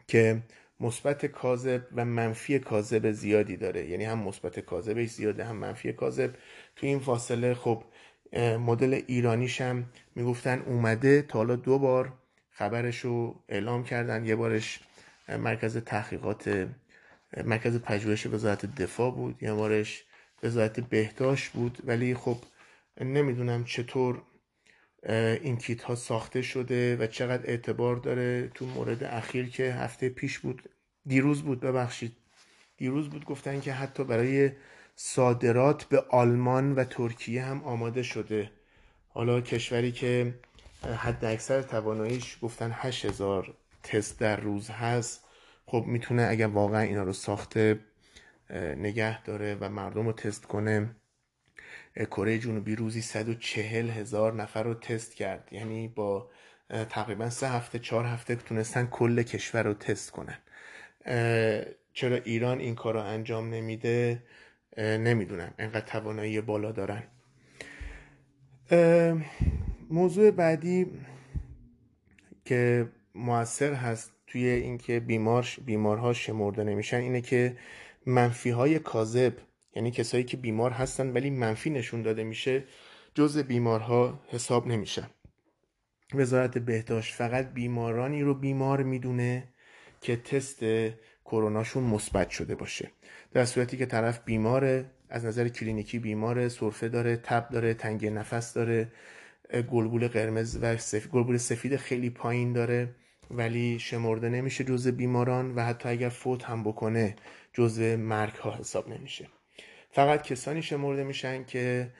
که 0.07 0.43
مثبت 0.79 1.25
کاذب 1.25 1.81
و 1.95 2.05
منفی 2.05 2.59
کاذب 2.59 3.11
زیادی 3.11 3.57
داره. 3.57 3.89
یعنی 3.89 4.05
هم 4.05 4.19
مثبت 4.19 4.59
کاذبش 4.59 5.09
زیاده 5.09 5.43
هم 5.43 5.55
منفی 5.55 5.93
کاذب. 5.93 6.33
تو 6.75 6.87
این 6.87 6.99
فاصله 6.99 7.53
خب 7.53 7.83
مدل 8.59 9.01
ایرانیش 9.07 9.61
هم 9.61 9.85
می‌گفتن 10.15 10.63
اومده 10.65 11.21
تا 11.21 11.39
حالا 11.39 11.55
دو 11.55 11.79
بار 11.79 12.13
خبرش 12.57 12.99
رو 12.99 13.43
اعلام 13.49 13.83
کردن. 13.83 14.25
یه 14.25 14.35
بارش 14.35 14.79
مرکز 15.29 15.77
تحقیقات 15.77 16.67
مرکز 17.43 17.79
پژوهش 17.79 18.25
وزارت 18.25 18.75
دفاع 18.75 19.11
بود. 19.11 19.43
یه 19.43 19.53
بارش 19.53 20.03
وزارت 20.43 20.79
بهداشت 20.79 21.51
بود. 21.51 21.77
ولی 21.83 22.15
خب 22.15 22.37
نمی‌دونم 23.01 23.63
چطور 23.63 24.21
این 25.43 25.57
کیت 25.57 25.83
ها 25.83 25.95
ساخته 25.95 26.41
شده 26.41 26.97
و 26.97 27.07
چقدر 27.07 27.49
اعتبار 27.49 27.95
داره 27.95 28.51
تو 28.53 28.65
مورد 28.65 29.03
اخیر 29.03 29.49
که 29.49 29.73
هفته 29.73 30.09
پیش 30.09 30.39
بود. 30.39 30.69
دیروز 31.05 31.41
بود 31.41 31.59
ببخشید. 31.59 32.15
دیروز 32.77 33.09
بود 33.09 33.25
گفتن 33.25 33.59
که 33.59 33.73
حتی 33.73 34.03
برای 34.03 34.51
صادرات 34.95 35.83
به 35.83 35.99
آلمان 36.09 36.75
و 36.75 36.83
ترکیه 36.83 37.43
هم 37.43 37.63
آماده 37.63 38.03
شده. 38.03 38.51
حالا 39.09 39.41
کشوری 39.41 39.91
که 39.91 40.33
حد 40.83 41.25
اکثر 41.25 41.61
تواناییش 41.61 42.37
گفتن 42.41 42.71
8000 42.73 43.53
تست 43.83 44.19
در 44.19 44.35
روز 44.35 44.69
هست. 44.69 45.25
خب 45.65 45.83
می‌تونه 45.87 46.27
اگر 46.29 46.47
واقعا 46.47 46.81
اینا 46.81 47.03
رو 47.03 47.13
ساخته 47.13 47.79
نگه 48.77 49.23
داره 49.23 49.57
و 49.59 49.69
مردم 49.69 50.05
رو 50.05 50.13
تست 50.13 50.45
کنه 50.45 50.95
کره 51.95 52.39
جنوبی 52.39 52.75
روزی 52.75 53.01
140 53.01 53.89
هزار 53.89 54.33
نفر 54.33 54.63
رو 54.63 54.73
تست 54.73 55.15
کرد. 55.15 55.47
یعنی 55.51 55.87
با 55.87 56.29
تقریبا 56.89 57.29
سه 57.29 57.49
هفته 57.49 57.79
چهار 57.79 58.05
هفته 58.05 58.35
تونستن 58.35 58.85
کل 58.85 59.23
کشور 59.23 59.63
رو 59.63 59.73
تست 59.73 60.11
کنن. 60.11 60.37
چرا 61.93 62.15
ایران 62.15 62.59
این 62.59 62.75
کار 62.75 62.93
رو 62.93 62.99
انجام 62.99 63.49
نمیده؟ 63.49 64.23
نمی‌دونم. 64.77 65.53
انقدر 65.59 65.85
توانایی 65.85 66.41
بالا 66.41 66.71
دارن. 66.71 67.03
موضوع 69.89 70.31
بعدی 70.31 70.85
که 72.45 72.89
موثر 73.15 73.73
هست 73.73 74.11
توی 74.27 74.47
اینکه 74.47 74.99
بیمار 74.99 75.47
بیمارها 75.65 76.13
شمرده 76.13 76.63
نمیشن 76.63 76.97
اینه 76.97 77.21
که 77.21 77.57
منفی 78.05 78.49
های 78.49 78.79
کاذب 78.79 79.33
یعنی 79.75 79.91
کسایی 79.91 80.23
که 80.23 80.37
بیمار 80.37 80.71
هستن 80.71 81.09
ولی 81.13 81.29
منفی 81.29 81.69
نشون 81.69 82.01
داده 82.01 82.23
میشه 82.23 82.63
جز 83.15 83.37
بیمارها 83.37 84.19
حساب 84.27 84.67
نمیشن. 84.67 85.09
وزارت 86.13 86.57
بهداشت 86.57 87.15
فقط 87.15 87.53
بیمارانی 87.53 88.21
رو 88.21 88.33
بیمار 88.33 88.83
می‌دونه 88.83 89.47
که 90.01 90.15
تست 90.15 90.59
کروناشون 91.25 91.83
مثبت 91.83 92.29
شده 92.29 92.55
باشه. 92.55 92.91
در 93.33 93.45
صورتی 93.45 93.77
که 93.77 93.85
طرف 93.85 94.19
بیماره 94.25 94.85
از 95.09 95.25
نظر 95.25 95.47
کلینیکی 95.47 95.99
بیماره 95.99 96.49
سرفه 96.49 96.89
داره 96.89 97.17
تب 97.17 97.49
داره 97.49 97.73
تنگ 97.73 98.05
نفس 98.05 98.53
داره 98.53 98.91
گلبول 99.53 100.07
قرمز 100.07 100.57
و 100.61 100.77
سفید 100.77 101.11
گلبول 101.11 101.37
سفید 101.37 101.75
خیلی 101.75 102.09
پایین 102.09 102.53
داره 102.53 102.95
ولی 103.31 103.79
شمرده 103.79 104.29
نمیشه 104.29 104.63
جزء 104.63 104.91
بیماران 104.91 105.55
و 105.55 105.61
حتی 105.61 105.89
اگر 105.89 106.09
فوت 106.09 106.43
هم 106.43 106.63
بکنه 106.63 107.15
جزء 107.53 107.97
مرگ 107.97 108.33
ها 108.33 108.55
حساب 108.55 108.89
نمیشه. 108.89 109.27
فقط 109.91 110.21
کسانی 110.21 110.61
شمرده 110.61 111.03
میشن 111.03 111.43
که 111.43 111.93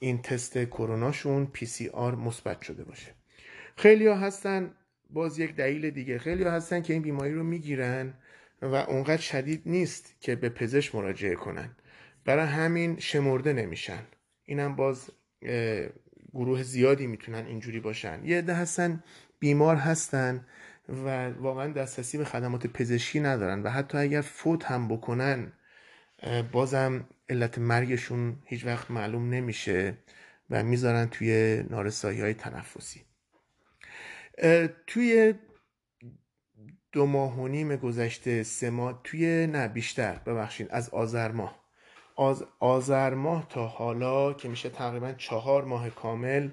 این 0.00 0.22
تست 0.22 0.58
کروناشون 0.64 1.46
PCR 1.46 2.14
مثبت 2.14 2.62
شده 2.62 2.84
باشه. 2.84 3.14
خیلی 3.76 4.06
ها 4.06 4.14
هستن 4.14 4.74
باز 5.10 5.38
یک 5.38 5.54
دلیل 5.54 5.90
دیگه. 5.90 6.18
خیلی 6.18 6.44
ها 6.44 6.50
هستن 6.50 6.82
که 6.82 6.92
این 6.92 7.02
بیماری 7.02 7.34
رو 7.34 7.42
می‌گیرن 7.42 8.14
و 8.62 8.74
اونقدر 8.74 9.22
شدید 9.22 9.62
نیست 9.66 10.14
که 10.20 10.36
به 10.36 10.48
پزشک 10.48 10.94
مراجعه 10.94 11.34
کنن. 11.34 11.76
برای 12.24 12.46
همین 12.46 12.98
شمرده 12.98 13.52
نمیشن. 13.52 14.02
اینم 14.44 14.76
باز 14.76 15.10
گروه 16.34 16.62
زیادی 16.62 17.06
می‌تونن 17.06 17.46
اینجوری 17.46 17.80
باشن. 17.80 18.24
یه 18.24 18.38
عده 18.38 18.54
هستن 18.54 19.02
بیمار 19.38 19.76
هستن 19.76 20.46
و 20.88 21.30
واقعا 21.30 21.72
دسترسی 21.72 22.18
به 22.18 22.24
خدمات 22.24 22.66
پزشکی 22.66 23.20
ندارن 23.20 23.62
و 23.62 23.68
حتی 23.68 23.98
اگر 23.98 24.20
فوت 24.20 24.64
هم 24.64 24.88
بکنن 24.88 25.52
بازم 26.52 27.08
علت 27.28 27.58
مرگشون 27.58 28.38
هیچ 28.44 28.66
وقت 28.66 28.90
معلوم 28.90 29.30
نمیشه 29.30 29.98
و 30.50 30.62
می‌ذارن 30.62 31.06
توی 31.06 31.62
نارسایی 31.70 32.20
های 32.20 32.34
تنفسی 32.34 33.04
توی 34.86 35.34
دو 36.92 37.06
ماه 37.06 37.40
و 37.40 37.48
نیم 37.48 37.76
گذشته 37.76 38.42
سه 38.42 38.70
ماه 38.70 39.00
توی 39.04 39.46
نه 39.46 39.68
بیشتر 39.68 40.14
ببخشید 40.26 40.68
از 40.70 40.88
آذر 40.88 41.30
ماه. 41.30 41.61
از 42.18 42.44
آذر 42.58 43.14
ماه 43.14 43.46
تا 43.48 43.66
حالا 43.66 44.32
که 44.32 44.48
میشه 44.48 44.68
تقریبا 44.68 45.12
چهار 45.12 45.64
ماه 45.64 45.90
کامل 45.90 46.48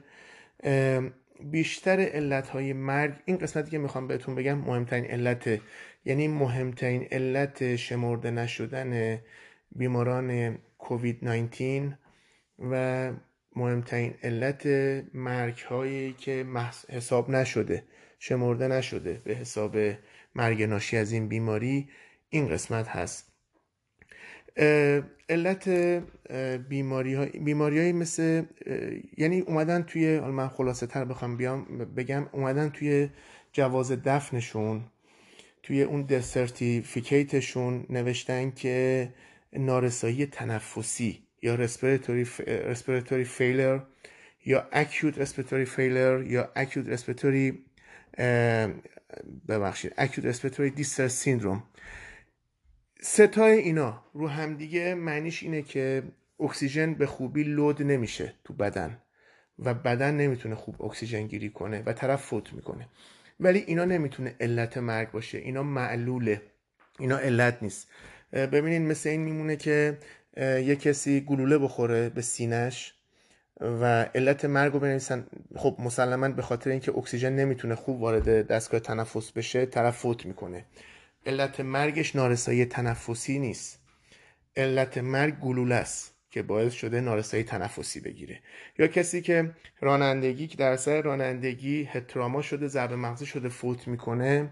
بیشتر 1.39 1.99
علت 1.99 2.49
های 2.49 2.73
مرگ 2.73 3.13
این 3.25 3.37
قسمتی 3.37 3.71
که 3.71 3.77
می‌خوام 3.77 4.07
بهتون 4.07 4.35
بگم 4.35 4.57
مهمترین 4.57 5.05
علت 5.05 5.61
یعنی 6.05 6.27
مهمترین 6.27 7.07
علت 7.11 7.75
شمرده 7.75 8.31
نشدن 8.31 9.21
بیماران 9.71 10.57
کووید 10.77 11.25
19 11.25 11.97
و 12.59 13.11
مهمترین 13.55 14.13
علت 14.23 14.65
مرگ 15.13 15.59
هایی 15.59 16.13
که 16.13 16.45
حساب 16.89 17.29
نشده 17.29 17.83
شمرده 18.19 18.67
نشده 18.67 19.21
به 19.23 19.33
حساب 19.33 19.77
مرگ 20.35 20.63
ناشی 20.63 20.97
از 20.97 21.11
این 21.11 21.27
بیماری 21.27 21.89
این 22.29 22.47
قسمت 22.47 22.87
هست. 22.87 23.28
علت 25.29 25.69
بیماری 26.69 27.13
های 27.13 27.29
بیماری 27.29 27.91
مثل 27.91 28.43
یعنی 29.17 29.39
اومدن 29.39 29.81
توی 29.81 30.15
حالا 30.15 30.31
من 30.31 30.47
خلاصه 30.47 30.87
تر 30.87 31.05
بخوام 31.05 31.37
بیام 31.37 31.65
بگم 31.95 32.27
اومدن 32.31 32.69
توی 32.69 33.09
جواز 33.53 33.91
دفنشون 33.91 34.83
توی 35.63 35.83
اون 35.83 36.01
دسرتیفیکیتشون 36.01 37.85
نوشتن 37.89 38.51
که 38.51 39.09
نارسایی 39.53 40.25
تنفسی 40.25 41.23
یا 41.41 41.57
respiratory, 41.57 43.23
فیلر 43.23 43.79
یا 44.45 44.67
acute 44.71 45.15
respiratory 45.15 45.65
failure 45.77 46.23
یا 46.27 46.49
acute 46.55 46.87
respiratory 46.95 47.53
ببخشید 49.47 49.93
acute 49.97 50.23
respiratory 50.33 50.79
distress 50.79 51.25
syndrome. 51.25 51.61
ستای 53.01 53.57
اینا 53.57 54.03
رو 54.13 54.27
همدیگه 54.27 54.95
معنیش 54.95 55.43
اینه 55.43 55.61
که 55.61 56.03
اکسیژن 56.39 56.93
به 56.93 57.05
خوبی 57.05 57.43
لود 57.43 57.81
نمیشه 57.83 58.33
تو 58.43 58.53
بدن 58.53 58.97
و 59.59 59.73
بدن 59.73 60.17
نمی‌تونه 60.17 60.55
خوب 60.55 60.81
اکسیژن 60.81 61.27
گیری 61.27 61.49
کنه 61.49 61.83
و 61.85 61.93
طرف 61.93 62.21
فوت 62.21 62.53
می‌کنه. 62.53 62.87
ولی 63.39 63.59
اینا 63.59 63.85
نمی‌تونه 63.85 64.35
علت 64.39 64.77
مرگ 64.77 65.11
باشه 65.11 65.37
اینا 65.37 65.63
معلوله 65.63 66.41
اینا 66.99 67.17
علت 67.17 67.57
نیست. 67.61 67.87
ببینید 68.33 68.81
مثل 68.81 69.09
این 69.09 69.21
میمونه 69.21 69.55
که 69.55 69.97
یه 70.37 70.75
کسی 70.75 71.21
گلوله 71.21 71.57
بخوره 71.57 72.09
به 72.09 72.21
سینش 72.21 72.93
و 73.61 74.03
علت 74.15 74.45
مرگ 74.45 74.73
رو 74.73 74.79
بنویسن. 74.79 75.27
خب 75.55 75.75
مسلما 75.79 76.29
به 76.29 76.41
خاطر 76.41 76.69
اینکه 76.69 76.97
اکسیژن 76.97 77.35
نمی‌تونه 77.35 77.75
خوب 77.75 78.01
وارد 78.01 78.47
دستگاه 78.47 78.79
تنفس 78.79 79.31
بشه 79.31 79.65
طرف 79.65 79.97
فوت 79.97 80.25
می‌کنه. 80.25 80.65
علت 81.25 81.59
مرگش 81.59 82.15
نارسایی 82.15 82.65
تنفسی 82.65 83.39
نیست. 83.39 83.79
علت 84.57 84.97
مرگ 84.97 85.39
گلوله 85.39 85.75
است 85.75 86.15
که 86.29 86.41
باعث 86.43 86.73
شده 86.73 87.01
نارسایی 87.01 87.43
تنفسی 87.43 87.99
بگیره. 87.99 88.39
یا 88.79 88.87
کسی 88.87 89.21
که 89.21 89.51
رانندگی 89.81 90.47
که 90.47 90.57
در 90.57 90.75
سر 90.75 91.01
رانندگی 91.01 91.83
هتراما 91.83 92.41
شده 92.41 92.67
ضربه 92.67 92.95
مغزی 92.95 93.25
شده 93.25 93.49
فوت 93.49 93.87
می‌کنه 93.87 94.49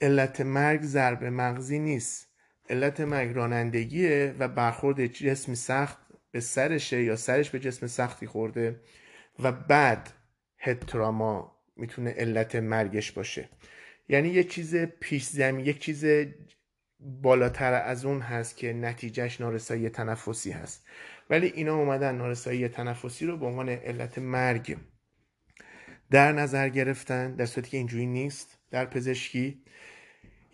علت 0.00 0.40
مرگ 0.40 0.82
ضربه 0.82 1.30
مغزی 1.30 1.78
نیست. 1.78 2.26
علت 2.70 3.00
مرگ 3.00 3.34
رانندگیه 3.34 4.34
و 4.38 4.48
برخورد 4.48 5.06
جسم 5.06 5.54
سخت 5.54 5.98
به 6.30 6.40
سرشه 6.40 7.02
یا 7.02 7.16
سرش 7.16 7.50
به 7.50 7.58
جسم 7.58 7.86
سختی 7.86 8.26
خورده 8.26 8.80
و 9.38 9.52
بعد 9.52 10.12
هتراما 10.58 11.56
می‌تونه 11.76 12.10
علت 12.10 12.56
مرگش 12.56 13.12
باشه. 13.12 13.48
یعنی 14.08 14.28
یک 14.28 14.50
چیز 14.50 14.76
پیش 14.76 15.24
زمین 15.24 15.66
یک 15.66 15.78
چیز 15.78 16.04
بالاتر 17.00 17.72
از 17.72 18.04
اون 18.04 18.20
هست 18.20 18.56
که 18.56 18.72
نتیجهش 18.72 19.40
نارسایی 19.40 19.88
تنفسی 19.88 20.50
هست. 20.50 20.86
ولی 21.30 21.46
اینا 21.46 21.76
اومدن 21.76 22.14
نارسایی 22.14 22.68
تنفسی 22.68 23.26
رو 23.26 23.36
به 23.36 23.46
عنوان 23.46 23.68
علت 23.68 24.18
مرگ 24.18 24.76
در 26.10 26.32
نظر 26.32 26.68
گرفتن 26.68 27.34
در 27.34 27.46
صورتی 27.46 27.70
که 27.70 27.76
اینجوری 27.76 28.06
نیست 28.06 28.58
در 28.70 28.84
پزشکی. 28.84 29.62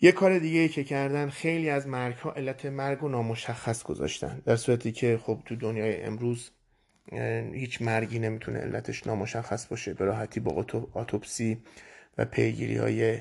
یه 0.00 0.12
کار 0.12 0.38
دیگه 0.38 0.59
ای 0.59 0.68
که 0.68 0.84
کردن 0.84 1.28
خیلی 1.28 1.70
از 1.70 1.86
مرگ 1.86 2.16
ها 2.16 2.32
علت 2.32 2.66
مرگ 2.66 2.98
رو 2.98 3.09
نامشخص 3.09 3.82
گذاشتن. 3.82 4.42
در 4.44 4.57
صورتی 4.57 4.92
که 4.92 5.18
خب 5.22 5.42
تو 5.44 5.57
دنیای 5.57 6.03
امروز 6.03 6.50
هیچ 7.53 7.82
مرگی 7.82 8.18
نمی‌تونه 8.18 8.59
علتش 8.59 9.07
نامشخص 9.07 9.66
باشه 9.66 9.94
به 9.94 10.05
راحتی 10.05 10.40
با 10.40 10.66
اتوپسی 10.94 11.62
و 12.18 12.24
پیگیری 12.24 12.76
های 12.76 13.20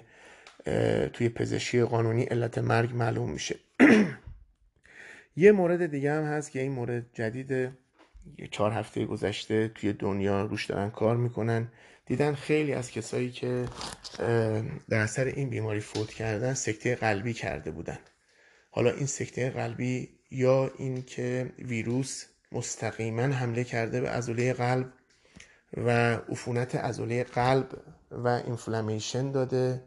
توی 1.14 1.30
پزشکی 1.30 1.84
قانونی 1.84 2.24
علت 2.24 2.58
مرگ 2.58 2.96
معلوم 2.96 3.30
میشه. 3.32 3.56
یه 5.36 5.52
مورد 5.52 5.86
دیگه 5.86 6.14
هم 6.14 6.24
هست 6.24 6.52
که 6.52 6.62
این 6.62 6.72
مورد 6.72 7.06
جدید 7.14 7.70
چهار 8.52 8.72
هفته 8.72 9.06
گذشته 9.06 9.68
توی 9.68 9.94
دنیا 9.94 10.46
روش 10.46 10.66
دارن 10.66 10.90
کار 10.90 11.18
می‌کنن. 11.18 11.68
دیدن 12.06 12.34
خیلی 12.34 12.74
از 12.74 12.92
کسایی 12.92 13.32
که 13.32 13.66
در 14.90 15.00
اثر 15.00 15.26
این 15.26 15.50
بیماری 15.50 15.80
فوت 15.80 16.10
کردن 16.14 16.54
سکته 16.54 16.96
قلبی 16.96 17.34
کرده 17.34 17.72
بودن. 17.72 18.00
حالا 18.72 18.92
این 18.92 19.06
سکته 19.06 19.50
قلبی 19.50 20.10
یا 20.32 20.72
این 20.78 21.02
که 21.02 21.52
ویروس 21.60 22.26
مستقیما 22.52 23.22
حمله 23.22 23.64
کرده 23.64 24.02
به 24.02 24.10
عضله 24.10 24.54
قلب 24.54 24.94
و 25.78 25.90
عفونت 26.30 26.76
عضله 26.76 27.24
قلب 27.24 27.70
و 28.12 28.28
اینفلامیشن 28.28 29.32
داده 29.32 29.84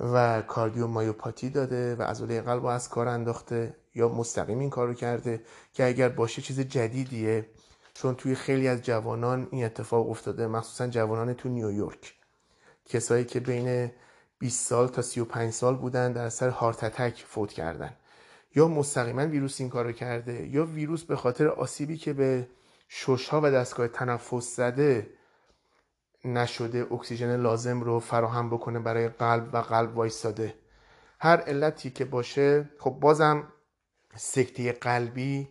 و 0.00 0.42
کاردیومایوپاتی 0.42 1.50
داده 1.50 1.96
و 1.96 2.02
عضله 2.02 2.40
قلب 2.40 2.62
رو 2.62 2.68
از 2.68 2.88
کار 2.88 3.08
انداخته 3.08 3.76
یا 3.94 4.08
مستقیم 4.08 4.58
این 4.58 4.70
کارو 4.70 4.94
کرده 4.94 5.42
که 5.72 5.86
اگر 5.86 6.08
باشه 6.08 6.42
چیز 6.42 6.60
جدیدیه. 6.60 7.46
چون 7.94 8.14
توی 8.14 8.34
خیلی 8.34 8.68
از 8.68 8.82
جوانان 8.82 9.48
این 9.50 9.64
اتفاق 9.64 10.10
افتاده 10.10 10.46
مخصوصا 10.46 10.86
جوانان 10.86 11.34
تو 11.34 11.48
نیویورک. 11.48 12.14
کسایی 12.84 13.24
که 13.24 13.40
بین 13.40 13.90
20 14.38 14.66
سال 14.66 14.88
تا 14.88 15.02
35 15.02 15.52
سال 15.52 15.76
بودن 15.76 16.12
در 16.12 16.24
اثر 16.24 16.48
هارت 16.48 16.84
اتک 16.84 17.24
فوت 17.26 17.52
کردن. 17.52 17.96
یا 18.54 18.68
مستقیما 18.68 19.26
ویروس 19.26 19.60
این 19.60 19.70
کارو 19.70 19.92
کرده 19.92 20.46
یا 20.46 20.64
ویروس 20.64 21.04
به 21.04 21.16
خاطر 21.16 21.48
آسیبی 21.48 21.96
که 21.96 22.12
به 22.12 22.48
ششها 22.88 23.40
و 23.44 23.50
دستگاه 23.50 23.88
تنفس 23.88 24.56
زده 24.56 25.10
نشده 26.26 26.86
اکسیژن 26.92 27.36
لازم 27.36 27.80
رو 27.80 28.00
فراهم 28.00 28.50
بکنه 28.50 28.78
برای 28.78 29.08
قلب 29.08 29.54
و 29.54 29.58
قلب 29.58 29.96
وایستاده. 29.96 30.54
هر 31.20 31.36
علتی 31.36 31.90
که 31.90 32.04
باشه 32.04 32.70
خب 32.78 32.90
بازم 32.90 33.44
سکته 34.16 34.72
قلبی 34.72 35.48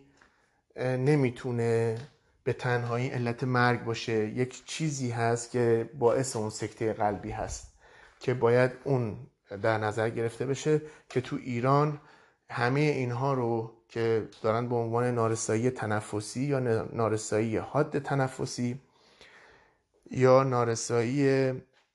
نمی‌تونه 0.80 1.98
به 2.44 2.52
تنهایی 2.52 3.08
علت 3.08 3.44
مرگ 3.44 3.84
باشه. 3.84 4.28
یک 4.28 4.64
چیزی 4.64 5.10
هست 5.10 5.50
که 5.50 5.90
باعث 5.98 6.36
اون 6.36 6.50
سکته 6.50 6.92
قلبی 6.92 7.30
هست 7.30 7.72
که 8.20 8.34
باید 8.34 8.72
اون 8.84 9.16
در 9.62 9.78
نظر 9.78 10.10
گرفته 10.10 10.46
بشه 10.46 10.82
که 11.08 11.20
تو 11.20 11.36
ایران 11.36 12.00
همه 12.50 12.80
اینها 12.80 13.34
رو 13.34 13.72
که 13.88 14.28
دارن 14.42 14.68
به 14.68 14.74
عنوان 14.74 15.04
نارسایی 15.04 15.70
تنفسی 15.70 16.44
یا 16.44 16.58
نارسایی 16.92 17.56
حاد 17.56 17.98
تنفسی 17.98 18.80
یا 20.10 20.42
نارسایی 20.42 21.52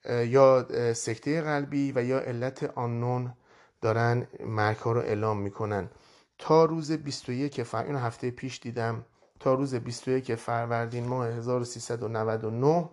یا 0.09 0.67
سکته 0.93 1.41
قلبی 1.41 1.91
و 1.95 2.03
یا 2.03 2.19
علت 2.19 2.63
آنون 2.63 3.33
دارن 3.81 4.27
مرگ 4.45 4.77
ها 4.77 4.91
رو 4.91 4.99
اعلام 4.99 5.41
می‌کنن. 5.41 5.89
تا 6.37 6.65
روز 6.65 6.91
21 6.91 7.63
فر... 7.63 7.83
اینو 7.83 7.99
هفته 7.99 8.31
پیش 8.31 8.59
دیدم. 8.59 9.05
تا 9.39 9.53
روز 9.53 9.75
21 9.75 10.35
فروردین 10.35 11.07
ماه 11.07 11.27
1399 11.27 12.89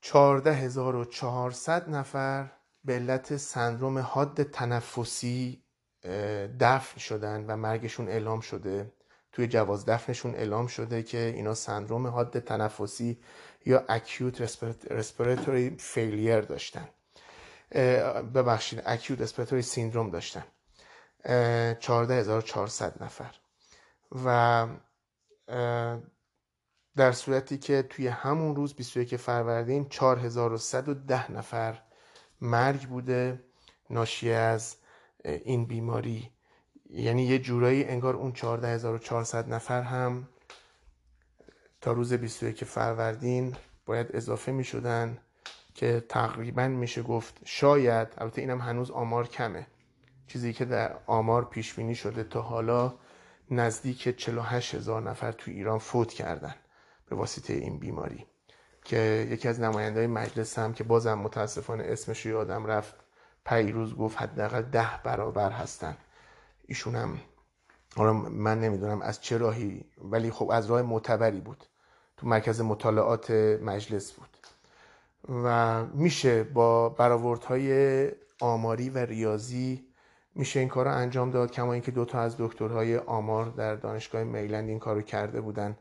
14400 0.00 1.90
نفر 1.90 2.50
به 2.84 2.94
علت 2.94 3.36
سندروم 3.36 3.98
حاد 3.98 4.42
تنفسی 4.42 5.62
دفن 6.60 6.98
شدن 6.98 7.44
و 7.48 7.56
مرگشون 7.56 8.08
اعلام 8.08 8.40
شده. 8.40 8.92
توی 9.34 9.46
جواز 9.46 9.86
دفنشون 9.86 10.34
اعلام 10.34 10.66
شده 10.66 11.02
که 11.02 11.18
اینا 11.18 11.54
سندروم 11.54 12.06
حاد 12.06 12.38
تنفسی 12.38 13.18
یا 13.66 13.84
acute 13.88 14.36
respiratory 14.90 15.80
failure 15.94 16.46
داشتن. 16.48 16.88
ببخشید 18.34 18.80
acute 18.80 19.18
respiratory 19.26 19.64
syndrome 19.74 20.12
داشتن. 20.12 20.44
14400 21.80 23.02
نفر. 23.02 23.34
و 24.24 24.66
در 26.96 27.12
صورتی 27.12 27.58
که 27.58 27.82
توی 27.82 28.06
همون 28.08 28.56
روز 28.56 28.74
21 28.74 29.16
فروردین 29.16 29.88
4110 29.88 31.32
نفر 31.32 31.82
مرگ 32.40 32.88
بوده 32.88 33.44
ناشی 33.90 34.32
از 34.32 34.76
این 35.24 35.66
بیماری 35.66 36.30
یعنی 36.90 37.24
یه 37.24 37.38
جورایی 37.38 37.84
انگار 37.84 38.16
اون 38.16 38.32
14400 38.32 39.48
نفر 39.48 39.82
هم 39.82 40.28
تا 41.80 41.92
روز 41.92 42.12
21 42.12 42.64
فروردین 42.64 43.56
باید 43.86 44.16
اضافه 44.16 44.52
می 44.52 44.64
شدن 44.64 45.18
که 45.74 46.04
تقریبا 46.08 46.68
میشه 46.68 47.02
گفت 47.02 47.40
شاید 47.44 48.08
البته 48.18 48.40
اینم 48.40 48.60
هنوز 48.60 48.90
آمار 48.90 49.28
کمه. 49.28 49.66
چیزی 50.26 50.52
که 50.52 50.64
در 50.64 50.96
آمار 51.06 51.44
پیش 51.44 51.74
بینی 51.74 51.94
شده 51.94 52.24
تا 52.24 52.42
حالا 52.42 52.94
نزدیک 53.50 54.16
48 54.16 54.74
هزار 54.74 55.02
نفر 55.02 55.32
تو 55.32 55.50
ایران 55.50 55.78
فوت 55.78 56.12
کردن 56.12 56.54
به 57.08 57.16
واسطه 57.16 57.52
این 57.52 57.78
بیماری. 57.78 58.26
که 58.84 59.28
یکی 59.30 59.48
از 59.48 59.60
نماینده 59.60 60.00
های 60.00 60.06
مجلس 60.06 60.58
هم 60.58 60.72
که 60.72 60.84
بازم 60.84 61.14
متاسفانه 61.18 61.84
اسمش 61.84 62.26
یادم 62.26 62.66
رفت 62.66 62.94
پیروز 63.46 63.96
گفت 63.96 64.22
حداقل 64.22 64.62
ده 64.62 65.00
برابر 65.04 65.50
هستن. 65.50 65.96
ایشون 66.68 66.94
هم 66.94 67.18
حالا 67.96 68.12
من 68.12 68.60
نمی‌دونم 68.60 69.02
از 69.02 69.20
چه 69.20 69.36
راهی 69.38 69.84
ولی 69.98 70.30
خب 70.30 70.50
از 70.50 70.66
راه 70.66 70.82
معتبری 70.82 71.40
بود. 71.40 71.64
تو 72.16 72.26
مرکز 72.26 72.60
مطالعات 72.60 73.30
مجلس 73.62 74.12
بود. 74.12 74.28
و 75.44 75.84
میشه 75.84 76.44
با 76.44 76.88
برآوردهای 76.88 78.08
آماری 78.40 78.90
و 78.90 78.98
ریاضی 78.98 79.84
میشه 80.34 80.60
این 80.60 80.68
کار 80.68 80.84
رو 80.84 80.94
انجام 80.94 81.30
داد 81.30 81.50
کما 81.50 81.72
اینکه 81.72 81.90
دو 81.90 82.04
تا 82.04 82.20
از 82.20 82.36
دکترهای 82.38 82.96
آمار 82.96 83.46
در 83.46 83.74
دانشگاه 83.74 84.24
میلند 84.24 84.68
این 84.68 84.78
کار 84.78 85.02
کرده 85.02 85.40
بودن. 85.40 85.76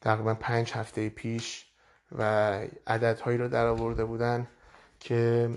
تقریبا 0.00 0.34
پنج 0.34 0.72
هفته 0.72 1.08
پیش 1.08 1.66
و 2.18 2.22
عددهایی 2.86 3.38
رو 3.38 3.48
در 3.48 3.66
آورده 3.66 4.04
بودن 4.04 4.48
که 5.00 5.50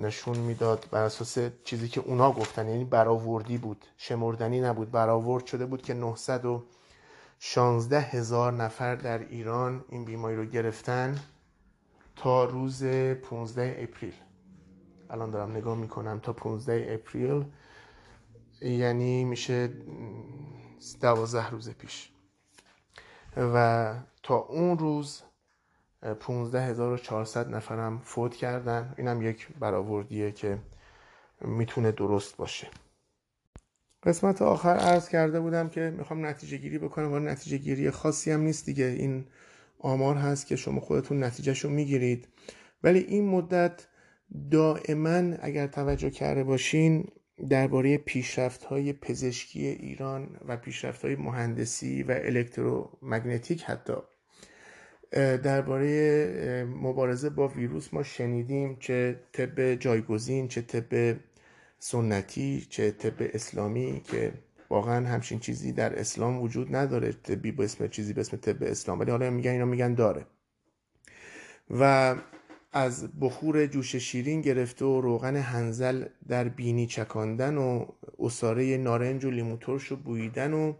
نشون 0.00 0.38
می‌داد 0.38 0.88
بر 0.90 1.02
اساس 1.02 1.38
چیزی 1.64 1.88
که 1.88 2.00
اونا 2.00 2.32
گفتن. 2.32 2.68
یعنی 2.68 2.84
برآوردی 2.84 3.58
بود 3.58 3.84
شمردنی 3.96 4.60
نبود 4.60 4.90
برآورد 4.90 5.46
شده 5.46 5.66
بود 5.66 5.82
که 5.82 5.94
916 5.94 8.00
هزار 8.00 8.52
نفر 8.52 8.94
در 8.94 9.18
ایران 9.18 9.84
این 9.88 10.04
بیماری 10.04 10.36
رو 10.36 10.44
گرفتن 10.44 11.18
تا 12.16 12.44
روز 12.44 12.84
15 12.84 13.76
اپریل. 13.78 14.14
الان 15.10 15.30
دارم 15.30 15.56
نگاه 15.56 15.76
می‌کنم 15.76 16.20
تا 16.20 16.32
15 16.32 16.86
اپریل 16.88 17.44
یعنی 18.60 19.24
میشه 19.24 19.70
دوازده 21.00 21.50
روز 21.50 21.70
پیش. 21.70 22.10
و 23.36 23.94
تا 24.22 24.36
اون 24.36 24.78
روز 24.78 25.22
15400 26.20 27.48
نفرم 27.48 28.00
فوت 28.04 28.34
کردن. 28.34 28.94
اینم 28.98 29.22
یک 29.22 29.48
برآوردیه 29.60 30.32
که 30.32 30.58
می‌تونه 31.40 31.92
درست 31.92 32.36
باشه. 32.36 32.68
قسمت 34.02 34.42
آخر 34.42 34.76
عرض 34.76 35.08
کرده 35.08 35.40
بودم 35.40 35.68
که 35.68 35.94
می‌خوام 35.98 36.26
نتیجه 36.26 36.56
گیری 36.56 36.78
بکنم. 36.78 37.12
ولی 37.12 37.24
نتیجه 37.24 37.56
گیری 37.56 37.90
خاصی 37.90 38.30
هم 38.30 38.40
نیست 38.40 38.66
دیگه. 38.66 38.84
این 38.84 39.26
آمار 39.78 40.16
هست 40.16 40.46
که 40.46 40.56
شما 40.56 40.80
خودتون 40.80 41.24
نتیجهشو 41.24 41.68
می‌گیرید. 41.68 42.28
ولی 42.82 42.98
این 42.98 43.28
مدت 43.28 43.86
دائما 44.50 45.36
اگر 45.42 45.66
توجه 45.66 46.10
کرده 46.10 46.44
باشین 46.44 47.08
درباره 47.48 47.98
پیشرفت 47.98 48.64
های 48.64 48.92
پزشکی 48.92 49.66
ایران 49.66 50.40
و 50.48 50.56
پیشرفت 50.56 51.04
های 51.04 51.16
مهندسی 51.16 52.02
و 52.02 52.10
الکترومگنتیک 52.10 53.62
حتی 53.62 53.94
درباره 55.14 56.64
مبارزه 56.64 57.30
با 57.30 57.48
ویروس 57.48 57.94
ما 57.94 58.02
شنیدیم 58.02 58.76
چه 58.80 59.20
طب 59.32 59.74
جایگزین 59.74 60.48
چه 60.48 60.62
طب 60.62 61.16
سنتی 61.78 62.66
چه 62.70 62.90
طب 62.90 63.14
اسلامی 63.34 64.02
که 64.04 64.32
واقعا 64.70 65.08
همچین 65.08 65.38
چیزی 65.38 65.72
در 65.72 65.98
اسلام 65.98 66.42
وجود 66.42 66.76
نداره 66.76 67.12
طبی 67.12 67.52
به 67.52 67.64
اسم 67.64 67.88
چیزی 67.88 68.12
به 68.12 68.20
اسم 68.20 68.36
طب 68.36 68.62
اسلام. 68.62 69.00
ولی 69.00 69.10
حالا 69.10 69.30
میگن 69.30 69.50
اینا 69.50 69.64
میگن 69.64 69.94
داره. 69.94 70.26
و 71.70 72.14
از 72.72 73.20
بخور 73.20 73.66
جوش 73.66 73.96
شیرین 73.96 74.40
گرفته 74.40 74.84
و 74.84 75.00
روغن 75.00 75.36
هنزل 75.36 76.04
در 76.28 76.48
بینی 76.48 76.86
چکاندن 76.86 77.56
و 77.56 77.86
اصاره 78.18 78.76
نارنج 78.76 79.24
و 79.24 79.30
لیمو 79.30 79.56
ترش 79.56 79.92
و 79.92 79.96
بویدن 79.96 80.52
و 80.52 80.72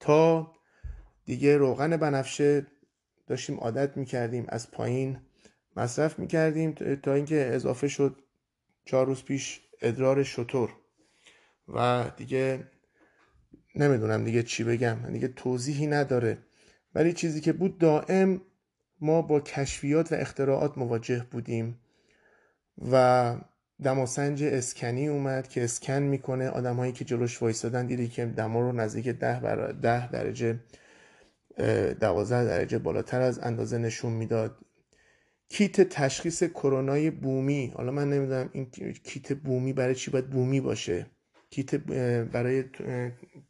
تا 0.00 0.52
دیگه 1.24 1.56
روغن 1.56 1.96
بنفشه 1.96 2.66
داشتیم 3.30 3.56
عادت 3.56 3.96
می‌کردیم 3.96 4.44
از 4.48 4.70
پایین 4.70 5.18
مصرف 5.76 6.18
می‌کردیم 6.18 6.72
تا 7.02 7.14
اینکه 7.14 7.50
اضافه 7.52 7.88
شد 7.88 8.16
چهار 8.84 9.06
روز 9.06 9.24
پیش 9.24 9.60
ادرار 9.82 10.22
شطور 10.22 10.70
و 11.68 12.10
دیگه 12.16 12.68
نمی‌دونم 13.74 14.24
دیگه 14.24 14.42
چی 14.42 14.64
بگم 14.64 15.12
دیگه 15.12 15.28
توضیحی 15.28 15.86
نداره. 15.86 16.38
ولی 16.94 17.12
چیزی 17.12 17.40
که 17.40 17.52
بود 17.52 17.78
دائم 17.78 18.40
ما 19.00 19.22
با 19.22 19.40
کشفیات 19.40 20.12
و 20.12 20.14
اختراعات 20.14 20.78
مواجه 20.78 21.26
بودیم 21.30 21.80
و 22.92 23.36
دماسنج 23.82 24.42
اسکنی 24.42 25.08
اومد 25.08 25.48
که 25.48 25.64
اسکن 25.64 26.02
می‌کنه. 26.02 26.48
آدمهایی 26.48 26.92
که 26.92 27.04
جلوش 27.04 27.42
وایستادن 27.42 27.86
دیدی 27.86 28.08
که 28.08 28.26
دما 28.26 28.60
رو 28.60 28.72
نزدیک 28.72 29.08
ده, 29.08 29.40
بر... 29.40 29.72
ده 29.72 30.10
درجه 30.10 30.60
دوازده 32.00 32.44
درجه 32.44 32.78
بالاتر 32.78 33.20
از 33.20 33.38
اندازه 33.38 33.78
نشون 33.78 34.12
می‌داد. 34.12 34.58
کیت 35.48 35.80
تشخیص 35.80 36.42
کرونای 36.42 37.10
بومی. 37.10 37.72
حالا 37.76 37.92
من 37.92 38.10
نمی‌دونم 38.10 38.50
این 38.52 38.70
کیت 39.04 39.32
بومی 39.32 39.72
برای 39.72 39.94
چی 39.94 40.10
باید 40.10 40.30
بومی 40.30 40.60
باشه. 40.60 41.06
کیت 41.50 41.74
برای 42.24 42.64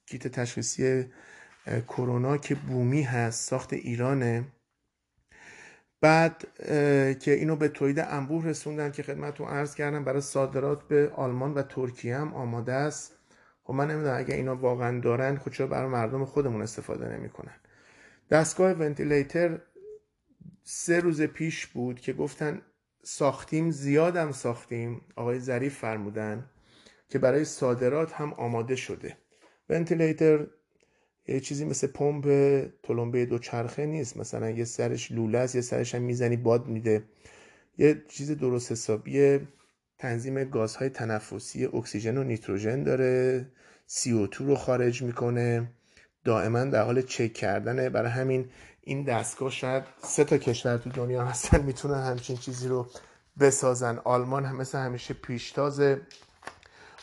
کیت 0.07 0.28
تشخیصی 0.28 1.07
کرونا 1.88 2.36
که 2.36 2.55
بومی 2.55 3.03
هست 3.03 3.48
ساخت 3.48 3.72
ایرانه. 3.72 4.44
بعد 6.01 6.46
که 7.18 7.32
اینو 7.32 7.57
به 7.57 7.68
تولید 7.68 7.98
انبوه 7.98 8.44
رسوندن 8.44 8.90
که 8.90 9.03
خدمتتون 9.03 9.48
عرض 9.48 9.74
کردم 9.74 10.05
برای 10.05 10.20
صادرات 10.20 10.88
به 10.88 11.11
آلمان 11.14 11.55
و 11.55 11.62
ترکیه 11.62 12.16
هم 12.16 12.34
آماده 12.34 12.72
است. 12.72 13.16
خب 13.62 13.74
من 13.74 13.90
نمی‌دونم 13.90 14.18
اگه 14.18 14.34
اینا 14.34 14.57
واقعا 14.57 15.01
دارن 15.01 15.36
خب 15.36 15.51
چرا 15.51 15.66
برای 15.66 15.88
مردم 15.88 16.24
خودمون 16.24 16.62
استفاده 16.62 17.16
نمی‌کنن؟ 17.16 17.59
دستگاه 18.30 18.72
ونتیلیتر 18.72 19.60
سه 20.64 21.00
روز 21.00 21.22
پیش 21.22 21.66
بود 21.66 22.00
که 22.00 22.12
گفتن 22.12 22.62
ساختیم 23.02 23.70
زیادم 23.70 24.32
ساختیم 24.32 25.00
آقای 25.16 25.40
ظریف 25.40 25.78
فرمودن 25.78 26.50
که 27.08 27.18
برای 27.18 27.44
صادرات 27.44 28.12
هم 28.12 28.32
آماده 28.32 28.76
شده. 28.76 29.16
ونتیلیتر 29.68 30.46
یه 31.28 31.40
چیزی 31.40 31.64
مثل 31.64 31.86
پمپ 31.86 32.24
تلمبه 32.82 33.26
دوچرخه 33.26 33.86
نیست. 33.86 34.16
مثلا 34.16 34.50
یه 34.50 34.64
سرش 34.64 35.12
لوله 35.12 35.38
است 35.38 35.54
یه 35.54 35.60
سرش 35.60 35.94
هم 35.94 36.02
می‌زنی 36.02 36.36
باد 36.36 36.66
میده. 36.66 37.02
یه 37.78 38.02
چیز 38.08 38.30
درست 38.30 38.72
حسابی 38.72 39.38
تنظیم 39.98 40.44
گازهای 40.44 40.88
تنفسی 40.88 41.66
اکسیژن 41.66 42.16
و 42.16 42.24
نیتروژن 42.24 42.82
داره 42.82 43.46
CO2 43.88 44.36
رو 44.36 44.54
خارج 44.54 45.02
می‌کنه. 45.02 45.70
دائما 46.24 46.64
در 46.64 46.82
حال 46.84 47.02
چک 47.02 47.32
کردنه. 47.32 47.90
برای 47.90 48.10
همین 48.10 48.50
این 48.80 49.04
دستگاه 49.04 49.50
شاید 49.50 49.84
سه 50.02 50.24
تا 50.24 50.38
کشور 50.38 50.76
تو 50.76 50.90
دنیا 50.90 51.24
هستن 51.24 51.62
می‌تونن 51.62 52.02
همچین 52.02 52.36
چیزی 52.36 52.68
رو 52.68 52.86
بسازن. 53.40 53.98
آلمان 54.04 54.44
هم 54.44 54.56
مثل 54.56 54.78
همیشه 54.78 55.14
پیشتاز 55.14 55.82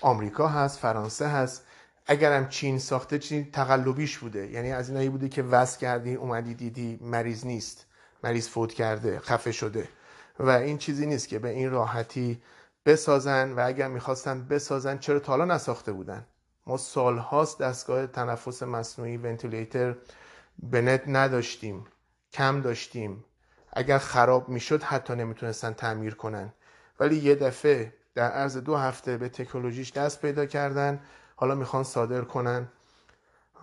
آمریکا 0.01 0.47
هست 0.47 0.79
فرانسه 0.79 1.27
هست. 1.27 1.63
اگرم 2.07 2.49
چین 2.49 2.79
ساخته 2.79 3.19
چین 3.19 3.51
تقلبیش 3.51 4.17
بوده. 4.17 4.47
یعنی 4.47 4.71
از 4.71 4.89
اینایی 4.89 5.09
بوده 5.09 5.29
که 5.29 5.43
وز 5.43 5.77
کردی 5.77 6.15
اومدی 6.15 6.53
دیدی 6.53 6.99
مریض 7.01 7.45
نیست. 7.45 7.85
مریض 8.23 8.47
فوت 8.47 8.73
کرده 8.73 9.19
خفه 9.19 9.51
شده. 9.51 9.87
و 10.39 10.49
این 10.49 10.77
چیزی 10.77 11.05
نیست 11.05 11.27
که 11.27 11.39
به 11.39 11.49
این 11.49 11.71
راحتی 11.71 12.41
بسازن 12.85 13.51
و 13.51 13.61
اگر 13.65 13.87
می‌خواستن 13.87 14.47
بسازن 14.47 14.97
چرا 14.97 15.19
تا 15.19 15.31
حالا 15.31 15.45
نساخته 15.45 15.91
بودن؟ 15.91 16.25
ما 16.67 16.77
سالهاست 16.77 17.59
دستگاه 17.59 18.07
تنفس 18.07 18.63
مصنوعی 18.63 19.17
ونتیلیتر 19.17 19.95
به 20.63 20.81
نت 20.81 21.03
نداشتیم 21.07 21.85
کم 22.33 22.61
داشتیم. 22.61 23.23
اگر 23.73 23.97
خراب 23.97 24.49
می‌شد 24.49 24.83
حتی 24.83 25.15
نمی‌تونستن 25.15 25.73
تعمیر 25.73 26.15
کنن. 26.15 26.53
ولی 26.99 27.15
یه 27.15 27.35
دفعه 27.35 27.93
در 28.15 28.31
عرض 28.31 28.57
دو 28.57 28.75
هفته 28.75 29.17
به 29.17 29.29
تکنولوژیش 29.29 29.91
دست 29.93 30.21
پیدا 30.21 30.45
کردن 30.45 30.99
حالا 31.35 31.55
می‌خوان 31.55 31.83
صادر 31.83 32.21
کنن 32.21 32.67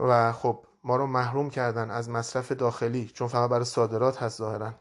و 0.00 0.32
خب 0.32 0.64
ما 0.84 0.96
رو 0.96 1.06
محروم 1.06 1.50
کردن 1.50 1.90
از 1.90 2.10
مصرف 2.10 2.52
داخلی 2.52 3.10
چون 3.14 3.28
فقط 3.28 3.50
برای 3.50 3.64
صادرات 3.64 4.22
هست 4.22 4.38
ظاهرا. 4.38 4.74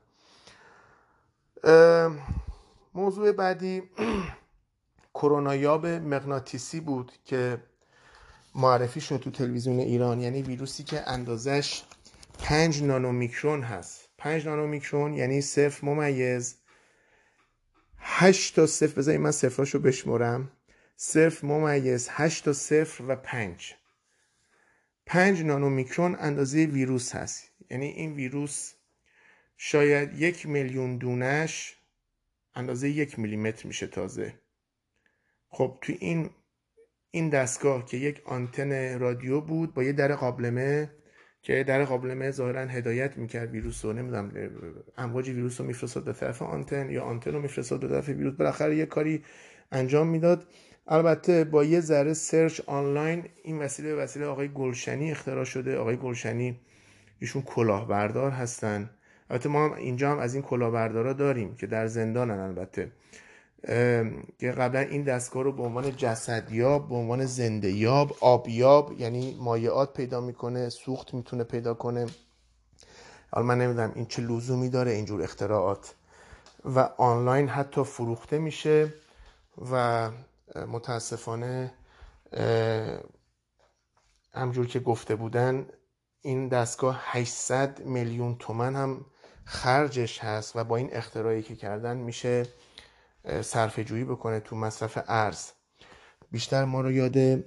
موضوع 2.94 3.32
بعدی 3.32 3.84
کرونایاب 5.16 5.86
مغناطیسی 5.86 6.80
بود 6.80 7.12
که 7.26 7.64
معرفی 8.56 9.02
شد 9.02 9.18
تو 9.18 9.32
تلویزیون 9.32 9.80
ایران. 9.80 10.22
یعنی 10.22 10.42
ویروسی 10.42 10.84
که 10.84 11.10
اندازش 11.10 11.84
5 12.40 12.84
نانومیکرون 12.84 13.64
هست. 13.64 14.10
5 14.18 14.46
نانومیکرون 14.46 15.14
یعنی 15.14 15.42
صفر 15.42 15.86
ممیز 15.86 16.56
8 17.98 18.56
تا 18.56 18.68
صفر. 18.68 19.00
بذارید 19.00 19.22
من 19.22 19.32
صفراشو 19.32 19.80
بشمرم. 19.80 20.52
صفر 20.96 21.48
ممیز 21.48 22.08
8 22.12 22.46
تا 22.46 22.54
صفر 22.54 23.04
و 23.08 23.16
5 23.16 23.76
5 25.06 25.42
نانومیکرون 25.42 26.16
اندازه 26.20 26.66
ویروس 26.66 27.16
هست. 27.16 27.52
یعنی 27.70 27.86
این 27.86 28.14
ویروس 28.14 28.74
شاید 29.58 30.22
یک 30.22 30.46
میلیون 30.46 30.98
دونش 30.98 31.78
اندازه 32.56 32.90
یک 32.90 33.20
میلیمتر 33.20 33.68
میشه 33.68 33.88
تازه. 33.88 34.40
خب 35.50 35.78
تو 35.82 35.94
این 36.00 36.30
این 37.16 37.30
دستگاه 37.30 37.86
که 37.86 37.98
یک 37.98 38.22
آنتن 38.26 39.00
رادیو 39.00 39.42
بود 39.42 39.74
با 39.74 39.84
یه 39.84 39.94
در 39.94 40.16
قابلمه 40.16 40.92
که 41.42 41.64
در 41.64 41.84
قابلمه 41.86 42.32
ظاهرا 42.32 42.62
هدایت 42.62 43.18
می‌کرد 43.18 43.52
ویروس 43.52 43.86
رو 43.86 43.94
نمی‌دونم 43.94 44.32
امواج 44.98 45.30
ویروس 45.30 45.62
رو 45.62 45.68
میفرستاد 45.68 46.04
به 46.04 46.14
طرف 46.14 46.42
آنتن 46.42 46.90
یا 46.90 47.04
آنتن 47.04 47.32
رو 47.32 47.42
میفرستاد 47.42 47.80
به 47.80 47.88
طرف 47.88 48.10
ویروس. 48.10 48.34
بالاخره 48.34 48.76
یه 48.76 48.86
کاری 48.86 49.24
انجام 49.72 50.08
می‌داد. 50.08 50.48
البته 50.88 51.44
با 51.44 51.64
یه 51.64 51.80
ذره 51.80 52.14
سرچ 52.14 52.62
آنلاین 52.66 53.24
این 53.44 53.60
وسیله 53.60 53.96
به 53.96 54.02
وسیله 54.02 54.26
آقای 54.26 54.48
گلشنی 54.48 55.12
اختراع 55.12 55.44
شده. 55.44 55.78
آقای 55.78 55.98
گلشنی 55.98 56.60
ایشون 57.20 57.42
کلاهبردار 57.42 58.32
هستن. 58.32 58.90
البته 59.30 59.50
ما 59.50 59.66
هم 59.66 59.74
اینجا 59.74 60.12
هم 60.12 60.20
از 60.20 60.34
این 60.34 60.44
کلاهبردارا 60.44 61.14
داریم 61.14 61.56
که 61.56 61.68
در 61.68 61.88
زندانن 61.88 62.40
البته. 62.40 62.92
که 64.40 64.52
قبلا 64.58 64.80
این 64.80 65.04
دستگاه 65.04 65.44
رو 65.44 65.52
به 65.52 65.64
عنوان 65.64 65.96
جسدیاب 65.96 66.90
به 66.90 66.96
عنوان 66.96 67.26
زنده 67.26 67.72
یاب 67.72 68.18
آبیاب 68.22 69.00
یعنی 69.00 69.38
مایعات 69.40 69.94
پیدا 69.94 70.22
می‌کنه 70.22 70.70
سوخت 70.70 71.14
می‌تونه 71.14 71.44
پیدا 71.44 71.74
کنه. 71.74 72.08
حالا 73.32 73.48
من 73.48 73.58
نمی‌دونم 73.58 73.92
این 73.96 74.06
چه 74.06 74.22
لزومی 74.22 74.70
داره 74.70 74.92
اینجور 74.92 75.24
اختراعات. 75.24 75.96
و 76.66 76.80
آنلاین 76.98 77.48
حتی 77.48 77.84
فروخته 77.84 78.38
میشه 78.38 78.94
و 79.72 80.10
متاسفانه 80.68 81.74
همجور 84.34 84.68
که 84.68 84.80
گفته 84.80 85.16
بودن 85.16 85.66
این 86.22 86.48
دستگاه 86.48 87.02
800 87.04 87.86
میلیون 87.86 88.36
تومن 88.40 88.76
هم 88.76 89.06
خرجش 89.46 90.20
هست 90.20 90.56
و 90.56 90.64
با 90.64 90.78
این 90.78 90.90
اختراعی 90.92 91.42
که 91.42 91.56
کردن 91.56 91.98
میشه 91.98 92.46
صرفه 93.42 93.84
جویی 93.84 94.04
بکنه 94.04 94.40
تو 94.40 94.56
مصرف 94.56 94.98
ارز. 95.08 95.50
بیشتر 96.32 96.66
ما 96.66 96.82
رو 96.82 96.92
یاد 96.92 97.44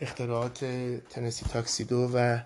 اختراعات 0.00 0.64
تنسی 1.10 1.46
تاکسیدو 1.46 2.10
و 2.14 2.38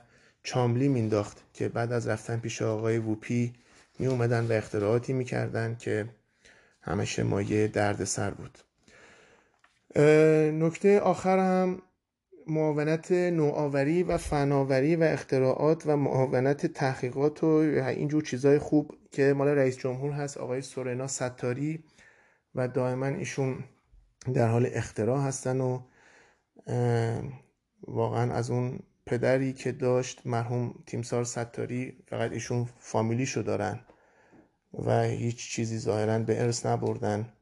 چاملی 0.42 0.88
مینداخت 0.88 1.38
که 1.54 1.68
بعد 1.68 1.92
از 1.92 2.08
رفتن 2.08 2.38
پیش 2.38 2.62
آقای 2.62 2.98
ووپی 2.98 3.52
می 3.98 4.06
اومدن 4.06 4.46
و 4.46 4.52
اختراعاتی 4.52 5.12
می‌کردن 5.12 5.76
که 5.80 6.08
همشه 6.82 7.22
مایه 7.22 7.68
درد 7.68 8.04
سر 8.04 8.30
بود. 8.30 8.58
نکته 10.52 11.00
آخر 11.00 11.38
هم 11.38 11.82
معاونت 12.46 13.12
نوآوری 13.12 14.02
و 14.02 14.18
فناوری 14.18 14.96
و 14.96 15.02
اختراعات 15.02 15.82
و 15.86 15.96
معاونت 15.96 16.66
تحقیقات 16.66 17.44
و 17.44 17.46
اینجور 17.46 18.22
چیزای 18.22 18.58
خوب 18.58 18.94
که 19.10 19.32
مال 19.32 19.48
رئیس 19.48 19.78
جمهور 19.78 20.12
هست 20.12 20.38
آقای 20.38 20.62
سورنا 20.62 21.06
ستاری. 21.06 21.84
و 22.54 22.68
دائما 22.68 23.06
ایشون 23.06 23.64
در 24.34 24.48
حال 24.48 24.68
اختراع 24.72 25.20
هستن 25.26 25.60
و 25.60 25.80
واقعا 27.88 28.32
از 28.32 28.50
اون 28.50 28.78
پدری 29.06 29.52
که 29.52 29.72
داشت 29.72 30.26
مرحوم 30.26 30.74
تیمسار 30.86 31.24
ستاری 31.24 32.04
فقط 32.08 32.32
ایشون 32.32 32.68
فامیلیشو 32.78 33.42
دارن 33.42 33.80
و 34.74 35.02
هیچ 35.02 35.50
چیزی 35.50 35.78
ظاهرا 35.78 36.18
به 36.18 36.42
ارث 36.42 36.66
نبردن. 36.66 37.32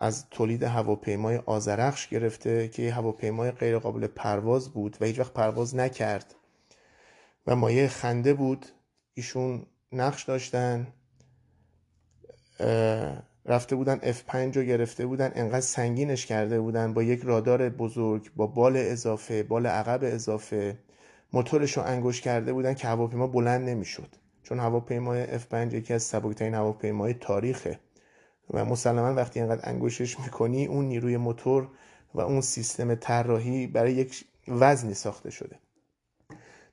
از 0.00 0.28
تولید 0.30 0.62
هواپیمای 0.62 1.36
آزرخش 1.36 2.08
گرفته 2.08 2.68
که 2.68 2.92
هواپیمای 2.92 3.50
غیر 3.50 3.78
قابل 3.78 4.06
پرواز 4.06 4.68
بود 4.68 4.96
و 5.00 5.04
هیچ 5.04 5.18
وقت 5.18 5.32
پرواز 5.32 5.76
نکرد. 5.76 6.34
و 7.46 7.56
مایه 7.56 7.88
خنده 7.88 8.34
بود. 8.34 8.66
ایشون 9.14 9.66
نقش 9.92 10.24
داشتن. 10.24 10.86
رفته 13.46 13.76
بودن 13.76 13.98
F5 13.98 14.34
رو 14.56 14.62
گرفته 14.62 15.06
بودن 15.06 15.32
انقدر 15.34 15.60
سنگینش 15.60 16.26
کرده 16.26 16.60
بودن. 16.60 16.94
با 16.94 17.02
یک 17.02 17.20
رادار 17.22 17.68
بزرگ 17.68 18.30
با 18.36 18.46
بال 18.46 18.76
اضافه 18.76 19.42
بال 19.42 19.66
عقب 19.66 20.00
اضافه 20.02 20.78
موتورش 21.32 21.76
رو 21.76 21.82
انگوش 21.82 22.20
کرده 22.20 22.52
بودن 22.52 22.74
که 22.74 22.88
هواپیما 22.88 23.26
بلند 23.26 23.68
نمی‌شد. 23.68 24.08
چون 24.42 24.60
هواپیمای 24.60 25.38
F5 25.38 25.54
یکی 25.54 25.94
از 25.94 26.02
سبکترین 26.02 26.54
هواپیمای 26.54 27.14
تاریخه. 27.14 27.78
و 28.50 28.64
مسلما 28.64 29.14
وقتی 29.14 29.40
اینقدر 29.40 29.68
انگوشش 29.70 30.20
می‌کنی 30.20 30.66
اون 30.66 30.84
نیروی 30.84 31.16
موتور 31.16 31.68
و 32.14 32.20
اون 32.20 32.40
سیستم 32.40 32.94
طراحی 32.94 33.66
برای 33.66 33.92
یک 33.92 34.24
وزنی 34.48 34.94
ساخته 34.94 35.30
شده. 35.30 35.58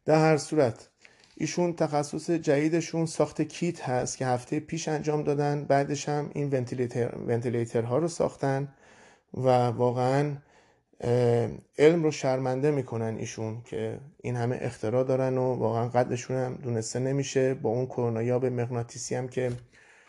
در 0.05 0.19
هر 0.19 0.38
صورت 0.38 0.91
ایشون 1.42 1.74
تخصص 1.74 2.30
جدیدشون 2.32 3.06
ساخت 3.06 3.42
کیت 3.42 3.89
هست 3.89 4.18
که 4.18 4.26
هفته 4.26 4.60
پیش 4.60 4.88
انجام 4.88 5.24
دادن. 5.24 5.66
بعدش 5.66 6.10
هم 6.10 6.32
این 6.34 6.50
ونتیلیتر 7.28 7.82
ها 7.82 7.98
رو 7.98 8.08
ساختن 8.08 8.68
و 9.34 9.48
واقعا 9.68 10.38
علم 11.78 12.04
رو 12.04 12.12
شرمنده 12.12 12.72
می‌کنن 12.72 13.18
ایشون 13.18 13.62
که 13.66 14.00
این 14.24 14.36
همه 14.36 14.58
اختراع 14.62 15.04
دارن 15.04 15.38
و 15.38 15.56
واقعا 15.56 15.88
قدشون 15.88 16.38
هم 16.38 16.54
دونسته 16.54 17.00
نمیشه. 17.00 17.54
با 17.54 17.70
اون 17.70 17.86
کرونایاب 17.86 18.46
مغناطیسی 18.46 19.16
هم 19.16 19.28
که 19.28 19.52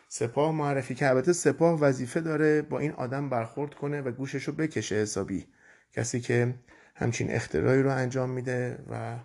سپاه 0.09 0.53
معرفی 0.53 0.95
که 0.95 1.09
البته 1.09 1.33
سپاه 1.33 1.81
وظیفه 1.81 2.21
داره 2.21 2.63
با 2.63 2.79
این 2.79 2.93
آدم 2.93 3.29
برخورد 3.29 3.75
کنه 3.75 4.01
و 4.01 4.11
گوشش 4.11 4.45
رو 4.45 4.53
بکشه 4.53 4.95
حسابی. 4.95 5.47
کسی 5.93 6.21
که 6.21 6.55
همچین 6.95 7.31
اختراعی 7.31 7.83
رو 7.83 7.91
انجام 7.91 8.31
میده 8.31 8.79
و 8.91 9.17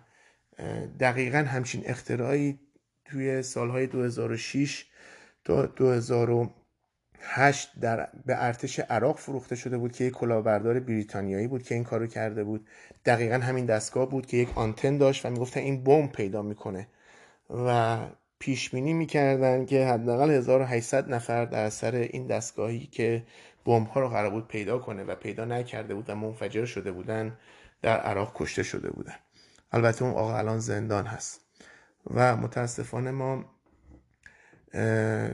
دقیقا 1.00 1.38
همچین 1.38 1.82
اختراعی 1.86 2.58
توی 3.04 3.42
سالهای 3.42 3.86
2006 3.86 4.86
تا 5.44 5.66
2008 5.66 7.80
در 7.80 8.08
به 8.26 8.44
ارتش 8.44 8.80
عراق 8.80 9.18
فروخته 9.18 9.56
شده 9.56 9.78
بود 9.78 9.92
که 9.92 10.04
یک 10.04 10.12
کلاهبردار 10.12 10.80
بریتانیایی 10.80 11.46
بود 11.46 11.62
که 11.62 11.74
این 11.74 11.84
کارو 11.84 12.06
کرده 12.06 12.44
بود. 12.44 12.66
دقیقا 13.04 13.34
همین 13.34 13.66
دستگاه 13.66 14.10
بود 14.10 14.26
که 14.26 14.36
یک 14.36 14.58
آنتن 14.58 14.98
داشت 14.98 15.26
و 15.26 15.30
می‌گفتن 15.30 15.60
این 15.60 15.84
بمب 15.84 16.12
پیدا 16.12 16.42
می‌کنه. 16.42 16.88
و 17.50 17.98
پیش 18.38 18.70
بینی 18.70 18.92
می‌کردن 18.92 19.66
که 19.66 19.86
حداقل 19.86 20.30
1800 20.30 21.14
نفر 21.14 21.44
در 21.44 21.64
اثر 21.64 21.94
این 21.94 22.26
دستگاهی 22.26 22.86
که 22.86 23.22
بمب 23.64 23.86
ها 23.86 24.00
رو 24.00 24.08
قرار 24.08 24.30
بود 24.30 24.48
پیدا 24.48 24.78
کنه 24.78 25.04
و 25.04 25.14
پیدا 25.14 25.44
نکرده 25.44 25.94
بود 25.94 26.10
و 26.10 26.14
منفجر 26.14 26.64
شده 26.64 26.92
بودن 26.92 27.38
در 27.82 28.00
عراق 28.00 28.32
کشته 28.34 28.62
شده 28.62 28.90
بودن. 28.90 29.14
البته 29.72 30.04
اون 30.04 30.14
آقا 30.14 30.38
الان 30.38 30.58
زندان 30.58 31.06
هست. 31.06 31.40
و 32.10 32.36
متاسفانه 32.36 33.10
ما 33.10 33.44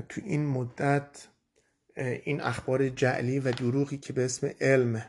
تو 0.09 0.20
این 0.24 0.47
مدت 0.47 1.26
این 1.97 2.41
اخبار 2.41 2.89
جعلی 2.89 3.39
و 3.39 3.53
دروغی 3.53 3.99
که 3.99 4.12
به 4.12 4.24
اسم 4.24 4.51
علم 4.61 5.07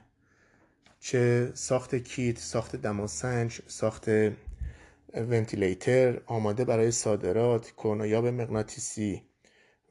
چه 0.99 1.51
ساخت 1.53 1.95
کیت 1.95 2.37
ساخت 2.37 2.75
دماسنج 2.75 3.61
ساخت 3.67 4.09
ونتیلیتر 5.13 6.21
آماده 6.25 6.65
برای 6.65 6.91
صادرات 6.91 7.71
کرونایاب 7.71 8.27
مغناطیسی 8.27 9.23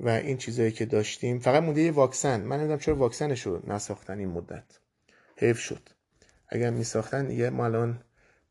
و 0.00 0.08
این 0.08 0.36
چیزهایی 0.36 0.72
که 0.72 0.86
داشتیم. 0.86 1.38
فقط 1.38 1.62
مونده 1.62 1.80
یه 1.80 1.92
واکسن. 1.92 2.40
من 2.40 2.56
نمی‌دونم 2.56 2.78
چرا 2.78 2.96
واکسنش 2.96 3.46
رو 3.46 3.62
نساختن 3.66 4.18
این 4.18 4.28
مدت. 4.28 4.78
حیف 5.36 5.58
شد. 5.58 5.88
اگر 6.48 6.70
میساختن 6.70 7.26
دیگه 7.26 7.50
ما 7.50 7.64
الان 7.64 8.00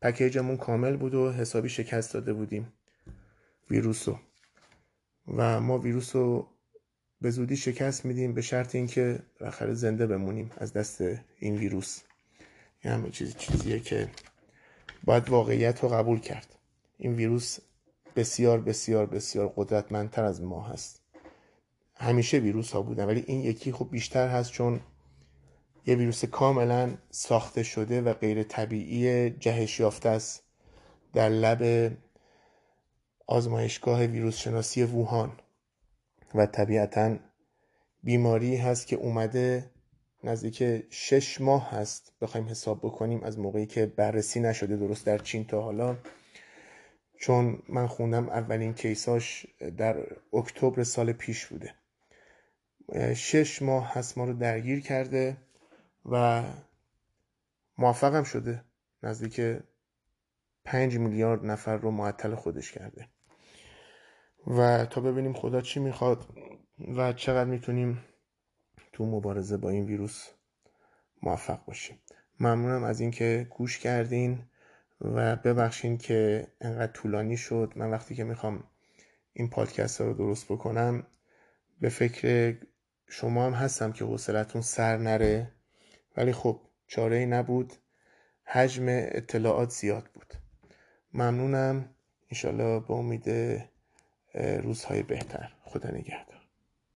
پکیجمون 0.04 0.56
کامل 0.56 0.96
بود 0.96 1.14
و 1.14 1.32
حسابی 1.32 1.68
شکست 1.68 2.14
داده 2.14 2.32
بودیم. 2.32 2.72
ویروسو. 3.70 4.18
و 5.36 5.60
ما 5.60 5.78
ویروس 5.78 6.16
رو 6.16 6.48
به 7.20 7.30
زودی 7.30 7.56
شکست 7.56 8.04
میدیم 8.04 8.34
به 8.34 8.42
شرط 8.42 8.74
اینکه 8.74 9.18
بالاخره 9.40 9.74
زنده 9.74 10.06
بمونیم 10.06 10.50
از 10.56 10.72
دست 10.72 11.04
این 11.38 11.56
ویروس. 11.56 12.00
این 12.80 12.92
همه 12.92 13.10
چیز 13.10 13.36
چیزیه 13.36 13.80
که 13.80 14.08
باید 15.04 15.28
واقعیت 15.28 15.80
رو 15.82 15.88
قبول 15.88 16.20
کرد. 16.20 16.58
این 16.98 17.14
ویروس 17.14 17.58
بسیار 18.16 18.60
بسیار 18.60 19.06
بسیار 19.06 19.52
قدرتمندتر 19.56 20.24
از 20.24 20.42
ما 20.42 20.62
هست. 20.62 21.02
همیشه 21.96 22.38
ویروس 22.38 22.72
ها 22.72 22.82
بودن 22.82 23.04
ولی 23.04 23.24
این 23.26 23.40
یکی 23.40 23.72
خب 23.72 23.88
بیشتر 23.90 24.28
هست 24.28 24.52
چون 24.52 24.80
یه 25.86 25.94
ویروس 25.94 26.24
کاملا 26.24 26.94
ساخته 27.10 27.62
شده 27.62 28.00
و 28.00 28.12
غیر 28.12 28.42
طبیعی 28.42 29.30
جهش 29.30 29.80
یافته 29.80 30.08
است 30.08 30.42
در 31.12 31.28
لب 31.28 31.92
آزمایشگاه 33.26 34.04
ویروس 34.04 34.36
شناسی 34.36 34.82
ووهان. 34.82 35.32
و 36.34 36.46
طبیعتا 36.46 37.16
بیماری 38.02 38.56
هست 38.56 38.86
که 38.86 38.96
اومده 38.96 39.70
نزدیک 40.24 40.82
شش 40.90 41.40
ماه 41.40 41.70
هست. 41.70 42.12
بخوایم 42.20 42.48
حساب 42.48 42.78
بکنیم 42.78 43.24
از 43.24 43.38
موقعی 43.38 43.66
که 43.66 43.86
بررسی 43.86 44.40
نشده 44.40 44.76
درست 44.76 45.06
در 45.06 45.18
چین 45.18 45.44
تا 45.44 45.62
حالا. 45.62 45.96
چون 47.20 47.62
من 47.68 47.86
خوندم 47.86 48.28
اولین 48.28 48.74
کیساش 48.74 49.46
در 49.76 49.96
اکتبر 50.32 50.84
سال 50.84 51.12
پیش 51.12 51.46
بوده. 51.46 51.74
شش 53.14 53.62
ماه 53.62 53.92
هست 53.94 54.18
ما 54.18 54.24
رو 54.24 54.32
درگیر 54.32 54.80
کرده. 54.80 55.36
و 56.06 56.42
موفقم 57.78 58.22
شده 58.22 58.64
نزدیک 59.02 59.62
پنج 60.64 60.98
میلیارد 60.98 61.44
نفر 61.44 61.76
رو 61.76 61.90
معطل 61.90 62.34
خودش 62.34 62.72
کرده. 62.72 63.08
و 64.46 64.86
تا 64.86 65.00
ببینیم 65.00 65.32
خدا 65.32 65.60
چی 65.60 65.80
می‌خواد 65.80 66.26
و 66.96 67.12
چقدر 67.12 67.50
می‌تونیم 67.50 68.04
تو 68.92 69.06
مبارزه 69.06 69.56
با 69.56 69.70
این 69.70 69.84
ویروس 69.86 70.28
موفق 71.22 71.64
باشیم. 71.64 71.98
ممنونم 72.40 72.84
از 72.84 73.00
اینکه 73.00 73.46
گوش 73.50 73.78
کردین 73.78 74.42
و 75.00 75.36
ببخشین 75.36 75.98
که 75.98 76.46
انقدر 76.60 76.92
طولانی 76.92 77.36
شد. 77.36 77.72
من 77.76 77.90
وقتی 77.90 78.14
که 78.14 78.24
می‌خوام 78.24 78.64
این 79.32 79.50
پادکست 79.50 80.00
رو 80.00 80.14
درست 80.14 80.44
بکنم 80.52 81.06
به 81.80 81.88
فکر 81.88 82.56
شما 83.08 83.46
هم 83.46 83.52
هستم 83.52 83.92
که 83.92 84.04
حوصلتون 84.04 84.62
سر 84.62 84.96
نره. 84.96 85.53
ولی 86.16 86.32
خب 86.32 86.60
چاره 86.86 87.16
ای 87.16 87.26
نبود. 87.26 87.72
حجم 88.44 88.84
اطلاعات 88.88 89.70
زیاد 89.70 90.04
بود. 90.14 90.34
ممنونم. 91.12 91.88
انشالله 92.30 92.80
به 92.80 92.94
امید 92.94 93.24
روزهای 94.34 95.02
بهتر. 95.02 95.52
خدا 95.64 95.90
نگهدار. 95.90 96.43